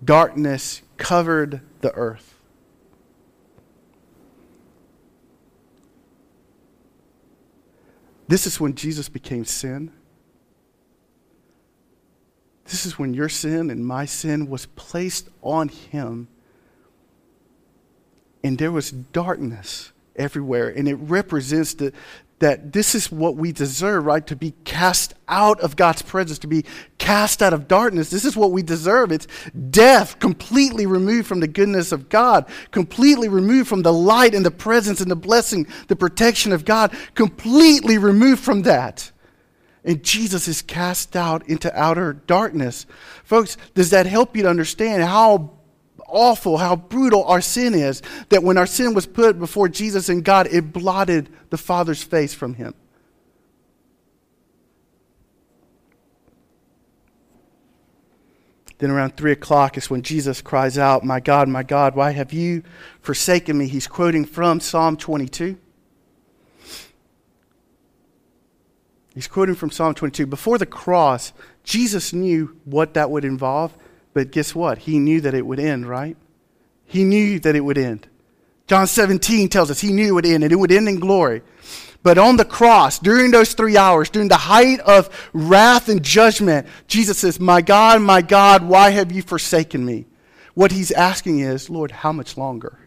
darkness 0.05 0.83
covered 0.97 1.61
the 1.81 1.93
earth. 1.95 2.35
This 8.29 8.47
is 8.47 8.61
when 8.61 8.75
Jesus 8.75 9.09
became 9.09 9.45
sin. 9.45 9.93
This 12.71 12.87
is 12.87 12.99
when 12.99 13.15
your 13.15 13.29
sin 13.29 13.69
and 13.69 13.85
my 13.85 14.05
sin 14.05 14.49
was 14.49 14.67
placed 14.67 15.29
on 15.43 15.69
him. 15.69 16.29
And 18.45 18.57
there 18.59 18.71
was 18.71 18.93
darkness 18.93 19.91
everywhere. 20.15 20.69
And 20.69 20.87
it 20.87 20.95
represents 20.95 21.75
the, 21.75 21.93
that 22.39 22.73
this 22.73 22.95
is 22.95 23.11
what 23.11 23.35
we 23.35 23.51
deserve, 23.51 24.07
right? 24.07 24.25
To 24.29 24.37
be 24.37 24.55
cast 24.65 25.15
out 25.27 25.59
of 25.61 25.75
God's 25.75 26.03
presence, 26.03 26.39
to 26.39 26.47
be 26.47 26.65
cast 26.99 27.43
out 27.43 27.53
of 27.53 27.67
darkness. 27.67 28.09
This 28.09 28.25
is 28.25 28.37
what 28.37 28.53
we 28.53 28.63
deserve. 28.63 29.11
It's 29.11 29.27
death, 29.71 30.21
completely 30.21 30.87
removed 30.87 31.27
from 31.27 31.41
the 31.41 31.49
goodness 31.49 31.91
of 31.91 32.09
God, 32.09 32.47
completely 32.71 33.29
removed 33.29 33.69
from 33.69 33.83
the 33.83 33.93
light 33.93 34.33
and 34.33 34.47
the 34.47 34.51
presence 34.53 35.01
and 35.01 35.11
the 35.11 35.17
blessing, 35.17 35.67
the 35.89 35.97
protection 35.97 36.53
of 36.53 36.65
God, 36.65 36.97
completely 37.17 37.99
removed 37.99 38.45
from 38.45 38.63
that. 38.63 39.11
And 39.85 40.03
Jesus 40.03 40.47
is 40.47 40.63
cast 40.63 41.17
out 41.17 41.49
into 41.49 41.75
outer 41.79 42.13
darkness. 42.13 42.87
Folks, 43.25 43.57
does 43.75 43.91
that 43.91 44.07
help 44.07 44.37
you 44.37 44.43
to 44.43 44.51
understand 44.51 45.03
how 45.03 45.53
awful, 46.07 46.59
how 46.59 46.77
brutal 46.77 47.25
our 47.25 47.41
sin 47.41 47.75
is, 47.75 48.03
that 48.29 48.43
when 48.43 48.59
our 48.59 48.67
sin 48.67 48.95
was 48.95 49.07
put 49.07 49.39
before 49.39 49.69
Jesus 49.69 50.09
and 50.09 50.25
God, 50.25 50.49
it 50.51 50.73
blotted 50.73 51.31
the 51.51 51.59
Father's 51.59 52.03
face 52.03 52.35
from 52.35 52.55
him. 52.55 52.75
Then 58.79 58.91
around 58.91 59.17
3 59.17 59.33
o'clock 59.33 59.77
is 59.77 59.91
when 59.91 60.03
Jesus 60.03 60.41
cries 60.41 60.79
out, 60.79 61.05
My 61.05 61.21
God, 61.21 61.49
my 61.49 61.63
God, 61.63 61.95
why 61.95 62.13
have 62.13 62.33
you 62.33 62.63
forsaken 63.01 63.59
me? 63.59 63.69
He's 63.69 63.87
quoting 63.87 64.25
from 64.25 64.59
Psalm 64.59 64.97
22. 64.97 65.59
He's 69.21 69.29
quoting 69.29 69.55
from 69.55 69.71
Psalm 69.71 69.93
22. 69.93 70.25
Before 70.25 70.57
the 70.57 70.65
cross, 70.65 71.35
Jesus 71.63 72.15
knew 72.15 72.57
what 72.65 72.95
that 72.95 73.11
would 73.11 73.27
involve. 73.27 73.77
But 74.15 74.31
guess 74.31 74.55
what? 74.55 74.79
He 74.79 74.99
knew 74.99 75.21
that 75.21 75.35
it 75.35 75.45
would 75.45 75.61
end, 75.61 75.87
right? 75.87 76.17
He 76.87 77.05
knew 77.05 77.39
that 77.41 77.55
it 77.55 77.61
would 77.61 77.77
end. 77.77 78.09
John 78.67 78.87
17 78.87 79.51
tells 79.51 79.71
us 79.71 79.79
he 79.79 79.93
knew 79.93 80.09
it 80.09 80.13
would 80.13 80.25
end 80.25 80.43
and 80.43 80.51
it 80.51 80.57
would 80.57 80.73
end 80.73 80.89
in 80.89 80.99
glory. 80.99 81.43
But 82.03 82.17
on 82.17 82.39
the 82.39 82.47
cross, 82.47 82.99
during 82.99 83.31
those 83.31 83.53
three 83.53 83.77
hours, 83.77 84.09
during 84.09 84.29
the 84.29 84.39
height 84.39 84.81
of 84.81 85.11
wrath 85.35 85.91
and 85.91 86.03
judgment, 86.03 86.67
Jesus 86.87 87.19
says, 87.19 87.39
My 87.39 87.61
God, 87.61 88.01
my 88.01 88.23
God, 88.23 88.65
why 88.65 88.89
have 88.89 89.13
you 89.13 89.21
forsaken 89.21 89.85
me? 89.85 90.07
What 90.55 90.73
he's 90.73 90.93
asking 90.93 91.41
is, 91.41 91.69
Lord, 91.69 91.91
how 91.91 92.13
much 92.13 92.39
longer? 92.39 92.79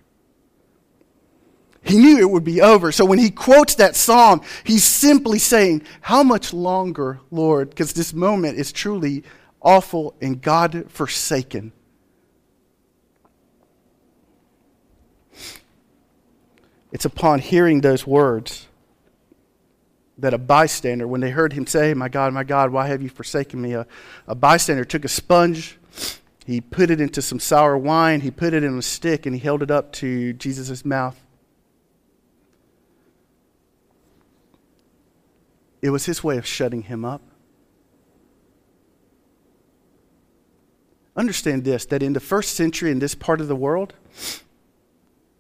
He 1.84 1.98
knew 1.98 2.18
it 2.18 2.30
would 2.30 2.46
be 2.46 2.62
over. 2.62 2.92
So 2.92 3.04
when 3.04 3.20
he 3.20 3.30
quotes 3.30 3.76
that 3.76 3.96
psalm, 3.96 4.42
he's 4.64 4.86
simply 4.86 5.38
saying, 5.38 5.84
How 6.02 6.24
much 6.24 6.54
longer, 6.54 7.20
Lord? 7.30 7.70
Because 7.70 7.94
this 7.94 8.14
moment 8.14 8.58
is 8.58 8.72
truly 8.72 9.24
awful 9.62 10.16
and 10.22 10.42
God 10.42 10.86
forsaken. 10.90 11.74
It's 16.94 17.06
upon 17.06 17.40
hearing 17.40 17.82
those 17.82 18.08
words 18.08 18.68
that 20.20 20.34
a 20.34 20.38
bystander, 20.38 21.08
when 21.08 21.22
they 21.22 21.32
heard 21.32 21.52
him 21.52 21.66
say, 21.66 21.94
My 21.94 22.08
God, 22.08 22.34
my 22.34 22.44
God, 22.44 22.72
why 22.72 22.88
have 22.88 23.02
you 23.02 23.10
forsaken 23.10 23.62
me? 23.62 23.74
A, 23.74 23.86
a 24.28 24.36
bystander 24.36 24.86
took 24.86 25.04
a 25.04 25.10
sponge, 25.10 25.78
he 26.46 26.62
put 26.62 26.92
it 26.92 27.02
into 27.02 27.22
some 27.22 27.40
sour 27.40 27.78
wine, 27.78 28.22
he 28.22 28.32
put 28.32 28.54
it 28.54 28.64
in 28.64 28.78
a 28.78 28.82
stick, 28.82 29.26
and 29.26 29.36
he 29.36 29.42
held 29.42 29.64
it 29.64 29.72
up 29.72 29.92
to 29.94 30.34
Jesus' 30.34 30.86
mouth. 30.86 31.20
It 35.84 35.90
was 35.90 36.06
his 36.06 36.24
way 36.24 36.38
of 36.38 36.48
shutting 36.48 36.84
him 36.84 37.04
up. 37.04 37.22
Understand 41.18 41.66
this 41.66 41.86
that 41.88 42.02
in 42.02 42.14
the 42.14 42.22
first 42.22 42.56
century 42.56 42.90
in 42.90 43.00
this 43.00 43.14
part 43.14 43.42
of 43.42 43.50
the 43.50 43.56
world, 43.56 43.94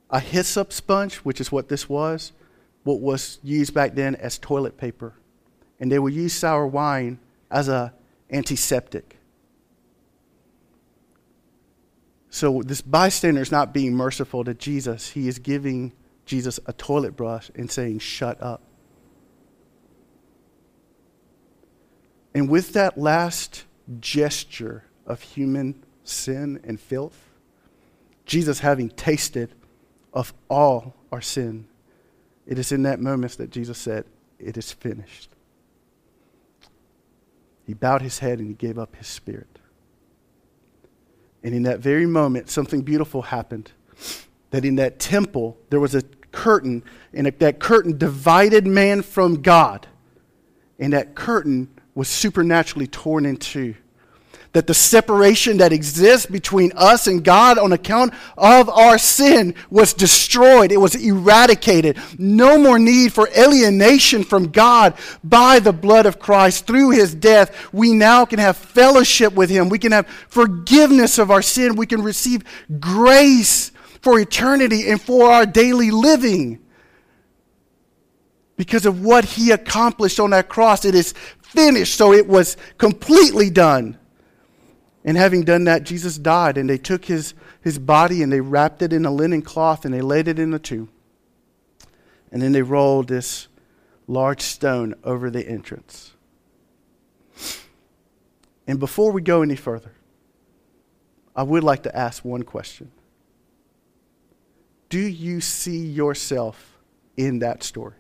a 0.09 0.19
hyssop 0.19 0.73
sponge, 0.73 1.15
which 1.15 1.39
is 1.39 1.49
what 1.49 1.69
this 1.69 1.87
was, 1.87 2.33
what 2.83 2.99
was 2.99 3.39
used 3.41 3.73
back 3.73 3.95
then 3.95 4.15
as 4.15 4.37
toilet 4.37 4.77
paper. 4.77 5.13
And 5.79 5.89
they 5.89 5.97
would 5.97 6.13
use 6.13 6.33
sour 6.33 6.67
wine 6.67 7.19
as 7.49 7.69
a 7.69 7.93
antiseptic. 8.29 9.17
So 12.29 12.61
this 12.63 12.81
bystander 12.81 13.41
is 13.41 13.51
not 13.51 13.73
being 13.73 13.95
merciful 13.95 14.43
to 14.43 14.53
Jesus. 14.53 15.11
He 15.11 15.29
is 15.29 15.39
giving 15.39 15.93
Jesus 16.25 16.59
a 16.65 16.73
toilet 16.73 17.15
brush 17.15 17.49
and 17.55 17.71
saying, 17.71 17.99
Shut 17.99 18.41
up. 18.41 18.61
And 22.33 22.49
with 22.49 22.73
that 22.73 22.97
last 22.97 23.65
gesture 23.99 24.85
of 25.05 25.21
human 25.21 25.83
sin 26.03 26.59
and 26.63 26.79
filth, 26.79 27.29
Jesus 28.25 28.59
having 28.59 28.89
tasted 28.89 29.53
of 30.13 30.33
all 30.49 30.95
our 31.11 31.21
sin, 31.21 31.67
it 32.47 32.57
is 32.57 32.71
in 32.71 32.83
that 32.83 32.99
moment 32.99 33.37
that 33.37 33.51
Jesus 33.51 33.77
said, 33.77 34.05
It 34.39 34.57
is 34.57 34.71
finished. 34.71 35.29
He 37.65 37.73
bowed 37.73 38.01
his 38.01 38.19
head 38.19 38.39
and 38.39 38.47
he 38.47 38.53
gave 38.53 38.77
up 38.77 38.95
his 38.95 39.07
spirit. 39.07 39.59
And 41.43 41.53
in 41.53 41.63
that 41.63 41.79
very 41.79 42.05
moment, 42.05 42.49
something 42.49 42.81
beautiful 42.81 43.21
happened. 43.21 43.71
That 44.51 44.65
in 44.65 44.75
that 44.75 44.99
temple, 44.99 45.57
there 45.69 45.79
was 45.79 45.95
a 45.95 46.03
curtain, 46.31 46.83
and 47.13 47.27
that 47.27 47.59
curtain 47.59 47.97
divided 47.97 48.65
man 48.65 49.01
from 49.01 49.41
God. 49.41 49.87
And 50.79 50.93
that 50.93 51.15
curtain 51.15 51.69
was 51.95 52.07
supernaturally 52.07 52.87
torn 52.87 53.25
in 53.25 53.37
two 53.37 53.75
that 54.53 54.67
the 54.67 54.73
separation 54.73 55.57
that 55.57 55.73
exists 55.73 56.27
between 56.27 56.71
us 56.75 57.07
and 57.07 57.23
God 57.23 57.57
on 57.57 57.73
account 57.73 58.13
of 58.37 58.69
our 58.69 58.99
sin 58.99 59.55
was 59.69 59.93
destroyed. 59.93 60.71
It 60.71 60.77
was 60.77 60.95
eradicated. 60.95 61.97
No 62.19 62.59
more 62.59 62.77
need 62.77 63.13
for 63.13 63.27
alienation 63.35 64.23
from 64.23 64.51
God 64.51 64.93
by 65.23 65.59
the 65.59 65.73
blood 65.73 66.05
of 66.05 66.19
Christ. 66.19 66.67
Through 66.67 66.91
his 66.91 67.15
death, 67.15 67.73
we 67.73 67.93
now 67.93 68.25
can 68.25 68.39
have 68.39 68.55
fellowship 68.55 69.33
with 69.33 69.49
him. 69.49 69.69
We 69.69 69.79
can 69.79 69.91
have 69.91 70.07
forgiveness 70.07 71.17
of 71.17 71.31
our 71.31 71.41
sin. 71.41 71.75
We 71.75 71.87
can 71.87 72.03
receive 72.03 72.43
grace 72.79 73.71
for 74.01 74.19
eternity 74.19 74.89
and 74.89 75.01
for 75.01 75.31
our 75.31 75.47
daily 75.47 75.89
living. 75.89 76.59
Because 78.55 78.85
of 78.85 79.03
what 79.03 79.25
he 79.25 79.49
accomplished 79.49 80.19
on 80.19 80.29
that 80.29 80.47
cross, 80.47 80.85
it 80.85 80.93
is 80.93 81.15
finished. 81.53 81.95
So 81.95 82.11
it 82.13 82.27
was 82.27 82.57
completely 82.77 83.49
done. 83.49 83.97
And 85.05 85.17
having 85.17 85.43
done 85.43 85.65
that, 85.65 85.83
Jesus 85.83 86.17
died, 86.17 86.57
and 86.57 86.69
they 86.69 86.77
took 86.77 87.05
his, 87.05 87.33
his 87.61 87.77
body 87.77 88.23
and 88.23 88.31
they 88.31 88.41
wrapped 88.41 88.81
it 88.81 88.93
in 88.93 89.05
a 89.05 89.11
linen 89.11 89.41
cloth 89.41 89.85
and 89.85 89.93
they 89.93 90.01
laid 90.01 90.27
it 90.27 90.39
in 90.39 90.53
a 90.53 90.59
tomb. 90.59 90.89
And 92.31 92.41
then 92.41 92.51
they 92.51 92.61
rolled 92.61 93.09
this 93.09 93.47
large 94.07 94.41
stone 94.41 94.95
over 95.03 95.29
the 95.29 95.47
entrance. 95.47 96.13
And 98.65 98.79
before 98.79 99.11
we 99.11 99.21
go 99.21 99.41
any 99.41 99.55
further, 99.55 99.91
I 101.35 101.43
would 101.43 101.63
like 101.63 101.83
to 101.83 101.95
ask 101.95 102.23
one 102.23 102.43
question 102.43 102.91
Do 104.89 104.99
you 104.99 105.41
see 105.41 105.85
yourself 105.85 106.77
in 107.17 107.39
that 107.39 107.63
story? 107.63 107.95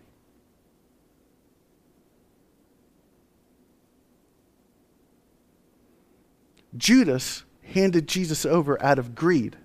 Judas 6.77 7.43
handed 7.63 8.07
Jesus 8.07 8.45
over 8.45 8.81
out 8.81 8.99
of 8.99 9.15
greed. 9.15 9.57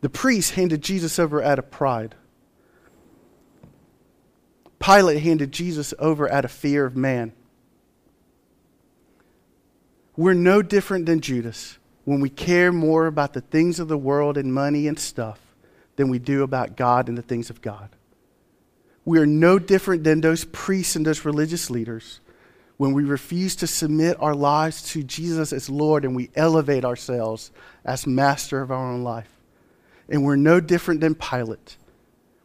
The 0.00 0.08
priest 0.08 0.52
handed 0.52 0.82
Jesus 0.82 1.18
over 1.18 1.42
out 1.42 1.58
of 1.58 1.70
pride. 1.70 2.14
Pilate 4.78 5.22
handed 5.22 5.52
Jesus 5.52 5.92
over 5.98 6.30
out 6.32 6.44
of 6.44 6.50
fear 6.50 6.86
of 6.86 6.96
man. 6.96 7.32
We're 10.16 10.34
no 10.34 10.62
different 10.62 11.06
than 11.06 11.20
Judas 11.20 11.78
when 12.04 12.20
we 12.20 12.30
care 12.30 12.72
more 12.72 13.06
about 13.06 13.34
the 13.34 13.42
things 13.42 13.78
of 13.78 13.88
the 13.88 13.98
world 13.98 14.36
and 14.36 14.52
money 14.52 14.86
and 14.88 14.98
stuff 14.98 15.38
than 15.96 16.08
we 16.08 16.18
do 16.18 16.42
about 16.42 16.76
God 16.76 17.08
and 17.08 17.16
the 17.16 17.22
things 17.22 17.50
of 17.50 17.60
God. 17.60 17.90
We 19.04 19.18
are 19.18 19.26
no 19.26 19.58
different 19.58 20.04
than 20.04 20.20
those 20.20 20.44
priests 20.44 20.96
and 20.96 21.06
those 21.06 21.24
religious 21.24 21.70
leaders 21.70 22.20
when 22.80 22.94
we 22.94 23.04
refuse 23.04 23.54
to 23.56 23.66
submit 23.66 24.16
our 24.20 24.34
lives 24.34 24.80
to 24.80 25.02
Jesus 25.02 25.52
as 25.52 25.68
Lord 25.68 26.02
and 26.02 26.16
we 26.16 26.30
elevate 26.34 26.82
ourselves 26.82 27.52
as 27.84 28.06
master 28.06 28.62
of 28.62 28.70
our 28.70 28.92
own 28.92 29.04
life. 29.04 29.28
And 30.08 30.24
we're 30.24 30.36
no 30.36 30.60
different 30.60 31.02
than 31.02 31.14
Pilate 31.14 31.76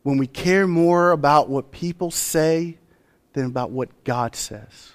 when 0.04 0.18
we 0.18 0.28
care 0.28 0.68
more 0.68 1.12
about 1.12 1.48
what 1.48 1.72
people 1.72 2.12
say 2.12 2.78
than 3.32 3.46
about 3.46 3.72
what 3.72 4.04
God 4.04 4.36
says. 4.36 4.92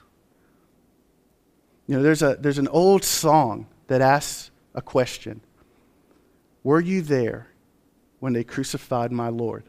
You 1.87 1.97
know, 1.97 2.03
there's, 2.03 2.21
a, 2.21 2.37
there's 2.39 2.59
an 2.59 2.69
old 2.69 3.03
song 3.03 3.67
that 3.87 4.03
asks 4.03 4.51
a 4.75 4.83
question 4.83 5.41
Were 6.63 6.83
you 6.83 7.01
there 7.01 7.49
when 8.19 8.35
they 8.35 8.45
crucified 8.45 9.11
my 9.11 9.31
Lord? 9.31 9.65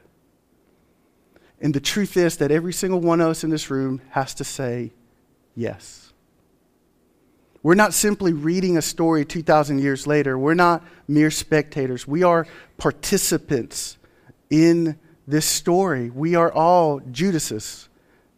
And 1.61 1.73
the 1.73 1.79
truth 1.79 2.17
is 2.17 2.35
that 2.39 2.51
every 2.51 2.73
single 2.73 2.99
one 2.99 3.21
of 3.21 3.29
us 3.29 3.45
in 3.45 3.51
this 3.51 3.69
room 3.69 4.01
has 4.09 4.33
to 4.33 4.43
say, 4.43 4.91
Yes. 5.55 6.13
We're 7.63 7.75
not 7.75 7.93
simply 7.93 8.33
reading 8.33 8.77
a 8.77 8.81
story 8.81 9.23
2,000 9.23 9.79
years 9.79 10.07
later. 10.07 10.37
We're 10.37 10.55
not 10.55 10.83
mere 11.07 11.29
spectators. 11.29 12.07
We 12.07 12.23
are 12.23 12.47
participants 12.77 13.97
in 14.49 14.97
this 15.27 15.45
story. 15.45 16.09
We 16.09 16.35
are 16.35 16.51
all 16.51 16.99
Judases 17.11 17.87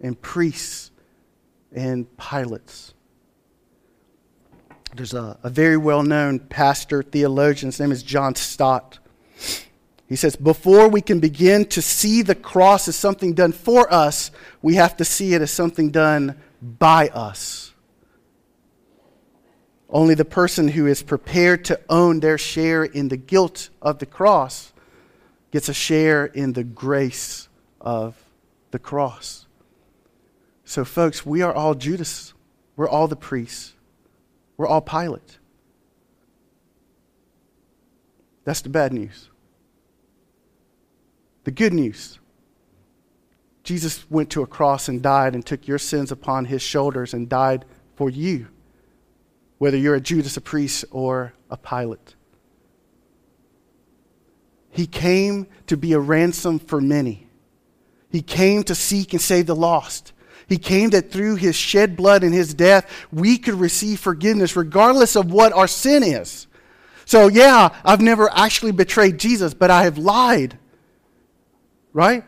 and 0.01 0.21
priests 0.21 0.91
and 1.71 2.05
Pilates. 2.17 2.93
There's 4.95 5.13
a, 5.13 5.39
a 5.41 5.49
very 5.49 5.77
well 5.77 6.03
known 6.03 6.39
pastor, 6.39 7.01
theologian, 7.01 7.69
his 7.69 7.79
name 7.79 7.91
is 7.91 8.03
John 8.03 8.35
Stott. 8.35 8.99
He 10.07 10.15
says, 10.15 10.35
Before 10.35 10.87
we 10.87 11.01
can 11.01 11.19
begin 11.19 11.65
to 11.67 11.81
see 11.81 12.21
the 12.21 12.35
cross 12.35 12.87
as 12.87 12.95
something 12.95 13.33
done 13.33 13.53
for 13.53 13.91
us, 13.91 14.29
we 14.61 14.75
have 14.75 14.95
to 14.97 15.05
see 15.05 15.33
it 15.33 15.41
as 15.41 15.49
something 15.49 15.89
done 15.89 16.35
by 16.63 17.09
us. 17.09 17.73
Only 19.89 20.15
the 20.15 20.25
person 20.25 20.69
who 20.69 20.87
is 20.87 21.03
prepared 21.03 21.65
to 21.65 21.79
own 21.89 22.21
their 22.21 22.37
share 22.37 22.83
in 22.83 23.09
the 23.09 23.17
guilt 23.17 23.69
of 23.81 23.99
the 23.99 24.05
cross 24.05 24.73
gets 25.51 25.69
a 25.69 25.73
share 25.73 26.25
in 26.25 26.53
the 26.53 26.63
grace 26.63 27.47
of 27.79 28.15
the 28.71 28.79
cross. 28.79 29.45
So, 30.65 30.83
folks, 30.83 31.25
we 31.25 31.41
are 31.41 31.53
all 31.53 31.75
Judas. 31.75 32.33
We're 32.75 32.89
all 32.89 33.07
the 33.07 33.15
priests. 33.15 33.73
We're 34.57 34.67
all 34.67 34.81
Pilate. 34.81 35.37
That's 38.45 38.61
the 38.61 38.69
bad 38.69 38.93
news. 38.93 39.29
The 41.43 41.51
good 41.51 41.73
news 41.73 42.19
Jesus 43.63 44.05
went 44.09 44.29
to 44.31 44.41
a 44.41 44.47
cross 44.47 44.89
and 44.89 45.01
died 45.01 45.35
and 45.35 45.45
took 45.45 45.67
your 45.67 45.77
sins 45.77 46.11
upon 46.11 46.45
his 46.45 46.61
shoulders 46.61 47.13
and 47.13 47.29
died 47.29 47.65
for 47.95 48.09
you, 48.09 48.47
whether 49.57 49.77
you're 49.77 49.95
a 49.95 50.01
Judas, 50.01 50.35
a 50.35 50.41
priest, 50.41 50.85
or 50.91 51.33
a 51.49 51.55
Pilate. 51.55 52.15
He 54.69 54.85
came 54.87 55.47
to 55.67 55.77
be 55.77 55.93
a 55.93 55.99
ransom 55.99 56.59
for 56.59 56.81
many. 56.81 57.27
He 58.09 58.21
came 58.21 58.63
to 58.63 58.75
seek 58.75 59.13
and 59.13 59.21
save 59.21 59.45
the 59.45 59.55
lost. 59.55 60.13
He 60.47 60.57
came 60.57 60.89
that 60.89 61.11
through 61.11 61.35
his 61.35 61.55
shed 61.55 61.95
blood 61.95 62.23
and 62.23 62.33
his 62.33 62.53
death, 62.53 62.89
we 63.11 63.37
could 63.37 63.55
receive 63.55 63.99
forgiveness 63.99 64.55
regardless 64.55 65.15
of 65.15 65.31
what 65.31 65.53
our 65.53 65.67
sin 65.67 66.03
is. 66.03 66.47
So, 67.05 67.27
yeah, 67.27 67.69
I've 67.83 68.01
never 68.01 68.29
actually 68.31 68.71
betrayed 68.71 69.19
Jesus, 69.19 69.53
but 69.53 69.71
I 69.71 69.83
have 69.83 69.97
lied. 69.97 70.57
Right? 71.93 72.23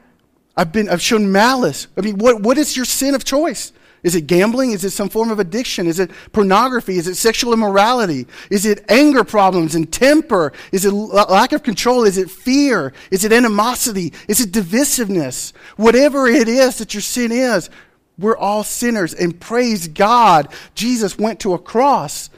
I've, 0.57 0.71
been, 0.71 0.89
I've 0.89 1.01
shown 1.01 1.31
malice. 1.31 1.87
I 1.97 2.01
mean, 2.01 2.17
what, 2.17 2.41
what 2.41 2.57
is 2.57 2.75
your 2.75 2.85
sin 2.85 3.15
of 3.15 3.23
choice? 3.23 3.73
Is 4.03 4.13
it 4.13 4.27
gambling? 4.27 4.71
Is 4.71 4.85
it 4.85 4.91
some 4.91 5.09
form 5.09 5.31
of 5.31 5.39
addiction? 5.39 5.87
Is 5.87 5.99
it 5.99 6.11
pornography? 6.31 6.97
Is 6.97 7.07
it 7.07 7.15
sexual 7.15 7.53
immorality? 7.53 8.27
Is 8.51 8.65
it 8.67 8.85
anger 8.87 9.23
problems 9.23 9.73
and 9.73 9.91
temper? 9.91 10.53
Is 10.71 10.85
it 10.85 10.91
lack 10.91 11.53
of 11.53 11.63
control? 11.63 12.03
Is 12.03 12.19
it 12.19 12.29
fear? 12.29 12.93
Is 13.09 13.23
it 13.23 13.33
animosity? 13.33 14.13
Is 14.27 14.39
it 14.39 14.51
divisiveness? 14.51 15.53
Whatever 15.75 16.27
it 16.27 16.47
is 16.47 16.77
that 16.77 16.93
your 16.93 17.01
sin 17.01 17.31
is, 17.31 17.71
we're 18.19 18.37
all 18.37 18.63
sinners. 18.63 19.15
And 19.15 19.39
praise 19.39 19.87
God, 19.87 20.53
Jesus 20.75 21.17
went 21.17 21.39
to 21.39 21.55
a 21.55 21.59
cross 21.59 22.29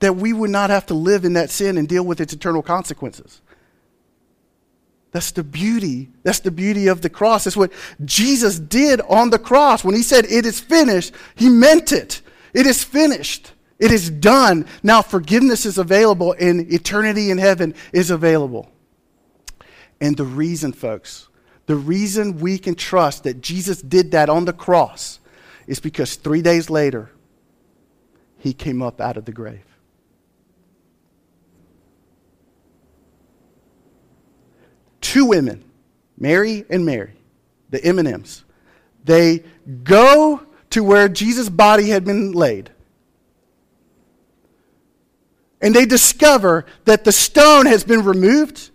that 0.00 0.16
we 0.16 0.32
would 0.32 0.50
not 0.50 0.70
have 0.70 0.86
to 0.86 0.94
live 0.94 1.24
in 1.24 1.34
that 1.34 1.50
sin 1.50 1.78
and 1.78 1.88
deal 1.88 2.04
with 2.04 2.20
its 2.20 2.32
eternal 2.32 2.62
consequences. 2.62 3.40
That's 5.12 5.30
the 5.30 5.44
beauty. 5.44 6.10
That's 6.22 6.40
the 6.40 6.50
beauty 6.50 6.88
of 6.88 7.02
the 7.02 7.10
cross. 7.10 7.44
That's 7.44 7.56
what 7.56 7.72
Jesus 8.04 8.58
did 8.58 9.00
on 9.02 9.30
the 9.30 9.38
cross. 9.38 9.84
When 9.84 9.94
he 9.94 10.02
said, 10.02 10.24
It 10.24 10.46
is 10.46 10.58
finished, 10.58 11.12
he 11.34 11.48
meant 11.48 11.92
it. 11.92 12.22
It 12.54 12.66
is 12.66 12.82
finished. 12.82 13.52
It 13.78 13.92
is 13.92 14.10
done. 14.10 14.66
Now 14.82 15.02
forgiveness 15.02 15.66
is 15.66 15.76
available, 15.76 16.34
and 16.38 16.72
eternity 16.72 17.30
in 17.30 17.38
heaven 17.38 17.74
is 17.92 18.10
available. 18.10 18.70
And 20.00 20.16
the 20.16 20.24
reason, 20.24 20.72
folks, 20.72 21.28
the 21.66 21.76
reason 21.76 22.38
we 22.38 22.58
can 22.58 22.74
trust 22.74 23.24
that 23.24 23.40
Jesus 23.40 23.82
did 23.82 24.12
that 24.12 24.28
on 24.28 24.46
the 24.46 24.52
cross 24.52 25.20
is 25.66 25.78
because 25.78 26.16
three 26.16 26.42
days 26.42 26.70
later, 26.70 27.10
he 28.38 28.52
came 28.52 28.82
up 28.82 29.00
out 29.00 29.16
of 29.16 29.26
the 29.26 29.32
grave. 29.32 29.71
Two 35.02 35.26
women, 35.26 35.62
Mary 36.16 36.64
and 36.70 36.86
Mary, 36.86 37.12
the 37.68 37.84
M&Ms. 37.84 38.44
They 39.04 39.44
go 39.84 40.46
to 40.70 40.82
where 40.82 41.08
Jesus' 41.08 41.50
body 41.50 41.90
had 41.90 42.04
been 42.04 42.32
laid. 42.32 42.70
And 45.60 45.74
they 45.74 45.84
discover 45.84 46.64
that 46.86 47.04
the 47.04 47.12
stone 47.12 47.66
has 47.66 47.84
been 47.84 48.04
removed. 48.04 48.70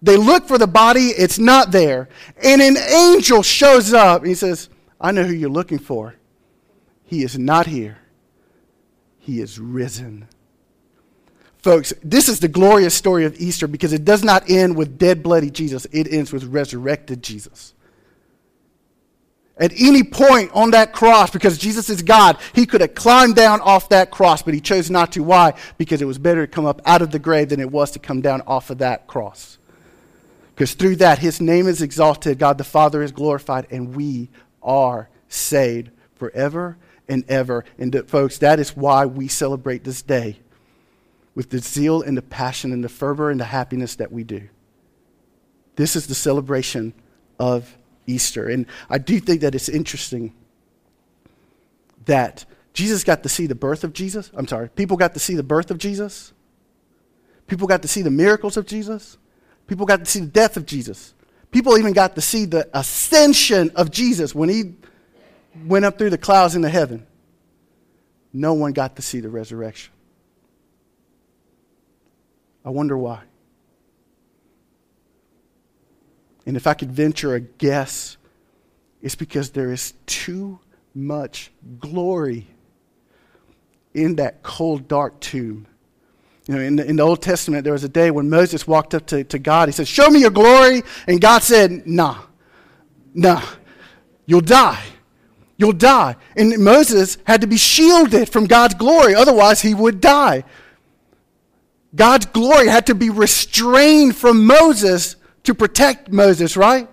They 0.00 0.16
look 0.16 0.46
for 0.46 0.56
the 0.56 0.66
body, 0.66 1.08
it's 1.08 1.38
not 1.38 1.72
there. 1.72 2.08
And 2.42 2.62
an 2.62 2.76
angel 2.78 3.42
shows 3.42 3.92
up 3.92 4.22
and 4.22 4.28
he 4.28 4.34
says, 4.34 4.70
I 5.00 5.12
know 5.12 5.24
who 5.24 5.34
you're 5.34 5.50
looking 5.50 5.78
for. 5.78 6.14
He 7.04 7.22
is 7.22 7.38
not 7.38 7.66
here, 7.66 7.98
he 9.18 9.40
is 9.40 9.58
risen. 9.58 10.28
Folks, 11.62 11.92
this 12.02 12.28
is 12.28 12.40
the 12.40 12.48
glorious 12.48 12.94
story 12.94 13.26
of 13.26 13.38
Easter 13.38 13.68
because 13.68 13.92
it 13.92 14.04
does 14.04 14.24
not 14.24 14.48
end 14.48 14.76
with 14.76 14.98
dead, 14.98 15.22
bloody 15.22 15.50
Jesus, 15.50 15.86
it 15.92 16.10
ends 16.10 16.32
with 16.32 16.44
resurrected 16.44 17.22
Jesus. 17.22 17.74
At 19.58 19.72
any 19.78 20.02
point 20.02 20.50
on 20.54 20.70
that 20.70 20.94
cross, 20.94 21.30
because 21.30 21.58
Jesus 21.58 21.90
is 21.90 22.00
God, 22.00 22.38
he 22.54 22.64
could 22.64 22.80
have 22.80 22.94
climbed 22.94 23.36
down 23.36 23.60
off 23.60 23.90
that 23.90 24.10
cross, 24.10 24.40
but 24.40 24.54
he 24.54 24.60
chose 24.60 24.90
not 24.90 25.12
to. 25.12 25.22
Why? 25.22 25.52
Because 25.76 26.00
it 26.00 26.06
was 26.06 26.16
better 26.16 26.46
to 26.46 26.50
come 26.50 26.64
up 26.64 26.80
out 26.86 27.02
of 27.02 27.10
the 27.10 27.18
grave 27.18 27.50
than 27.50 27.60
it 27.60 27.70
was 27.70 27.90
to 27.90 27.98
come 27.98 28.22
down 28.22 28.40
off 28.46 28.70
of 28.70 28.78
that 28.78 29.06
cross. 29.06 29.58
Because 30.54 30.72
through 30.72 30.96
that, 30.96 31.18
his 31.18 31.42
name 31.42 31.66
is 31.66 31.82
exalted, 31.82 32.38
God 32.38 32.56
the 32.56 32.64
Father 32.64 33.02
is 33.02 33.12
glorified, 33.12 33.66
and 33.70 33.94
we 33.94 34.30
are 34.62 35.10
saved 35.28 35.90
forever 36.14 36.78
and 37.06 37.30
ever. 37.30 37.66
And, 37.78 37.94
uh, 37.94 38.04
folks, 38.04 38.38
that 38.38 38.60
is 38.60 38.74
why 38.74 39.04
we 39.04 39.28
celebrate 39.28 39.84
this 39.84 40.00
day 40.00 40.38
with 41.34 41.50
the 41.50 41.58
zeal 41.58 42.02
and 42.02 42.16
the 42.16 42.22
passion 42.22 42.72
and 42.72 42.82
the 42.82 42.88
fervor 42.88 43.30
and 43.30 43.40
the 43.40 43.44
happiness 43.44 43.96
that 43.96 44.12
we 44.12 44.24
do. 44.24 44.48
This 45.76 45.96
is 45.96 46.06
the 46.06 46.14
celebration 46.14 46.92
of 47.38 47.76
Easter. 48.06 48.48
And 48.48 48.66
I 48.88 48.98
do 48.98 49.20
think 49.20 49.40
that 49.42 49.54
it's 49.54 49.68
interesting 49.68 50.34
that 52.06 52.44
Jesus 52.72 53.04
got 53.04 53.22
to 53.22 53.28
see 53.28 53.46
the 53.46 53.54
birth 53.54 53.84
of 53.84 53.92
Jesus. 53.92 54.30
I'm 54.34 54.46
sorry, 54.46 54.68
people 54.68 54.96
got 54.96 55.14
to 55.14 55.20
see 55.20 55.34
the 55.34 55.42
birth 55.42 55.70
of 55.70 55.78
Jesus. 55.78 56.32
People 57.46 57.66
got 57.66 57.82
to 57.82 57.88
see 57.88 58.02
the 58.02 58.10
miracles 58.10 58.56
of 58.56 58.66
Jesus. 58.66 59.18
People 59.66 59.86
got 59.86 60.00
to 60.00 60.06
see 60.06 60.20
the 60.20 60.26
death 60.26 60.56
of 60.56 60.66
Jesus. 60.66 61.14
People 61.50 61.78
even 61.78 61.92
got 61.92 62.14
to 62.14 62.20
see 62.20 62.44
the 62.44 62.68
ascension 62.72 63.70
of 63.74 63.90
Jesus 63.90 64.34
when 64.34 64.48
he 64.48 64.74
went 65.64 65.84
up 65.84 65.98
through 65.98 66.10
the 66.10 66.18
clouds 66.18 66.54
into 66.54 66.68
heaven. 66.68 67.06
No 68.32 68.54
one 68.54 68.72
got 68.72 68.96
to 68.96 69.02
see 69.02 69.20
the 69.20 69.28
resurrection. 69.28 69.92
I 72.64 72.70
wonder 72.70 72.96
why. 72.96 73.22
And 76.46 76.56
if 76.56 76.66
I 76.66 76.74
could 76.74 76.90
venture 76.90 77.34
a 77.34 77.40
guess, 77.40 78.16
it's 79.02 79.14
because 79.14 79.50
there 79.50 79.72
is 79.72 79.94
too 80.06 80.58
much 80.94 81.52
glory 81.78 82.48
in 83.94 84.16
that 84.16 84.42
cold, 84.42 84.88
dark 84.88 85.20
tomb. 85.20 85.66
You 86.46 86.54
know, 86.54 86.60
in 86.60 86.76
the, 86.76 86.86
in 86.86 86.96
the 86.96 87.02
Old 87.02 87.22
Testament, 87.22 87.64
there 87.64 87.72
was 87.72 87.84
a 87.84 87.88
day 87.88 88.10
when 88.10 88.28
Moses 88.28 88.66
walked 88.66 88.94
up 88.94 89.06
to, 89.06 89.22
to 89.24 89.38
God. 89.38 89.68
He 89.68 89.72
said, 89.72 89.86
Show 89.86 90.08
me 90.08 90.20
your 90.20 90.30
glory. 90.30 90.82
And 91.06 91.20
God 91.20 91.42
said, 91.42 91.86
Nah, 91.86 92.18
nah, 93.14 93.42
you'll 94.26 94.40
die. 94.40 94.82
You'll 95.56 95.72
die. 95.72 96.16
And 96.36 96.58
Moses 96.58 97.18
had 97.24 97.42
to 97.42 97.46
be 97.46 97.58
shielded 97.58 98.30
from 98.30 98.46
God's 98.46 98.74
glory, 98.74 99.14
otherwise, 99.14 99.60
he 99.60 99.74
would 99.74 100.00
die. 100.00 100.44
God's 101.94 102.26
glory 102.26 102.68
had 102.68 102.86
to 102.86 102.94
be 102.94 103.10
restrained 103.10 104.16
from 104.16 104.46
Moses 104.46 105.16
to 105.44 105.54
protect 105.54 106.12
Moses, 106.12 106.56
right? 106.56 106.88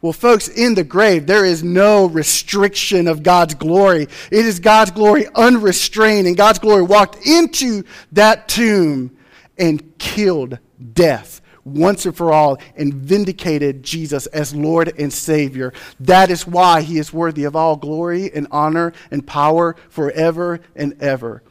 Well, 0.00 0.12
folks, 0.12 0.48
in 0.48 0.74
the 0.74 0.84
grave, 0.84 1.26
there 1.26 1.44
is 1.44 1.64
no 1.64 2.06
restriction 2.06 3.08
of 3.08 3.22
God's 3.22 3.54
glory. 3.54 4.02
It 4.30 4.46
is 4.46 4.60
God's 4.60 4.92
glory 4.92 5.26
unrestrained, 5.34 6.28
and 6.28 6.36
God's 6.36 6.60
glory 6.60 6.82
walked 6.82 7.26
into 7.26 7.82
that 8.12 8.48
tomb 8.48 9.16
and 9.58 9.98
killed 9.98 10.58
death 10.92 11.40
once 11.64 12.06
and 12.06 12.16
for 12.16 12.32
all 12.32 12.58
and 12.76 12.94
vindicated 12.94 13.82
Jesus 13.82 14.26
as 14.26 14.54
Lord 14.54 14.92
and 14.98 15.12
Savior. 15.12 15.72
That 16.00 16.30
is 16.30 16.46
why 16.46 16.82
he 16.82 16.98
is 16.98 17.12
worthy 17.12 17.44
of 17.44 17.56
all 17.56 17.76
glory 17.76 18.32
and 18.32 18.46
honor 18.52 18.92
and 19.10 19.26
power 19.26 19.76
forever 19.88 20.60
and 20.76 21.00
ever. 21.02 21.42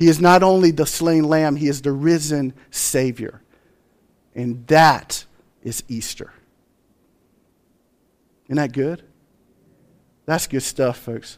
He 0.00 0.08
is 0.08 0.18
not 0.18 0.42
only 0.42 0.70
the 0.70 0.86
slain 0.86 1.24
lamb, 1.24 1.56
he 1.56 1.68
is 1.68 1.82
the 1.82 1.92
risen 1.92 2.54
Savior. 2.70 3.42
And 4.34 4.66
that 4.68 5.26
is 5.62 5.84
Easter. 5.88 6.32
Isn't 8.46 8.56
that 8.56 8.72
good? 8.72 9.02
That's 10.24 10.46
good 10.46 10.62
stuff, 10.62 10.96
folks. 10.96 11.36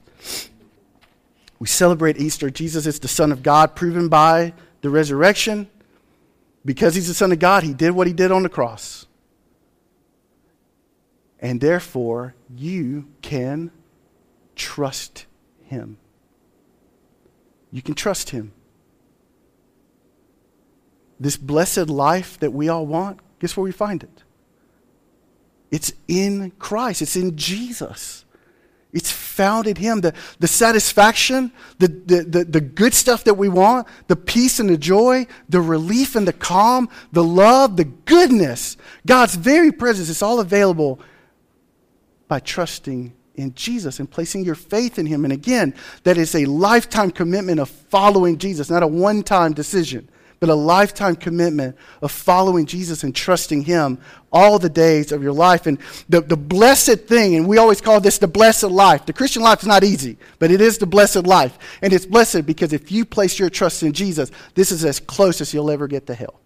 We 1.59 1.67
celebrate 1.67 2.19
Easter. 2.19 2.51
Jesus 2.51 2.87
is 2.87 3.01
the 3.01 3.09
Son 3.09 3.33
of 3.33 3.43
God, 3.43 3.75
proven 3.75 4.09
by 4.09 4.55
the 4.81 4.91
resurrection. 4.91 5.69
Because 6.65 6.95
he's 6.95 7.09
the 7.09 7.15
Son 7.15 7.33
of 7.33 7.41
God, 7.41 7.65
he 7.65 7.75
did 7.75 7.91
what 7.91 8.07
he 8.07 8.13
did 8.13 8.31
on 8.31 8.45
the 8.45 8.49
cross. 8.49 9.07
And 11.41 11.61
therefore, 11.61 12.37
you 12.55 13.09
can 13.23 13.73
trust 14.55 15.27
him. 15.65 15.99
You 17.73 17.83
can 17.83 17.95
trust 17.95 18.31
Him. 18.31 18.53
This 21.19 21.37
blessed 21.37 21.89
life 21.89 22.39
that 22.41 22.53
we 22.53 22.69
all 22.69 22.87
want, 22.87 23.19
guess 23.41 23.57
where 23.57 23.65
we 23.65 23.73
find 23.73 24.03
it? 24.03 24.23
It's 25.71 25.93
in 26.07 26.53
Christ, 26.59 27.01
it's 27.03 27.17
in 27.17 27.37
Jesus. 27.37 28.25
It's 28.93 29.11
found 29.11 29.67
in 29.67 29.77
Him. 29.77 30.03
The, 30.03 30.13
the 30.39 30.47
satisfaction, 30.47 31.51
the, 31.79 31.89
the, 31.89 32.23
the, 32.25 32.45
the 32.45 32.61
good 32.61 32.93
stuff 32.93 33.25
that 33.25 33.35
we 33.35 33.49
want, 33.49 33.89
the 34.07 34.17
peace 34.17 34.61
and 34.61 34.69
the 34.69 34.77
joy, 34.77 35.27
the 35.49 35.63
relief 35.63 36.15
and 36.15 36.29
the 36.29 36.33
calm, 36.35 36.91
the 37.11 37.25
love, 37.25 37.79
the 37.79 37.87
goodness, 37.87 38.77
God's 39.07 39.35
very 39.35 39.73
presence, 39.73 40.11
it's 40.11 40.23
all 40.23 40.41
available 40.41 41.01
by 42.29 42.39
trusting 42.39 43.15
in 43.35 43.55
Jesus 43.55 43.99
and 43.99 44.11
placing 44.11 44.45
your 44.45 44.55
faith 44.55 44.99
in 44.99 45.07
Him. 45.07 45.25
And 45.25 45.33
again, 45.33 45.75
that 46.05 46.19
is 46.19 46.35
a 46.35 46.45
lifetime 46.45 47.11
commitment 47.11 47.61
of 47.61 47.69
following 47.69 48.39
Jesus, 48.39 48.71
not 48.71 48.83
a 48.83 48.87
one 48.87 49.23
time 49.23 49.53
decision, 49.53 50.09
but 50.41 50.49
a 50.49 50.55
lifetime 50.55 51.15
commitment 51.17 51.77
of 52.03 52.11
following 52.11 52.67
Jesus 52.67 53.05
and 53.05 53.15
trusting 53.15 53.63
Him 53.63 53.99
all 54.33 54.59
the 54.59 54.69
days 54.69 55.13
of 55.13 55.23
your 55.23 55.33
life. 55.33 55.67
And 55.67 55.79
the, 56.09 56.21
the 56.21 56.37
blessed 56.37 57.07
thing, 57.07 57.37
and 57.37 57.47
we 57.47 57.59
always 57.59 57.81
call 57.81 58.01
this 58.01 58.19
the 58.19 58.27
blessed 58.27 58.65
life. 58.65 59.07
The 59.07 59.13
Christian 59.13 59.43
life 59.43 59.61
is 59.61 59.69
not 59.69 59.85
easy, 59.85 60.19
but 60.39 60.51
it 60.51 60.61
is 60.61 60.79
the 60.79 60.87
blessed 60.87 61.27
life. 61.27 61.59
And 61.81 61.93
it's 61.93 62.07
blessed 62.07 62.45
because 62.45 62.73
if 62.73 62.91
you 62.91 63.05
place 63.05 63.39
your 63.39 63.51
trust 63.51 63.83
in 63.83 63.93
Jesus, 63.93 64.31
this 64.55 64.73
is 64.73 64.85
as 64.85 64.99
close 65.01 65.41
as 65.41 65.55
you'll 65.55 65.71
ever 65.71 65.87
get 65.87 66.07
to 66.09 66.15
hell. 66.15 66.41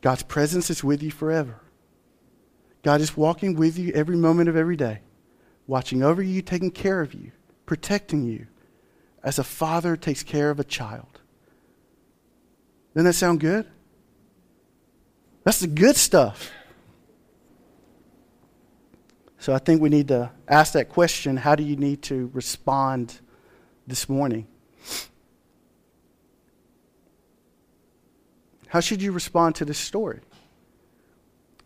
God's 0.00 0.22
presence 0.22 0.70
is 0.70 0.84
with 0.84 1.02
you 1.02 1.10
forever. 1.10 1.60
God 2.86 3.00
is 3.00 3.16
walking 3.16 3.56
with 3.56 3.76
you 3.76 3.92
every 3.94 4.16
moment 4.16 4.48
of 4.48 4.54
every 4.54 4.76
day, 4.76 5.00
watching 5.66 6.04
over 6.04 6.22
you, 6.22 6.40
taking 6.40 6.70
care 6.70 7.00
of 7.00 7.14
you, 7.14 7.32
protecting 7.66 8.22
you, 8.22 8.46
as 9.24 9.40
a 9.40 9.42
father 9.42 9.96
takes 9.96 10.22
care 10.22 10.50
of 10.50 10.60
a 10.60 10.64
child. 10.64 11.20
Doesn't 12.94 13.06
that 13.06 13.14
sound 13.14 13.40
good? 13.40 13.66
That's 15.42 15.58
the 15.58 15.66
good 15.66 15.96
stuff. 15.96 16.52
So 19.38 19.52
I 19.52 19.58
think 19.58 19.82
we 19.82 19.88
need 19.88 20.06
to 20.06 20.30
ask 20.46 20.74
that 20.74 20.88
question 20.88 21.36
how 21.38 21.56
do 21.56 21.64
you 21.64 21.74
need 21.74 22.02
to 22.02 22.30
respond 22.32 23.18
this 23.88 24.08
morning? 24.08 24.46
How 28.68 28.78
should 28.78 29.02
you 29.02 29.10
respond 29.10 29.56
to 29.56 29.64
this 29.64 29.78
story? 29.78 30.20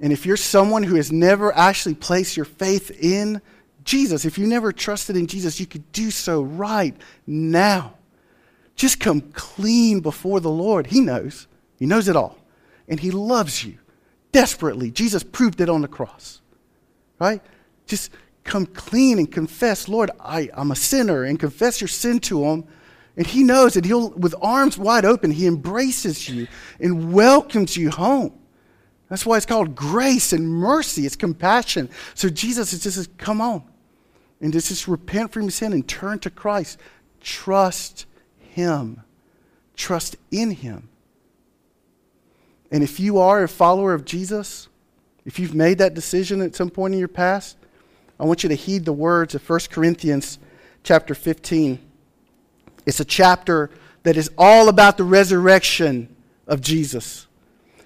And 0.00 0.12
if 0.12 0.24
you're 0.24 0.36
someone 0.36 0.82
who 0.82 0.96
has 0.96 1.12
never 1.12 1.54
actually 1.54 1.94
placed 1.94 2.36
your 2.36 2.46
faith 2.46 2.90
in 2.90 3.42
Jesus, 3.84 4.24
if 4.24 4.38
you 4.38 4.46
never 4.46 4.72
trusted 4.72 5.16
in 5.16 5.26
Jesus, 5.26 5.60
you 5.60 5.66
could 5.66 5.90
do 5.92 6.10
so 6.10 6.42
right 6.42 6.96
now. 7.26 7.94
Just 8.76 8.98
come 8.98 9.20
clean 9.20 10.00
before 10.00 10.40
the 10.40 10.50
Lord. 10.50 10.86
He 10.86 11.00
knows. 11.00 11.46
He 11.78 11.86
knows 11.86 12.08
it 12.08 12.16
all. 12.16 12.38
And 12.88 12.98
He 12.98 13.10
loves 13.10 13.62
you 13.62 13.78
desperately. 14.32 14.90
Jesus 14.90 15.22
proved 15.22 15.60
it 15.60 15.68
on 15.68 15.82
the 15.82 15.88
cross. 15.88 16.40
Right? 17.18 17.42
Just 17.86 18.10
come 18.44 18.66
clean 18.66 19.18
and 19.18 19.30
confess, 19.30 19.88
Lord, 19.88 20.10
I, 20.18 20.48
I'm 20.54 20.70
a 20.70 20.76
sinner, 20.76 21.24
and 21.24 21.38
confess 21.38 21.80
your 21.80 21.88
sin 21.88 22.20
to 22.20 22.44
him. 22.44 22.64
And 23.16 23.26
he 23.26 23.42
knows 23.42 23.74
that 23.74 23.84
he'll, 23.84 24.10
with 24.10 24.34
arms 24.40 24.78
wide 24.78 25.04
open, 25.04 25.30
he 25.30 25.46
embraces 25.46 26.28
you 26.28 26.46
and 26.78 27.12
welcomes 27.12 27.76
you 27.76 27.90
home. 27.90 28.39
That's 29.10 29.26
why 29.26 29.36
it's 29.36 29.44
called 29.44 29.74
grace 29.74 30.32
and 30.32 30.48
mercy. 30.48 31.04
It's 31.04 31.16
compassion. 31.16 31.90
So 32.14 32.30
Jesus 32.30 32.72
is 32.72 32.82
just, 32.82 33.18
come 33.18 33.40
on. 33.40 33.64
And 34.40 34.52
just, 34.52 34.68
just 34.68 34.88
repent 34.88 35.32
from 35.32 35.42
your 35.42 35.50
sin 35.50 35.72
and 35.72 35.86
turn 35.86 36.20
to 36.20 36.30
Christ. 36.30 36.78
Trust 37.20 38.06
him. 38.38 39.02
Trust 39.76 40.16
in 40.30 40.52
him. 40.52 40.88
And 42.70 42.84
if 42.84 43.00
you 43.00 43.18
are 43.18 43.42
a 43.42 43.48
follower 43.48 43.92
of 43.94 44.04
Jesus, 44.04 44.68
if 45.26 45.40
you've 45.40 45.56
made 45.56 45.78
that 45.78 45.92
decision 45.92 46.40
at 46.40 46.54
some 46.54 46.70
point 46.70 46.94
in 46.94 47.00
your 47.00 47.08
past, 47.08 47.56
I 48.18 48.24
want 48.24 48.44
you 48.44 48.48
to 48.48 48.54
heed 48.54 48.84
the 48.84 48.92
words 48.92 49.34
of 49.34 49.46
1 49.46 49.60
Corinthians 49.70 50.38
chapter 50.84 51.16
15. 51.16 51.80
It's 52.86 53.00
a 53.00 53.04
chapter 53.04 53.70
that 54.04 54.16
is 54.16 54.30
all 54.38 54.68
about 54.68 54.98
the 54.98 55.04
resurrection 55.04 56.14
of 56.46 56.60
Jesus. 56.60 57.26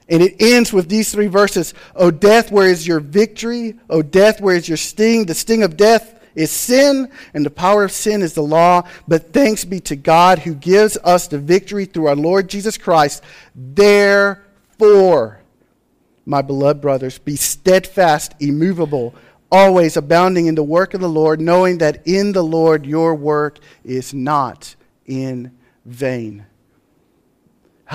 And 0.08 0.22
it 0.22 0.36
ends 0.38 0.72
with 0.72 0.88
these 0.88 1.12
three 1.12 1.28
verses 1.28 1.74
O 1.94 2.10
death, 2.10 2.50
where 2.50 2.68
is 2.68 2.86
your 2.86 3.00
victory? 3.00 3.78
O 3.88 4.02
death, 4.02 4.40
where 4.40 4.56
is 4.56 4.68
your 4.68 4.76
sting? 4.76 5.26
The 5.26 5.34
sting 5.34 5.62
of 5.62 5.76
death 5.76 6.20
is 6.34 6.50
sin, 6.50 7.10
and 7.32 7.46
the 7.46 7.50
power 7.50 7.84
of 7.84 7.92
sin 7.92 8.20
is 8.22 8.34
the 8.34 8.42
law. 8.42 8.82
But 9.06 9.32
thanks 9.32 9.64
be 9.64 9.80
to 9.80 9.96
God 9.96 10.40
who 10.40 10.54
gives 10.54 10.98
us 11.04 11.28
the 11.28 11.38
victory 11.38 11.84
through 11.84 12.06
our 12.06 12.16
Lord 12.16 12.48
Jesus 12.48 12.76
Christ. 12.76 13.22
Therefore, 13.54 15.40
my 16.26 16.42
beloved 16.42 16.80
brothers, 16.80 17.18
be 17.18 17.36
steadfast, 17.36 18.34
immovable 18.40 19.14
always 19.54 19.96
abounding 19.96 20.46
in 20.46 20.56
the 20.56 20.64
work 20.64 20.94
of 20.94 21.00
the 21.00 21.08
Lord, 21.08 21.40
knowing 21.40 21.78
that 21.78 22.04
in 22.08 22.32
the 22.32 22.42
Lord 22.42 22.84
your 22.84 23.14
work 23.14 23.60
is 23.84 24.12
not 24.12 24.74
in 25.06 25.52
vain. 25.84 26.44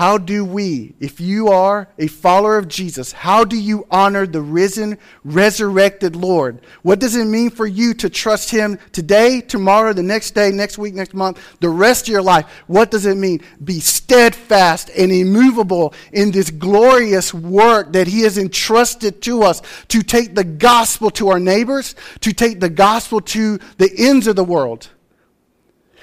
How 0.00 0.16
do 0.16 0.46
we, 0.46 0.94
if 0.98 1.20
you 1.20 1.48
are 1.48 1.86
a 1.98 2.06
follower 2.06 2.56
of 2.56 2.68
Jesus, 2.68 3.12
how 3.12 3.44
do 3.44 3.54
you 3.54 3.86
honor 3.90 4.26
the 4.26 4.40
risen, 4.40 4.96
resurrected 5.24 6.16
Lord? 6.16 6.62
What 6.80 7.00
does 7.00 7.16
it 7.16 7.26
mean 7.26 7.50
for 7.50 7.66
you 7.66 7.92
to 7.92 8.08
trust 8.08 8.50
Him 8.50 8.78
today, 8.92 9.42
tomorrow, 9.42 9.92
the 9.92 10.02
next 10.02 10.30
day, 10.30 10.52
next 10.52 10.78
week, 10.78 10.94
next 10.94 11.12
month, 11.12 11.38
the 11.60 11.68
rest 11.68 12.08
of 12.08 12.12
your 12.12 12.22
life? 12.22 12.46
What 12.66 12.90
does 12.90 13.04
it 13.04 13.18
mean? 13.18 13.42
Be 13.62 13.78
steadfast 13.78 14.88
and 14.96 15.12
immovable 15.12 15.92
in 16.14 16.30
this 16.30 16.50
glorious 16.50 17.34
work 17.34 17.92
that 17.92 18.06
He 18.06 18.22
has 18.22 18.38
entrusted 18.38 19.20
to 19.24 19.42
us 19.42 19.60
to 19.88 20.02
take 20.02 20.34
the 20.34 20.44
gospel 20.44 21.10
to 21.10 21.28
our 21.28 21.38
neighbors, 21.38 21.94
to 22.20 22.32
take 22.32 22.58
the 22.58 22.70
gospel 22.70 23.20
to 23.20 23.58
the 23.76 23.92
ends 23.98 24.26
of 24.26 24.36
the 24.36 24.44
world. 24.44 24.88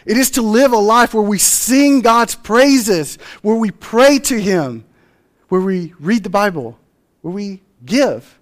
It 0.07 0.15
is 0.15 0.31
to 0.31 0.41
live 0.41 0.71
a 0.71 0.77
life 0.77 1.13
where 1.13 1.21
we 1.21 1.37
sing 1.37 1.99
God's 1.99 2.33
praises, 2.33 3.17
where 3.41 3.57
we 3.57 3.71
pray 3.71 4.19
to 4.19 4.39
Him, 4.39 4.85
where 5.49 5.59
we 5.59 5.93
read 5.99 6.23
the 6.23 6.29
Bible, 6.29 6.79
where 7.21 7.33
we 7.33 7.61
give, 7.85 8.39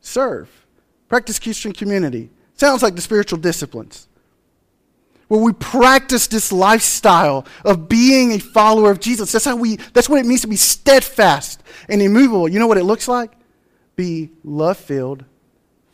serve, 0.00 0.50
practice 1.08 1.38
Christian 1.38 1.72
community. 1.72 2.28
Sounds 2.56 2.82
like 2.82 2.96
the 2.96 3.02
spiritual 3.02 3.38
disciplines. 3.38 4.08
Where 5.28 5.40
we 5.40 5.52
practice 5.52 6.26
this 6.26 6.50
lifestyle 6.50 7.46
of 7.64 7.88
being 7.88 8.32
a 8.32 8.40
follower 8.40 8.90
of 8.90 8.98
Jesus. 8.98 9.30
That's 9.30 9.44
how 9.44 9.54
we 9.54 9.76
that's 9.76 10.08
what 10.08 10.18
it 10.18 10.26
means 10.26 10.40
to 10.40 10.48
be 10.48 10.56
steadfast 10.56 11.62
and 11.88 12.02
immovable. 12.02 12.48
You 12.48 12.58
know 12.58 12.66
what 12.66 12.78
it 12.78 12.84
looks 12.84 13.06
like? 13.06 13.30
Be 13.94 14.30
love 14.42 14.76
filled, 14.76 15.24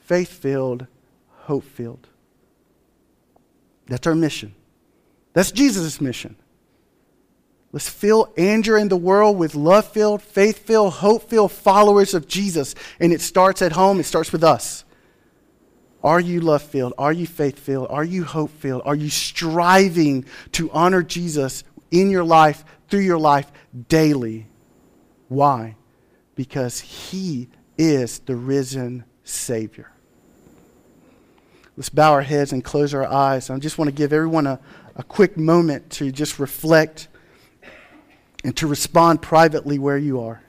faith 0.01 0.31
filled, 0.31 0.87
hope 1.43 1.65
filled. 1.65 2.09
That's 3.89 4.07
our 4.07 4.15
mission. 4.15 4.55
That's 5.37 5.53
Jesus' 5.53 6.01
mission. 6.01 6.35
Let's 7.71 7.91
fill 7.91 8.33
Andrew 8.39 8.81
and 8.81 8.91
the 8.91 8.97
world 8.97 9.37
with 9.37 9.55
love 9.55 9.87
filled, 9.87 10.23
faith 10.23 10.61
filled, 10.61 10.95
hope 10.95 11.29
filled 11.29 11.53
followers 11.53 12.15
of 12.15 12.27
Jesus. 12.27 12.75
And 13.01 13.13
it 13.13 13.21
starts 13.21 13.61
at 13.61 13.73
home, 13.73 14.01
it 14.01 14.05
starts 14.05 14.33
with 14.33 14.43
us. 14.43 14.87
Are 16.03 16.21
you 16.21 16.41
love 16.41 16.63
filled? 16.63 16.95
Are 16.97 17.13
you 17.13 17.27
faith 17.27 17.59
filled? 17.59 17.89
Are 17.91 18.03
you 18.03 18.25
hope 18.25 18.51
filled? 18.51 18.81
Are 18.87 18.95
you 18.95 19.11
striving 19.11 20.25
to 20.53 20.71
honor 20.71 21.03
Jesus 21.03 21.65
in 21.91 22.11
your 22.11 22.25
life, 22.25 22.65
through 22.89 23.01
your 23.01 23.19
life, 23.19 23.53
daily? 23.91 24.47
Why? 25.29 25.77
Because 26.35 26.81
he 26.81 27.51
is 27.77 28.21
the 28.21 28.37
risen 28.37 29.05
Savior. 29.23 29.93
Let's 31.77 31.91
bow 31.91 32.13
our 32.13 32.23
heads 32.23 32.53
and 32.53 32.65
close 32.65 32.95
our 32.95 33.05
eyes. 33.05 33.51
I 33.51 33.59
just 33.59 33.77
want 33.77 33.91
to 33.91 33.95
give 33.95 34.15
everyone 34.15 34.47
a, 34.47 34.59
a 34.97 35.05
quick 35.05 35.37
moment 35.37 35.91
to 35.91 36.11
just 36.11 36.39
reflect 36.39 37.09
and 38.43 38.57
to 38.57 38.67
respond 38.67 39.21
privately 39.21 39.79
where 39.79 39.99
you 39.99 40.21
are. 40.21 40.43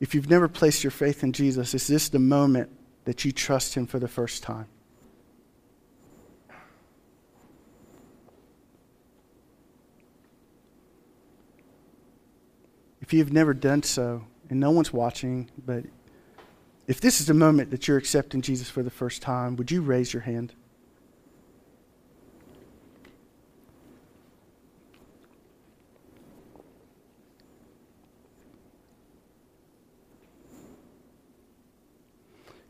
If 0.00 0.14
you've 0.14 0.28
never 0.28 0.48
placed 0.48 0.84
your 0.84 0.90
faith 0.90 1.22
in 1.24 1.32
Jesus, 1.32 1.72
is 1.74 1.86
this 1.86 2.10
the 2.10 2.18
moment 2.18 2.68
that 3.04 3.24
you 3.24 3.32
trust 3.32 3.74
Him 3.74 3.86
for 3.86 3.98
the 3.98 4.06
first 4.06 4.42
time? 4.42 4.66
If 13.04 13.12
you've 13.12 13.34
never 13.34 13.52
done 13.52 13.82
so, 13.82 14.24
and 14.48 14.58
no 14.58 14.70
one's 14.70 14.90
watching, 14.90 15.50
but 15.66 15.84
if 16.86 17.02
this 17.02 17.20
is 17.20 17.26
the 17.26 17.34
moment 17.34 17.70
that 17.70 17.86
you're 17.86 17.98
accepting 17.98 18.40
Jesus 18.40 18.70
for 18.70 18.82
the 18.82 18.88
first 18.88 19.20
time, 19.20 19.56
would 19.56 19.70
you 19.70 19.82
raise 19.82 20.14
your 20.14 20.22
hand? 20.22 20.54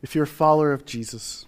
If 0.01 0.15
you're 0.15 0.25
a 0.25 0.27
follower 0.27 0.73
of 0.73 0.85
Jesus, 0.85 1.45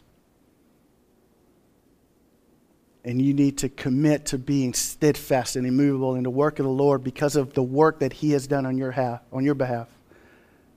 and 3.08 3.22
you 3.22 3.34
need 3.34 3.58
to 3.60 3.70
commit 3.70 4.26
to 4.26 4.38
being 4.38 4.74
steadfast 4.74 5.56
and 5.56 5.66
immovable 5.66 6.16
in 6.16 6.24
the 6.24 6.30
work 6.30 6.60
of 6.60 6.66
the 6.66 6.72
Lord 6.72 7.06
because 7.06 7.38
of 7.38 7.54
the 7.54 7.64
work 7.64 8.00
that 8.00 8.12
He 8.12 8.32
has 8.32 8.48
done 8.48 8.66
on 8.66 8.78
your, 8.78 8.92
half, 8.92 9.22
on 9.32 9.46
your 9.46 9.56
behalf. 9.56 9.88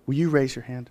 Will 0.06 0.14
you 0.14 0.30
raise 0.30 0.54
your 0.54 0.62
hand? 0.62 0.90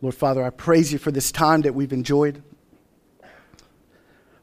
Lord 0.00 0.14
Father, 0.14 0.44
I 0.44 0.50
praise 0.50 0.92
you 0.92 0.98
for 1.00 1.10
this 1.10 1.32
time 1.32 1.62
that 1.62 1.74
we've 1.74 1.92
enjoyed. 1.92 2.40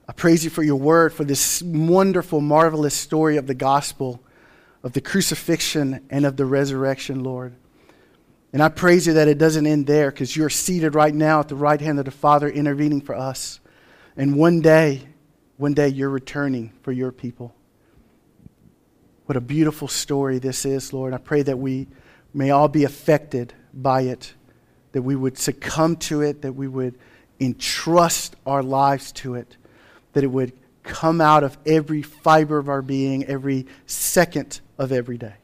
I 0.06 0.12
praise 0.12 0.44
you 0.44 0.50
for 0.50 0.64
your 0.64 0.76
word, 0.76 1.14
for 1.14 1.24
this 1.24 1.62
wonderful, 1.62 2.42
marvelous 2.42 2.94
story 2.94 3.38
of 3.38 3.48
the 3.48 3.54
gospel 3.54 4.22
of 4.84 4.94
the 4.94 5.02
crucifixion 5.02 6.06
and 6.10 6.26
of 6.26 6.38
the 6.38 6.46
resurrection, 6.46 7.24
Lord. 7.24 7.56
And 8.52 8.64
I 8.64 8.70
praise 8.70 9.06
you 9.06 9.14
that 9.14 9.28
it 9.28 9.38
doesn't 9.38 9.68
end 9.68 9.86
there 9.86 10.10
because 10.10 10.36
you're 10.36 10.50
seated 10.50 10.96
right 10.96 11.14
now 11.14 11.42
at 11.42 11.50
the 11.50 11.56
right 11.56 11.80
hand 11.80 12.00
of 12.00 12.06
the 12.06 12.12
Father 12.12 12.50
intervening 12.50 13.02
for 13.02 13.16
us. 13.16 13.60
And 14.18 14.36
one 14.36 14.62
day, 14.62 15.08
one 15.58 15.74
day 15.74 15.90
you're 15.90 16.10
returning 16.10 16.74
for 16.82 16.92
your 16.92 17.12
people. 17.12 17.54
What 19.26 19.36
a 19.38 19.42
beautiful 19.42 19.88
story 19.88 20.40
this 20.40 20.66
is, 20.66 20.92
Lord. 20.94 21.14
I 21.14 21.18
pray 21.18 21.44
that 21.44 21.60
we 21.60 21.88
may 22.34 22.50
all 22.50 22.68
be 22.68 22.86
affected 22.86 23.54
by 23.74 24.02
it, 24.02 24.34
that 24.94 25.04
we 25.04 25.16
would 25.16 25.38
succumb 25.38 25.98
to 25.98 26.22
it, 26.22 26.42
that 26.42 26.54
we 26.54 26.68
would 26.68 26.98
entrust 27.40 28.36
our 28.46 28.64
lives 28.64 29.12
to 29.12 29.36
it, 29.36 29.58
that 30.14 30.24
it 30.24 30.28
would 30.28 30.54
come 30.82 31.22
out 31.22 31.44
of 31.44 31.58
every 31.66 32.02
fiber 32.02 32.58
of 32.58 32.70
our 32.70 32.82
being, 32.82 33.24
every 33.26 33.68
second 33.86 34.62
of 34.80 34.92
every 34.92 35.18
day. 35.18 35.36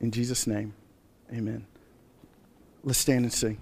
In 0.00 0.10
Jesus' 0.10 0.46
name, 0.46 0.74
amen. 1.32 1.66
Let's 2.82 2.98
stand 2.98 3.24
and 3.24 3.32
sing. 3.32 3.58